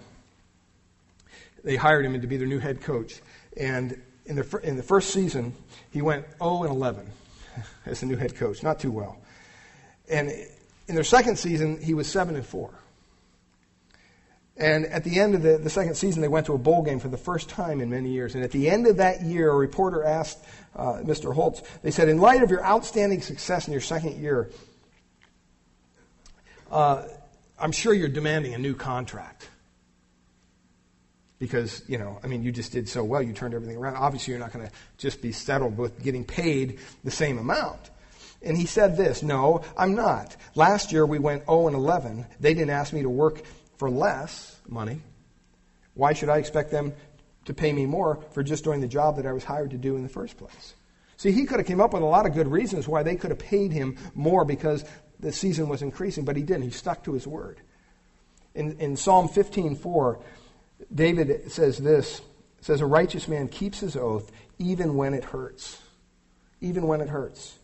they 1.64 1.76
hired 1.76 2.04
him 2.04 2.20
to 2.20 2.26
be 2.26 2.36
their 2.36 2.46
new 2.46 2.58
head 2.58 2.80
coach. 2.80 3.20
And 3.56 4.00
in 4.26 4.36
the, 4.36 4.60
in 4.62 4.76
the 4.76 4.82
first 4.82 5.10
season, 5.10 5.54
he 5.90 6.02
went 6.02 6.26
0 6.38 6.62
and 6.62 6.72
11 6.72 7.10
as 7.86 8.00
the 8.00 8.06
new 8.06 8.16
head 8.16 8.36
coach, 8.36 8.62
not 8.62 8.80
too 8.80 8.90
well. 8.90 9.18
And 10.08 10.30
in 10.88 10.94
their 10.94 11.04
second 11.04 11.36
season, 11.36 11.80
he 11.80 11.94
was 11.94 12.08
7 12.08 12.34
and 12.34 12.44
4. 12.44 12.70
And 14.60 14.84
at 14.86 15.04
the 15.04 15.18
end 15.18 15.34
of 15.34 15.42
the, 15.42 15.56
the 15.56 15.70
second 15.70 15.94
season, 15.94 16.20
they 16.20 16.28
went 16.28 16.44
to 16.46 16.52
a 16.52 16.58
bowl 16.58 16.82
game 16.82 17.00
for 17.00 17.08
the 17.08 17.16
first 17.16 17.48
time 17.48 17.80
in 17.80 17.88
many 17.88 18.10
years. 18.10 18.34
And 18.34 18.44
at 18.44 18.50
the 18.50 18.68
end 18.68 18.86
of 18.86 18.98
that 18.98 19.22
year, 19.22 19.50
a 19.50 19.56
reporter 19.56 20.04
asked 20.04 20.44
uh, 20.76 21.00
Mr. 21.02 21.34
Holtz, 21.34 21.62
they 21.82 21.90
said, 21.90 22.10
In 22.10 22.18
light 22.18 22.42
of 22.42 22.50
your 22.50 22.62
outstanding 22.62 23.22
success 23.22 23.66
in 23.66 23.72
your 23.72 23.80
second 23.80 24.20
year, 24.20 24.50
uh, 26.70 27.04
I'm 27.58 27.72
sure 27.72 27.94
you're 27.94 28.08
demanding 28.08 28.52
a 28.52 28.58
new 28.58 28.74
contract. 28.74 29.48
Because, 31.38 31.82
you 31.88 31.96
know, 31.96 32.20
I 32.22 32.26
mean, 32.26 32.42
you 32.42 32.52
just 32.52 32.70
did 32.70 32.86
so 32.86 33.02
well, 33.02 33.22
you 33.22 33.32
turned 33.32 33.54
everything 33.54 33.78
around. 33.78 33.96
Obviously, 33.96 34.32
you're 34.32 34.40
not 34.40 34.52
going 34.52 34.66
to 34.66 34.72
just 34.98 35.22
be 35.22 35.32
settled 35.32 35.78
with 35.78 36.02
getting 36.02 36.22
paid 36.22 36.80
the 37.02 37.10
same 37.10 37.38
amount. 37.38 37.80
And 38.42 38.58
he 38.58 38.66
said 38.66 38.98
this 38.98 39.22
No, 39.22 39.62
I'm 39.76 39.94
not. 39.94 40.36
Last 40.54 40.92
year 40.92 41.06
we 41.06 41.18
went 41.18 41.46
0 41.46 41.68
and 41.68 41.76
11. 41.76 42.26
They 42.40 42.52
didn't 42.52 42.70
ask 42.70 42.92
me 42.92 43.00
to 43.02 43.08
work 43.08 43.42
for 43.80 43.90
less 43.90 44.60
money. 44.68 45.00
Why 45.94 46.12
should 46.12 46.28
I 46.28 46.36
expect 46.36 46.70
them 46.70 46.92
to 47.46 47.54
pay 47.54 47.72
me 47.72 47.86
more 47.86 48.22
for 48.32 48.42
just 48.42 48.62
doing 48.62 48.82
the 48.82 48.86
job 48.86 49.16
that 49.16 49.24
I 49.24 49.32
was 49.32 49.42
hired 49.42 49.70
to 49.70 49.78
do 49.78 49.96
in 49.96 50.02
the 50.02 50.08
first 50.10 50.36
place? 50.36 50.74
See, 51.16 51.32
he 51.32 51.46
could 51.46 51.60
have 51.60 51.66
came 51.66 51.80
up 51.80 51.94
with 51.94 52.02
a 52.02 52.06
lot 52.06 52.26
of 52.26 52.34
good 52.34 52.46
reasons 52.46 52.86
why 52.86 53.02
they 53.02 53.16
could 53.16 53.30
have 53.30 53.38
paid 53.38 53.72
him 53.72 53.96
more 54.14 54.44
because 54.44 54.84
the 55.18 55.32
season 55.32 55.66
was 55.66 55.80
increasing, 55.80 56.26
but 56.26 56.36
he 56.36 56.42
didn't. 56.42 56.64
He 56.64 56.70
stuck 56.70 57.02
to 57.04 57.14
his 57.14 57.26
word. 57.26 57.62
In, 58.54 58.78
in 58.80 58.96
Psalm 58.96 59.30
15:4, 59.30 60.20
David 60.94 61.50
says 61.50 61.78
this: 61.78 62.20
says 62.60 62.82
a 62.82 62.86
righteous 62.86 63.28
man 63.28 63.48
keeps 63.48 63.80
his 63.80 63.96
oath 63.96 64.30
even 64.58 64.94
when 64.94 65.14
it 65.14 65.24
hurts, 65.24 65.80
even 66.60 66.86
when 66.86 67.00
it 67.00 67.08
hurts. 67.08 67.58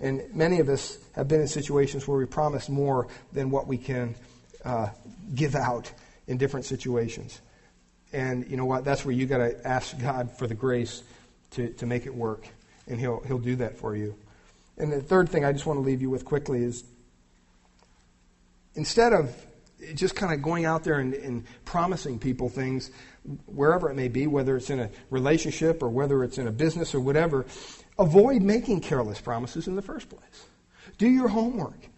And 0.00 0.34
many 0.34 0.58
of 0.58 0.68
us 0.68 0.98
have 1.12 1.28
been 1.28 1.40
in 1.40 1.46
situations 1.46 2.08
where 2.08 2.18
we 2.18 2.26
promise 2.26 2.68
more 2.68 3.06
than 3.32 3.50
what 3.50 3.68
we 3.68 3.78
can 3.78 4.16
uh, 4.64 4.88
give 5.34 5.54
out 5.54 5.90
in 6.26 6.36
different 6.36 6.66
situations. 6.66 7.40
And 8.12 8.48
you 8.50 8.56
know 8.56 8.64
what? 8.64 8.84
That's 8.84 9.04
where 9.04 9.14
you 9.14 9.26
got 9.26 9.38
to 9.38 9.66
ask 9.66 9.98
God 9.98 10.30
for 10.30 10.46
the 10.46 10.54
grace 10.54 11.02
to, 11.52 11.70
to 11.74 11.86
make 11.86 12.06
it 12.06 12.14
work. 12.14 12.46
And 12.86 13.00
he'll, 13.00 13.20
he'll 13.20 13.38
do 13.38 13.56
that 13.56 13.78
for 13.78 13.96
you. 13.96 14.14
And 14.78 14.92
the 14.92 15.00
third 15.00 15.28
thing 15.28 15.44
I 15.44 15.52
just 15.52 15.66
want 15.66 15.78
to 15.78 15.82
leave 15.82 16.02
you 16.02 16.10
with 16.10 16.24
quickly 16.24 16.62
is 16.62 16.84
instead 18.74 19.12
of 19.12 19.34
just 19.94 20.14
kind 20.14 20.32
of 20.32 20.42
going 20.42 20.64
out 20.64 20.84
there 20.84 20.98
and, 20.98 21.14
and, 21.14 21.44
promising 21.64 22.18
people 22.18 22.48
things, 22.48 22.90
wherever 23.46 23.90
it 23.90 23.94
may 23.94 24.08
be, 24.08 24.26
whether 24.26 24.56
it's 24.56 24.70
in 24.70 24.78
a 24.78 24.90
relationship 25.10 25.82
or 25.82 25.88
whether 25.88 26.22
it's 26.22 26.38
in 26.38 26.46
a 26.46 26.52
business 26.52 26.94
or 26.94 27.00
whatever, 27.00 27.44
avoid 27.98 28.42
making 28.42 28.80
careless 28.80 29.20
promises 29.20 29.66
in 29.66 29.74
the 29.74 29.82
first 29.82 30.08
place. 30.08 30.46
Do 30.98 31.08
your 31.08 31.28
homework. 31.28 31.88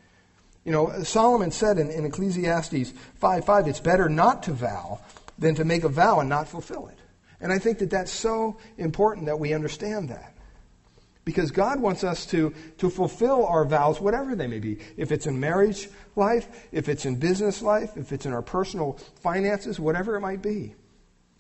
You 0.65 0.73
know, 0.73 1.03
Solomon 1.03 1.51
said 1.51 1.79
in, 1.79 1.91
in 1.91 2.05
Ecclesiastes 2.07 2.93
5 3.17 3.45
5, 3.45 3.69
it's 3.69 3.81
better 3.81 4.09
not 4.09 4.43
to 4.45 4.53
vow 4.53 5.01
than 5.39 5.55
to 5.57 5.65
make 5.65 5.85
a 5.85 5.89
vow 5.89 6.21
and 6.21 6.29
not 6.29 6.49
fulfill 6.49 6.89
it. 6.89 6.99
And 7.41 7.53
I 7.53 7.59
think 7.59 7.79
that 7.79 7.91
that's 7.91 8.13
so 8.13 8.57
important 8.79 9.27
that 9.27 9.39
we 9.39 9.53
understand 9.53 10.09
that. 10.09 10.33
Because 11.25 11.51
God 11.51 11.81
wants 11.81 12.05
us 12.05 12.27
to, 12.27 12.55
to 12.79 12.91
fulfill 12.91 13.47
our 13.47 13.65
vows, 13.65 14.01
whatever 14.01 14.37
they 14.37 14.47
may 14.47 14.59
be. 14.59 14.79
If 14.97 15.11
it's 15.11 15.27
in 15.27 15.41
marriage 15.41 15.89
life, 16.17 16.49
if 16.71 16.89
it's 16.89 17.07
in 17.07 17.17
business 17.17 17.63
life, 17.63 17.97
if 17.97 18.13
it's 18.13 18.27
in 18.27 18.33
our 18.33 18.43
personal 18.43 18.99
finances, 19.21 19.81
whatever 19.81 20.17
it 20.17 20.21
might 20.21 20.43
be. 20.43 20.75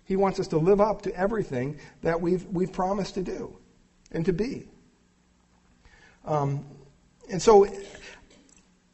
He 0.05 0.17
wants 0.17 0.41
us 0.41 0.49
to 0.49 0.59
live 0.59 0.81
up 0.81 1.03
to 1.03 1.15
everything 1.15 1.79
that 2.03 2.21
we've, 2.21 2.45
we've 2.47 2.73
promised 2.73 3.15
to 3.15 3.23
do 3.23 3.57
and 4.11 4.25
to 4.27 4.33
be. 4.33 4.69
Um, 6.25 6.65
and 7.31 7.41
so, 7.41 7.67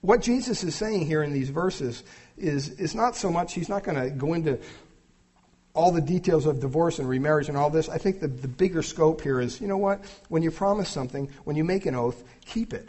what 0.01 0.23
Jesus 0.23 0.65
is 0.65 0.75
saying 0.75 1.07
here 1.07 1.23
in 1.23 1.33
these 1.33 1.51
verses 1.51 2.03
is, 2.37 2.71
is 2.71 2.95
not 2.95 3.17
so 3.17 3.31
much, 3.31 3.55
he's 3.55 3.69
not 3.69 3.85
going 3.85 4.01
to 4.01 4.11
go 4.11 4.35
into 4.35 4.59
all 5.75 5.93
the 5.93 6.01
details 6.01 6.47
of 6.47 6.61
divorce 6.61 6.99
and 6.99 7.09
remarriage 7.09 7.49
and 7.49 7.57
all 7.57 7.71
this. 7.71 7.89
I 7.89 7.99
think 7.99 8.21
the, 8.21 8.29
the 8.29 8.49
bigger 8.49 8.83
scope 8.83 9.21
here 9.21 9.41
is 9.41 9.61
you 9.61 9.69
know 9.69 9.77
what? 9.77 10.05
When 10.29 10.43
you 10.43 10.51
promise 10.51 10.89
something, 10.89 11.31
when 11.45 11.57
you 11.57 11.65
make 11.65 11.87
an 11.87 11.95
oath, 11.95 12.23
keep 12.45 12.73
it 12.73 12.89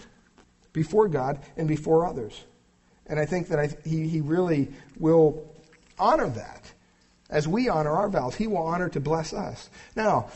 before 0.74 1.07
God 1.07 1.39
and 1.57 1.68
before 1.68 2.05
others. 2.05 2.43
And 3.07 3.20
I 3.20 3.26
think 3.26 3.49
that 3.49 3.59
I, 3.59 3.70
he, 3.84 4.07
he 4.07 4.22
really 4.22 4.70
will 4.97 5.53
honor 5.99 6.30
that. 6.30 6.72
As 7.30 7.47
we 7.47 7.70
honor 7.70 7.91
our 7.91 8.09
vows, 8.09 8.36
he 8.36 8.47
will 8.47 8.57
honor 8.57 8.89
to 8.89 8.99
bless 8.99 9.34
us. 9.34 9.70
Now, 9.95 10.30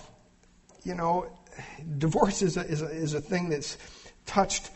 you 0.84 0.94
know, 0.94 1.28
divorce 1.98 2.42
is 2.42 2.58
a, 2.58 2.62
is 2.62 2.82
a, 2.82 2.88
is 2.88 3.14
a 3.14 3.22
thing 3.22 3.50
that's 3.50 3.78
touched 4.26 4.70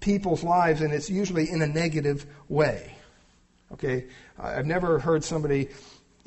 people's 0.00 0.42
lives, 0.42 0.80
and 0.80 0.92
it's 0.92 1.10
usually 1.10 1.50
in 1.50 1.62
a 1.62 1.66
negative 1.66 2.26
way. 2.48 2.94
Okay? 3.72 4.06
I've 4.38 4.66
never 4.66 4.98
heard 4.98 5.24
somebody 5.24 5.68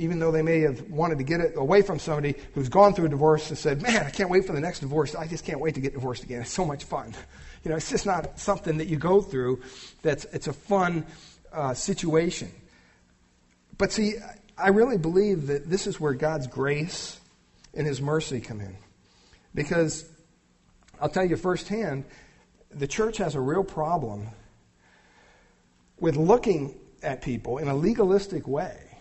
even 0.01 0.17
though 0.17 0.31
they 0.31 0.41
may 0.41 0.61
have 0.61 0.89
wanted 0.89 1.19
to 1.19 1.23
get 1.23 1.41
it 1.41 1.55
away 1.55 1.83
from 1.83 1.99
somebody 1.99 2.33
who's 2.55 2.69
gone 2.69 2.93
through 2.93 3.05
a 3.05 3.09
divorce 3.09 3.49
and 3.49 3.57
said, 3.57 3.83
Man, 3.83 4.03
I 4.03 4.09
can't 4.09 4.31
wait 4.31 4.45
for 4.45 4.53
the 4.53 4.59
next 4.59 4.79
divorce. 4.79 5.13
I 5.13 5.27
just 5.27 5.45
can't 5.45 5.59
wait 5.59 5.75
to 5.75 5.81
get 5.81 5.93
divorced 5.93 6.23
again. 6.23 6.41
It's 6.41 6.51
so 6.51 6.65
much 6.65 6.85
fun. 6.85 7.13
You 7.63 7.69
know, 7.69 7.77
it's 7.77 7.89
just 7.89 8.07
not 8.07 8.39
something 8.39 8.77
that 8.77 8.87
you 8.87 8.97
go 8.97 9.21
through 9.21 9.61
that's 10.01 10.25
it's 10.25 10.47
a 10.47 10.53
fun 10.53 11.05
uh, 11.53 11.75
situation. 11.75 12.51
But 13.77 13.91
see, 13.91 14.15
I 14.57 14.69
really 14.69 14.97
believe 14.97 15.47
that 15.47 15.69
this 15.69 15.85
is 15.85 15.99
where 15.99 16.13
God's 16.13 16.47
grace 16.47 17.19
and 17.75 17.85
His 17.85 18.01
mercy 18.01 18.41
come 18.41 18.59
in. 18.59 18.75
Because 19.53 20.09
I'll 20.99 21.09
tell 21.09 21.25
you 21.25 21.35
firsthand, 21.35 22.05
the 22.73 22.87
church 22.87 23.17
has 23.17 23.35
a 23.35 23.41
real 23.41 23.63
problem 23.63 24.27
with 25.99 26.15
looking 26.15 26.79
at 27.03 27.21
people 27.21 27.57
in 27.57 27.67
a 27.67 27.75
legalistic 27.75 28.47
way 28.47 28.91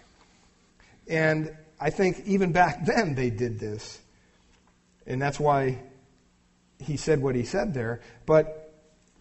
and 1.11 1.55
I 1.81 1.91
think 1.91 2.23
even 2.27 2.53
back 2.53 2.85
then 2.87 3.15
they 3.15 3.29
did 3.29 3.59
this. 3.59 4.01
And 5.07 5.21
that's 5.21 5.41
why 5.41 5.83
he 6.79 6.97
said 6.97 7.21
what 7.21 7.35
he 7.35 7.45
said 7.45 7.75
there. 7.75 8.01
But 8.25 8.73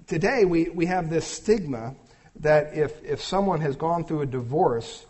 today 0.08 0.46
we, 0.46 0.70
we 0.70 0.86
have 0.86 1.10
this 1.10 1.26
stigma 1.26 1.96
that 2.42 2.74
if, 2.74 3.04
if 3.04 3.22
someone 3.22 3.60
has 3.62 3.76
gone 3.76 4.06
through 4.06 4.22
a 4.22 4.26
divorce, 4.26 5.06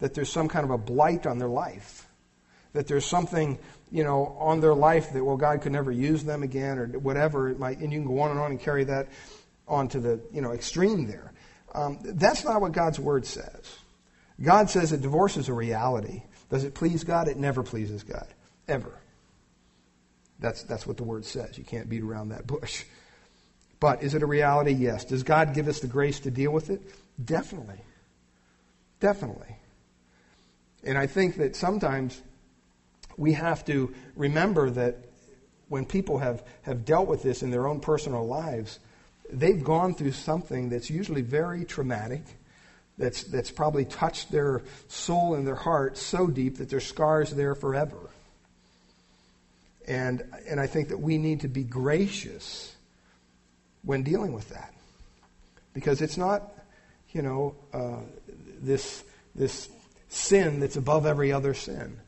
that 0.00 0.12
there's 0.12 0.28
some 0.28 0.48
kind 0.48 0.64
of 0.64 0.70
a 0.70 0.78
blight 0.78 1.26
on 1.26 1.38
their 1.38 1.48
life. 1.48 2.06
That 2.72 2.88
there's 2.88 3.06
something, 3.06 3.58
you 3.94 4.02
know, 4.02 4.36
on 4.40 4.60
their 4.60 4.74
life 4.74 5.12
that, 5.12 5.24
well, 5.24 5.36
God 5.36 5.62
could 5.62 5.70
never 5.70 5.92
use 5.92 6.24
them 6.24 6.42
again 6.42 6.78
or 6.80 6.86
whatever 6.98 7.48
it 7.48 7.60
might, 7.60 7.78
and 7.78 7.92
you 7.92 8.00
can 8.00 8.08
go 8.08 8.18
on 8.18 8.32
and 8.32 8.40
on 8.40 8.50
and 8.50 8.58
carry 8.58 8.82
that 8.82 9.06
on 9.68 9.86
to 9.86 10.00
the, 10.00 10.20
you 10.32 10.40
know, 10.40 10.50
extreme 10.50 11.06
there. 11.06 11.32
Um, 11.76 12.00
that's 12.02 12.44
not 12.44 12.60
what 12.60 12.72
God's 12.72 12.98
word 12.98 13.24
says. 13.24 13.78
God 14.42 14.68
says 14.68 14.90
that 14.90 15.00
divorce 15.00 15.36
is 15.36 15.48
a 15.48 15.52
reality. 15.52 16.24
Does 16.50 16.64
it 16.64 16.74
please 16.74 17.04
God? 17.04 17.28
It 17.28 17.36
never 17.36 17.62
pleases 17.62 18.02
God. 18.02 18.26
Ever. 18.66 18.98
That's, 20.40 20.64
that's 20.64 20.88
what 20.88 20.96
the 20.96 21.04
word 21.04 21.24
says. 21.24 21.56
You 21.56 21.62
can't 21.62 21.88
beat 21.88 22.02
around 22.02 22.30
that 22.30 22.48
bush. 22.48 22.82
But 23.78 24.02
is 24.02 24.14
it 24.16 24.24
a 24.24 24.26
reality? 24.26 24.72
Yes. 24.72 25.04
Does 25.04 25.22
God 25.22 25.54
give 25.54 25.68
us 25.68 25.78
the 25.78 25.86
grace 25.86 26.18
to 26.20 26.32
deal 26.32 26.50
with 26.50 26.68
it? 26.68 26.82
Definitely. 27.24 27.80
Definitely. 28.98 29.56
And 30.82 30.98
I 30.98 31.06
think 31.06 31.36
that 31.36 31.54
sometimes 31.54 32.20
we 33.16 33.32
have 33.32 33.64
to 33.66 33.94
remember 34.16 34.70
that 34.70 35.04
when 35.68 35.84
people 35.84 36.18
have, 36.18 36.42
have 36.62 36.84
dealt 36.84 37.08
with 37.08 37.22
this 37.22 37.42
in 37.42 37.50
their 37.50 37.66
own 37.66 37.80
personal 37.80 38.26
lives, 38.26 38.78
they've 39.32 39.62
gone 39.62 39.94
through 39.94 40.12
something 40.12 40.68
that's 40.68 40.90
usually 40.90 41.22
very 41.22 41.64
traumatic 41.64 42.22
that's, 42.96 43.24
that's 43.24 43.50
probably 43.50 43.84
touched 43.84 44.30
their 44.30 44.62
soul 44.88 45.34
and 45.34 45.46
their 45.46 45.56
heart 45.56 45.98
so 45.98 46.26
deep 46.26 46.58
that 46.58 46.68
there's 46.68 46.86
scars 46.86 47.30
there 47.30 47.54
forever. 47.54 47.98
And, 49.86 50.22
and 50.48 50.60
I 50.60 50.66
think 50.66 50.88
that 50.88 50.98
we 50.98 51.18
need 51.18 51.40
to 51.40 51.48
be 51.48 51.64
gracious 51.64 52.74
when 53.82 54.02
dealing 54.02 54.32
with 54.32 54.48
that. 54.50 54.72
Because 55.72 56.00
it's 56.00 56.16
not, 56.16 56.52
you 57.10 57.22
know, 57.22 57.56
uh, 57.72 58.00
this, 58.62 59.02
this 59.34 59.68
sin 60.08 60.60
that's 60.60 60.76
above 60.76 61.04
every 61.04 61.32
other 61.32 61.52
sin. 61.52 61.98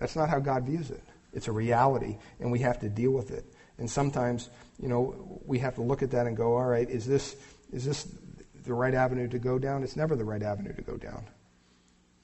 That's 0.00 0.16
not 0.16 0.30
how 0.30 0.40
God 0.40 0.64
views 0.64 0.90
it. 0.90 1.04
It's 1.32 1.46
a 1.46 1.52
reality, 1.52 2.16
and 2.40 2.50
we 2.50 2.58
have 2.60 2.80
to 2.80 2.88
deal 2.88 3.12
with 3.12 3.30
it. 3.30 3.44
And 3.78 3.88
sometimes, 3.88 4.48
you 4.80 4.88
know, 4.88 5.40
we 5.44 5.58
have 5.60 5.76
to 5.76 5.82
look 5.82 6.02
at 6.02 6.10
that 6.10 6.26
and 6.26 6.36
go, 6.36 6.56
all 6.56 6.64
right, 6.64 6.88
is 6.88 7.06
this, 7.06 7.36
is 7.72 7.84
this 7.84 8.08
the 8.64 8.74
right 8.74 8.94
avenue 8.94 9.28
to 9.28 9.38
go 9.38 9.58
down. 9.58 9.84
It's 9.84 9.96
never 9.96 10.16
the 10.16 10.24
right 10.24 10.42
avenue 10.42 10.72
to 10.74 10.82
go 10.82 10.96
down. 10.96 11.24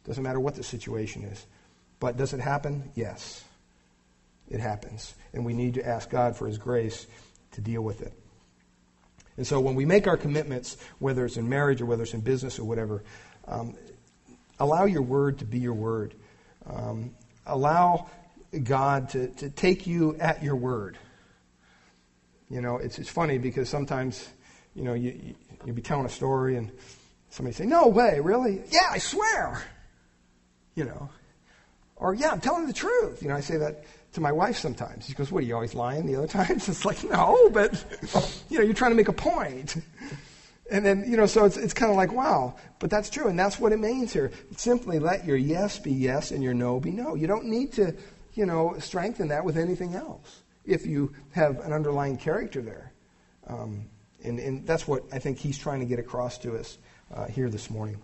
Doesn't 0.05 0.23
matter 0.23 0.41
what 0.41 0.55
the 0.55 0.65
situation 0.65 1.23
is. 1.25 1.47
But 2.01 2.17
does 2.17 2.33
it 2.33 2.41
happen? 2.41 2.91
Yes. 2.95 3.45
It 4.49 4.61
happens. 4.61 5.15
And 5.33 5.45
we 5.45 5.53
need 5.53 5.75
to 5.75 5.87
ask 5.87 6.11
God 6.11 6.37
for 6.37 6.47
His 6.47 6.59
grace 6.59 7.07
to 7.53 7.61
deal 7.61 7.83
with 7.83 8.03
it. 8.03 8.13
And 9.37 9.47
so 9.47 9.61
when 9.61 9.75
we 9.75 9.85
make 9.85 10.07
our 10.07 10.17
commitments, 10.17 10.77
whether 10.99 11.25
it's 11.25 11.37
in 11.37 11.49
marriage 11.49 11.81
or 11.81 11.87
whether 11.87 12.05
it's 12.05 12.15
in 12.15 12.21
business 12.21 12.59
or 12.59 12.65
whatever, 12.65 13.03
um, 13.47 13.77
allow 14.59 14.85
your 14.85 15.03
word 15.03 15.39
to 15.39 15.45
be 15.45 15.59
your 15.59 15.75
word. 15.75 16.15
Um, 16.67 17.15
allow 17.47 18.11
God 18.63 19.11
to, 19.11 19.29
to 19.29 19.51
take 19.51 19.87
you 19.87 20.17
at 20.19 20.43
your 20.43 20.57
word. 20.57 20.99
You 22.49 22.61
know, 22.61 22.77
it's, 22.77 22.99
it's 22.99 23.09
funny 23.11 23.39
because 23.39 23.69
sometimes, 23.69 24.29
you 24.75 24.85
know, 24.85 24.95
you, 24.95 25.35
You'd 25.67 25.75
be 25.75 25.83
telling 25.83 26.07
a 26.07 26.11
story 26.11 26.57
and 26.57 26.71
somebody 27.31 27.55
say, 27.55 27.67
No 27.67 27.89
way, 27.89 28.21
really? 28.21 28.63
Yeah, 28.71 28.89
I 28.91 28.99
swear. 28.99 29.63
You 30.77 30.85
know. 30.85 31.11
Or, 31.97 32.15
yeah, 32.15 32.31
I'm 32.31 32.41
telling 32.41 32.67
the 32.67 32.73
truth. 32.73 33.23
You 33.23 33.29
know, 33.29 33.35
I 33.35 33.41
say 33.41 33.57
that 33.57 33.85
to 34.13 34.21
my 34.21 34.31
wife 34.31 34.59
sometimes. 34.59 35.07
She 35.07 35.15
goes, 35.15 35.33
What, 35.33 35.43
are 35.43 35.47
you 35.47 35.55
always 35.55 35.75
lying 35.75 36.07
the 36.07 36.17
other 36.17 36.29
times? 36.29 36.69
It's 36.69 36.85
like, 36.85 37.03
No, 37.03 37.51
but, 37.51 37.85
you 38.49 38.59
know, 38.59 38.65
you're 38.65 38.75
trying 38.75 38.93
to 38.93 38.97
make 38.97 39.09
a 39.09 39.13
point. 39.13 39.77
And 40.71 40.85
then, 40.85 41.05
you 41.07 41.17
know, 41.17 41.27
so 41.27 41.45
it's, 41.45 41.57
it's 41.57 41.73
kind 41.73 41.91
of 41.91 41.97
like, 41.97 42.13
wow, 42.13 42.57
but 42.81 42.91
that's 42.91 43.09
true. 43.09 43.29
And 43.29 43.39
that's 43.39 43.59
what 43.59 43.73
it 43.73 43.79
means 43.79 44.13
here. 44.13 44.33
Simply 44.57 44.99
let 44.99 45.25
your 45.25 45.37
yes 45.37 45.79
be 45.79 45.93
yes 45.93 46.33
and 46.33 46.43
your 46.43 46.55
no 46.55 46.81
be 46.81 46.91
no. 46.91 47.15
You 47.15 47.27
don't 47.27 47.45
need 47.45 47.73
to, 47.75 47.95
you 48.35 48.47
know, 48.47 48.77
strengthen 48.79 49.29
that 49.29 49.45
with 49.45 49.57
anything 49.57 49.95
else 49.95 50.43
if 50.65 50.85
you 50.85 51.15
have 51.33 51.61
an 51.61 51.73
underlying 51.73 52.17
character 52.17 52.61
there. 52.61 52.93
Um, 53.47 53.87
and, 54.25 54.41
and 54.41 54.67
that's 54.67 54.89
what 54.89 55.05
I 55.13 55.21
think 55.21 55.39
he's 55.39 55.57
trying 55.57 55.81
to 55.81 55.87
get 55.87 56.01
across 56.01 56.39
to 56.39 56.57
us 56.57 56.79
uh, 57.15 57.27
here 57.27 57.49
this 57.49 57.71
morning. 57.71 58.01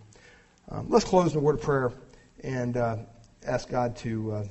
Um, 0.71 0.87
let's 0.89 1.05
close 1.05 1.33
in 1.33 1.39
a 1.39 1.43
word 1.43 1.57
of 1.57 1.63
prayer 1.63 1.93
and 2.45 2.77
uh, 2.77 2.97
ask 3.45 3.69
God 3.69 3.97
to 3.99 4.33
uh, 4.33 4.45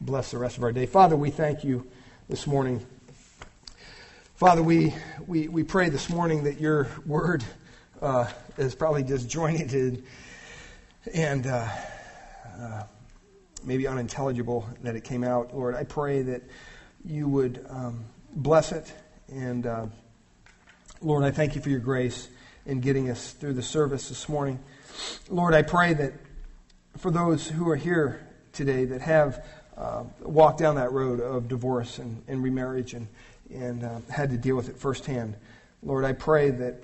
bless 0.00 0.30
the 0.30 0.38
rest 0.38 0.56
of 0.56 0.62
our 0.62 0.72
day. 0.72 0.86
Father, 0.86 1.16
we 1.16 1.30
thank 1.30 1.64
you 1.64 1.86
this 2.28 2.46
morning. 2.46 2.84
Father, 4.38 4.62
we, 4.62 4.94
we, 5.26 5.48
we 5.48 5.64
pray 5.64 5.88
this 5.88 6.08
morning 6.08 6.44
that 6.44 6.60
your 6.60 6.86
word 7.04 7.42
uh, 8.00 8.30
is 8.56 8.72
probably 8.72 9.02
disjointed 9.02 10.04
and, 11.12 11.44
uh, 11.44 11.68
uh, 12.56 12.84
maybe 13.64 13.88
unintelligible 13.88 14.64
that 14.84 14.94
it 14.94 15.02
came 15.02 15.24
out. 15.24 15.56
Lord, 15.56 15.74
I 15.74 15.82
pray 15.82 16.22
that 16.22 16.42
you 17.04 17.28
would 17.28 17.66
um, 17.68 18.04
bless 18.32 18.70
it 18.70 18.92
and 19.28 19.66
Lord, 21.00 21.24
I 21.24 21.32
thank 21.32 21.56
you 21.56 21.60
for 21.60 21.70
your 21.70 21.80
grace 21.80 22.28
in 22.64 22.78
getting 22.78 23.10
us 23.10 23.32
through 23.32 23.54
the 23.54 23.62
service 23.62 24.08
this 24.08 24.28
morning. 24.28 24.60
Lord, 25.28 25.52
I 25.52 25.62
pray 25.62 25.94
that 25.94 26.12
for 26.96 27.10
those 27.10 27.48
who 27.48 27.68
are 27.70 27.76
here 27.76 28.24
today 28.52 28.84
that 28.84 29.00
have 29.00 29.44
uh, 29.76 30.04
walked 30.20 30.60
down 30.60 30.76
that 30.76 30.92
road 30.92 31.18
of 31.18 31.48
divorce 31.48 31.98
and, 31.98 32.22
and 32.28 32.40
remarriage 32.40 32.94
and, 32.94 33.08
and 33.52 33.84
uh, 33.84 34.00
had 34.10 34.30
to 34.30 34.36
deal 34.36 34.56
with 34.56 34.68
it 34.68 34.76
firsthand. 34.76 35.36
Lord, 35.82 36.04
I 36.04 36.12
pray 36.12 36.50
that 36.50 36.82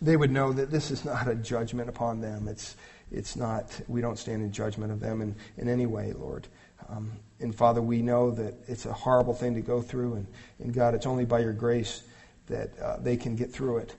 they 0.00 0.16
would 0.16 0.30
know 0.30 0.52
that 0.52 0.70
this 0.70 0.90
is 0.90 1.04
not 1.04 1.28
a 1.28 1.34
judgment 1.34 1.88
upon 1.88 2.20
them. 2.20 2.48
It's, 2.48 2.76
it's 3.10 3.36
not, 3.36 3.80
we 3.88 4.00
don't 4.00 4.18
stand 4.18 4.42
in 4.42 4.52
judgment 4.52 4.92
of 4.92 5.00
them 5.00 5.22
in, 5.22 5.34
in 5.56 5.68
any 5.68 5.86
way, 5.86 6.12
Lord. 6.12 6.46
Um, 6.88 7.12
and 7.40 7.54
Father, 7.54 7.82
we 7.82 8.02
know 8.02 8.30
that 8.30 8.54
it's 8.68 8.86
a 8.86 8.92
horrible 8.92 9.34
thing 9.34 9.54
to 9.54 9.60
go 9.60 9.80
through, 9.82 10.14
and, 10.14 10.26
and 10.60 10.72
God, 10.72 10.94
it's 10.94 11.06
only 11.06 11.24
by 11.24 11.40
your 11.40 11.52
grace 11.52 12.02
that 12.46 12.78
uh, 12.78 12.98
they 12.98 13.16
can 13.16 13.36
get 13.36 13.52
through 13.52 13.78
it. 13.78 13.94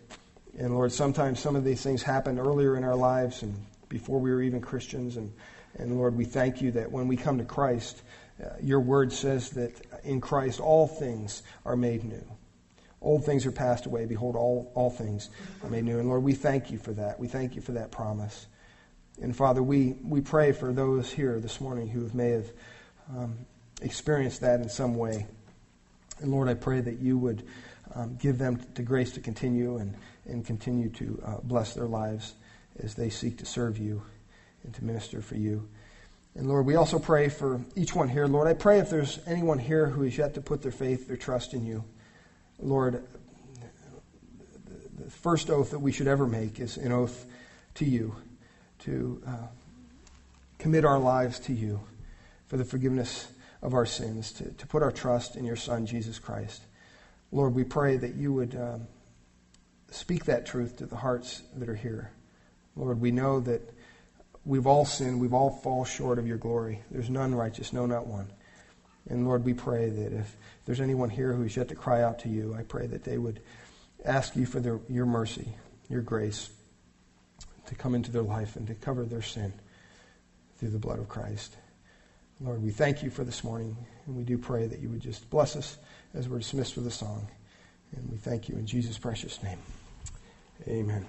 And 0.57 0.73
Lord, 0.73 0.91
sometimes 0.91 1.39
some 1.39 1.55
of 1.55 1.63
these 1.63 1.81
things 1.81 2.01
happen 2.01 2.39
earlier 2.39 2.77
in 2.77 2.83
our 2.83 2.95
lives 2.95 3.43
and 3.43 3.53
before 3.89 4.19
we 4.19 4.31
were 4.31 4.41
even 4.41 4.61
Christians. 4.61 5.17
And, 5.17 5.31
and 5.77 5.97
Lord, 5.97 6.15
we 6.15 6.25
thank 6.25 6.61
you 6.61 6.71
that 6.71 6.91
when 6.91 7.07
we 7.07 7.15
come 7.15 7.37
to 7.37 7.43
Christ, 7.43 8.01
uh, 8.43 8.49
your 8.61 8.79
word 8.79 9.11
says 9.11 9.51
that 9.51 9.73
in 10.03 10.21
Christ 10.21 10.59
all 10.59 10.87
things 10.87 11.43
are 11.65 11.75
made 11.75 12.03
new. 12.03 12.23
Old 13.01 13.25
things 13.25 13.45
are 13.45 13.51
passed 13.51 13.85
away. 13.85 14.05
Behold, 14.05 14.35
all, 14.35 14.71
all 14.75 14.89
things 14.89 15.29
are 15.63 15.69
made 15.69 15.83
new. 15.83 15.99
And 15.99 16.09
Lord, 16.09 16.23
we 16.23 16.33
thank 16.33 16.71
you 16.71 16.77
for 16.77 16.93
that. 16.93 17.19
We 17.19 17.27
thank 17.27 17.55
you 17.55 17.61
for 17.61 17.73
that 17.73 17.91
promise. 17.91 18.47
And 19.21 19.35
Father, 19.35 19.61
we, 19.63 19.95
we 20.03 20.21
pray 20.21 20.51
for 20.51 20.73
those 20.73 21.11
here 21.11 21.39
this 21.39 21.61
morning 21.61 21.87
who 21.87 22.09
may 22.13 22.29
have 22.31 22.51
um, 23.15 23.37
experienced 23.81 24.41
that 24.41 24.61
in 24.61 24.69
some 24.69 24.95
way. 24.95 25.27
And 26.19 26.31
Lord, 26.31 26.49
I 26.49 26.55
pray 26.55 26.81
that 26.81 26.99
you 26.99 27.17
would 27.17 27.43
um, 27.95 28.15
give 28.15 28.37
them 28.37 28.59
the 28.73 28.83
grace 28.83 29.11
to 29.13 29.19
continue 29.19 29.77
and, 29.77 29.95
and 30.25 30.45
continue 30.45 30.89
to 30.89 31.21
uh, 31.25 31.37
bless 31.43 31.73
their 31.73 31.87
lives 31.87 32.33
as 32.79 32.95
they 32.95 33.09
seek 33.09 33.37
to 33.39 33.45
serve 33.45 33.77
you 33.77 34.01
and 34.63 34.73
to 34.75 34.83
minister 34.83 35.21
for 35.21 35.35
you. 35.35 35.67
And 36.37 36.47
Lord, 36.47 36.67
we 36.67 36.75
also 36.75 36.99
pray 36.99 37.29
for 37.29 37.59
each 37.75 37.95
one 37.95 38.07
here. 38.09 38.27
Lord, 38.27 38.47
I 38.47 38.53
pray 38.53 38.77
if 38.77 38.91
there's 38.91 39.19
anyone 39.25 39.57
here 39.57 39.87
who 39.87 40.03
has 40.03 40.15
yet 40.15 40.35
to 40.35 40.41
put 40.41 40.61
their 40.61 40.71
faith, 40.71 41.07
their 41.07 41.17
trust 41.17 41.55
in 41.55 41.65
you, 41.65 41.83
Lord, 42.59 43.03
the 44.99 45.09
first 45.09 45.49
oath 45.49 45.71
that 45.71 45.79
we 45.79 45.91
should 45.91 46.07
ever 46.07 46.27
make 46.27 46.59
is 46.59 46.77
an 46.77 46.91
oath 46.91 47.25
to 47.75 47.85
you, 47.85 48.15
to 48.79 49.19
uh, 49.25 49.47
commit 50.59 50.85
our 50.85 50.99
lives 50.99 51.39
to 51.39 51.53
you 51.53 51.79
for 52.45 52.57
the 52.57 52.65
forgiveness 52.65 53.27
of 53.63 53.73
our 53.73 53.87
sins, 53.87 54.31
to, 54.33 54.51
to 54.51 54.67
put 54.67 54.83
our 54.83 54.91
trust 54.91 55.37
in 55.37 55.43
your 55.43 55.55
Son, 55.55 55.87
Jesus 55.87 56.19
Christ. 56.19 56.61
Lord, 57.31 57.55
we 57.55 57.63
pray 57.63 57.97
that 57.97 58.13
you 58.13 58.31
would 58.31 58.55
um, 58.55 58.87
speak 59.89 60.25
that 60.25 60.45
truth 60.45 60.77
to 60.77 60.85
the 60.85 60.97
hearts 60.97 61.41
that 61.55 61.67
are 61.67 61.75
here. 61.75 62.11
Lord, 62.75 63.01
we 63.01 63.09
know 63.09 63.39
that 63.39 63.73
we've 64.47 64.65
all 64.65 64.85
sinned. 64.85 65.19
We've 65.19 65.33
all 65.33 65.51
fall 65.51 65.85
short 65.85 66.17
of 66.17 66.25
your 66.25 66.37
glory. 66.37 66.81
There's 66.89 67.09
none 67.09 67.35
righteous, 67.35 67.73
no, 67.73 67.85
not 67.85 68.07
one. 68.07 68.31
And 69.09 69.25
Lord, 69.25 69.45
we 69.45 69.53
pray 69.53 69.89
that 69.89 70.13
if 70.13 70.35
there's 70.65 70.81
anyone 70.81 71.09
here 71.09 71.33
who 71.33 71.43
is 71.43 71.55
yet 71.55 71.67
to 71.69 71.75
cry 71.75 72.01
out 72.01 72.19
to 72.19 72.29
you, 72.29 72.55
I 72.57 72.63
pray 72.63 72.87
that 72.87 73.03
they 73.03 73.17
would 73.17 73.41
ask 74.05 74.35
you 74.35 74.45
for 74.45 74.59
their, 74.59 74.79
your 74.89 75.05
mercy, 75.05 75.53
your 75.89 76.01
grace, 76.01 76.49
to 77.67 77.75
come 77.75 77.95
into 77.95 78.11
their 78.11 78.23
life 78.23 78.55
and 78.55 78.65
to 78.67 78.75
cover 78.75 79.05
their 79.05 79.21
sin 79.21 79.53
through 80.57 80.69
the 80.69 80.79
blood 80.79 80.99
of 80.99 81.09
Christ. 81.09 81.55
Lord, 82.39 82.61
we 82.61 82.69
thank 82.69 83.01
you 83.01 83.09
for 83.09 83.23
this 83.23 83.43
morning, 83.43 83.75
and 84.05 84.15
we 84.15 84.23
do 84.23 84.37
pray 84.37 84.67
that 84.67 84.79
you 84.79 84.89
would 84.89 85.01
just 85.01 85.29
bless 85.29 85.55
us 85.55 85.77
as 86.13 86.29
we're 86.29 86.37
dismissed 86.37 86.75
with 86.75 86.87
a 86.87 86.91
song. 86.91 87.27
And 87.95 88.09
we 88.11 88.17
thank 88.17 88.47
you 88.47 88.55
in 88.55 88.65
Jesus' 88.65 88.97
precious 88.97 89.41
name. 89.41 89.59
Amen. 90.67 91.07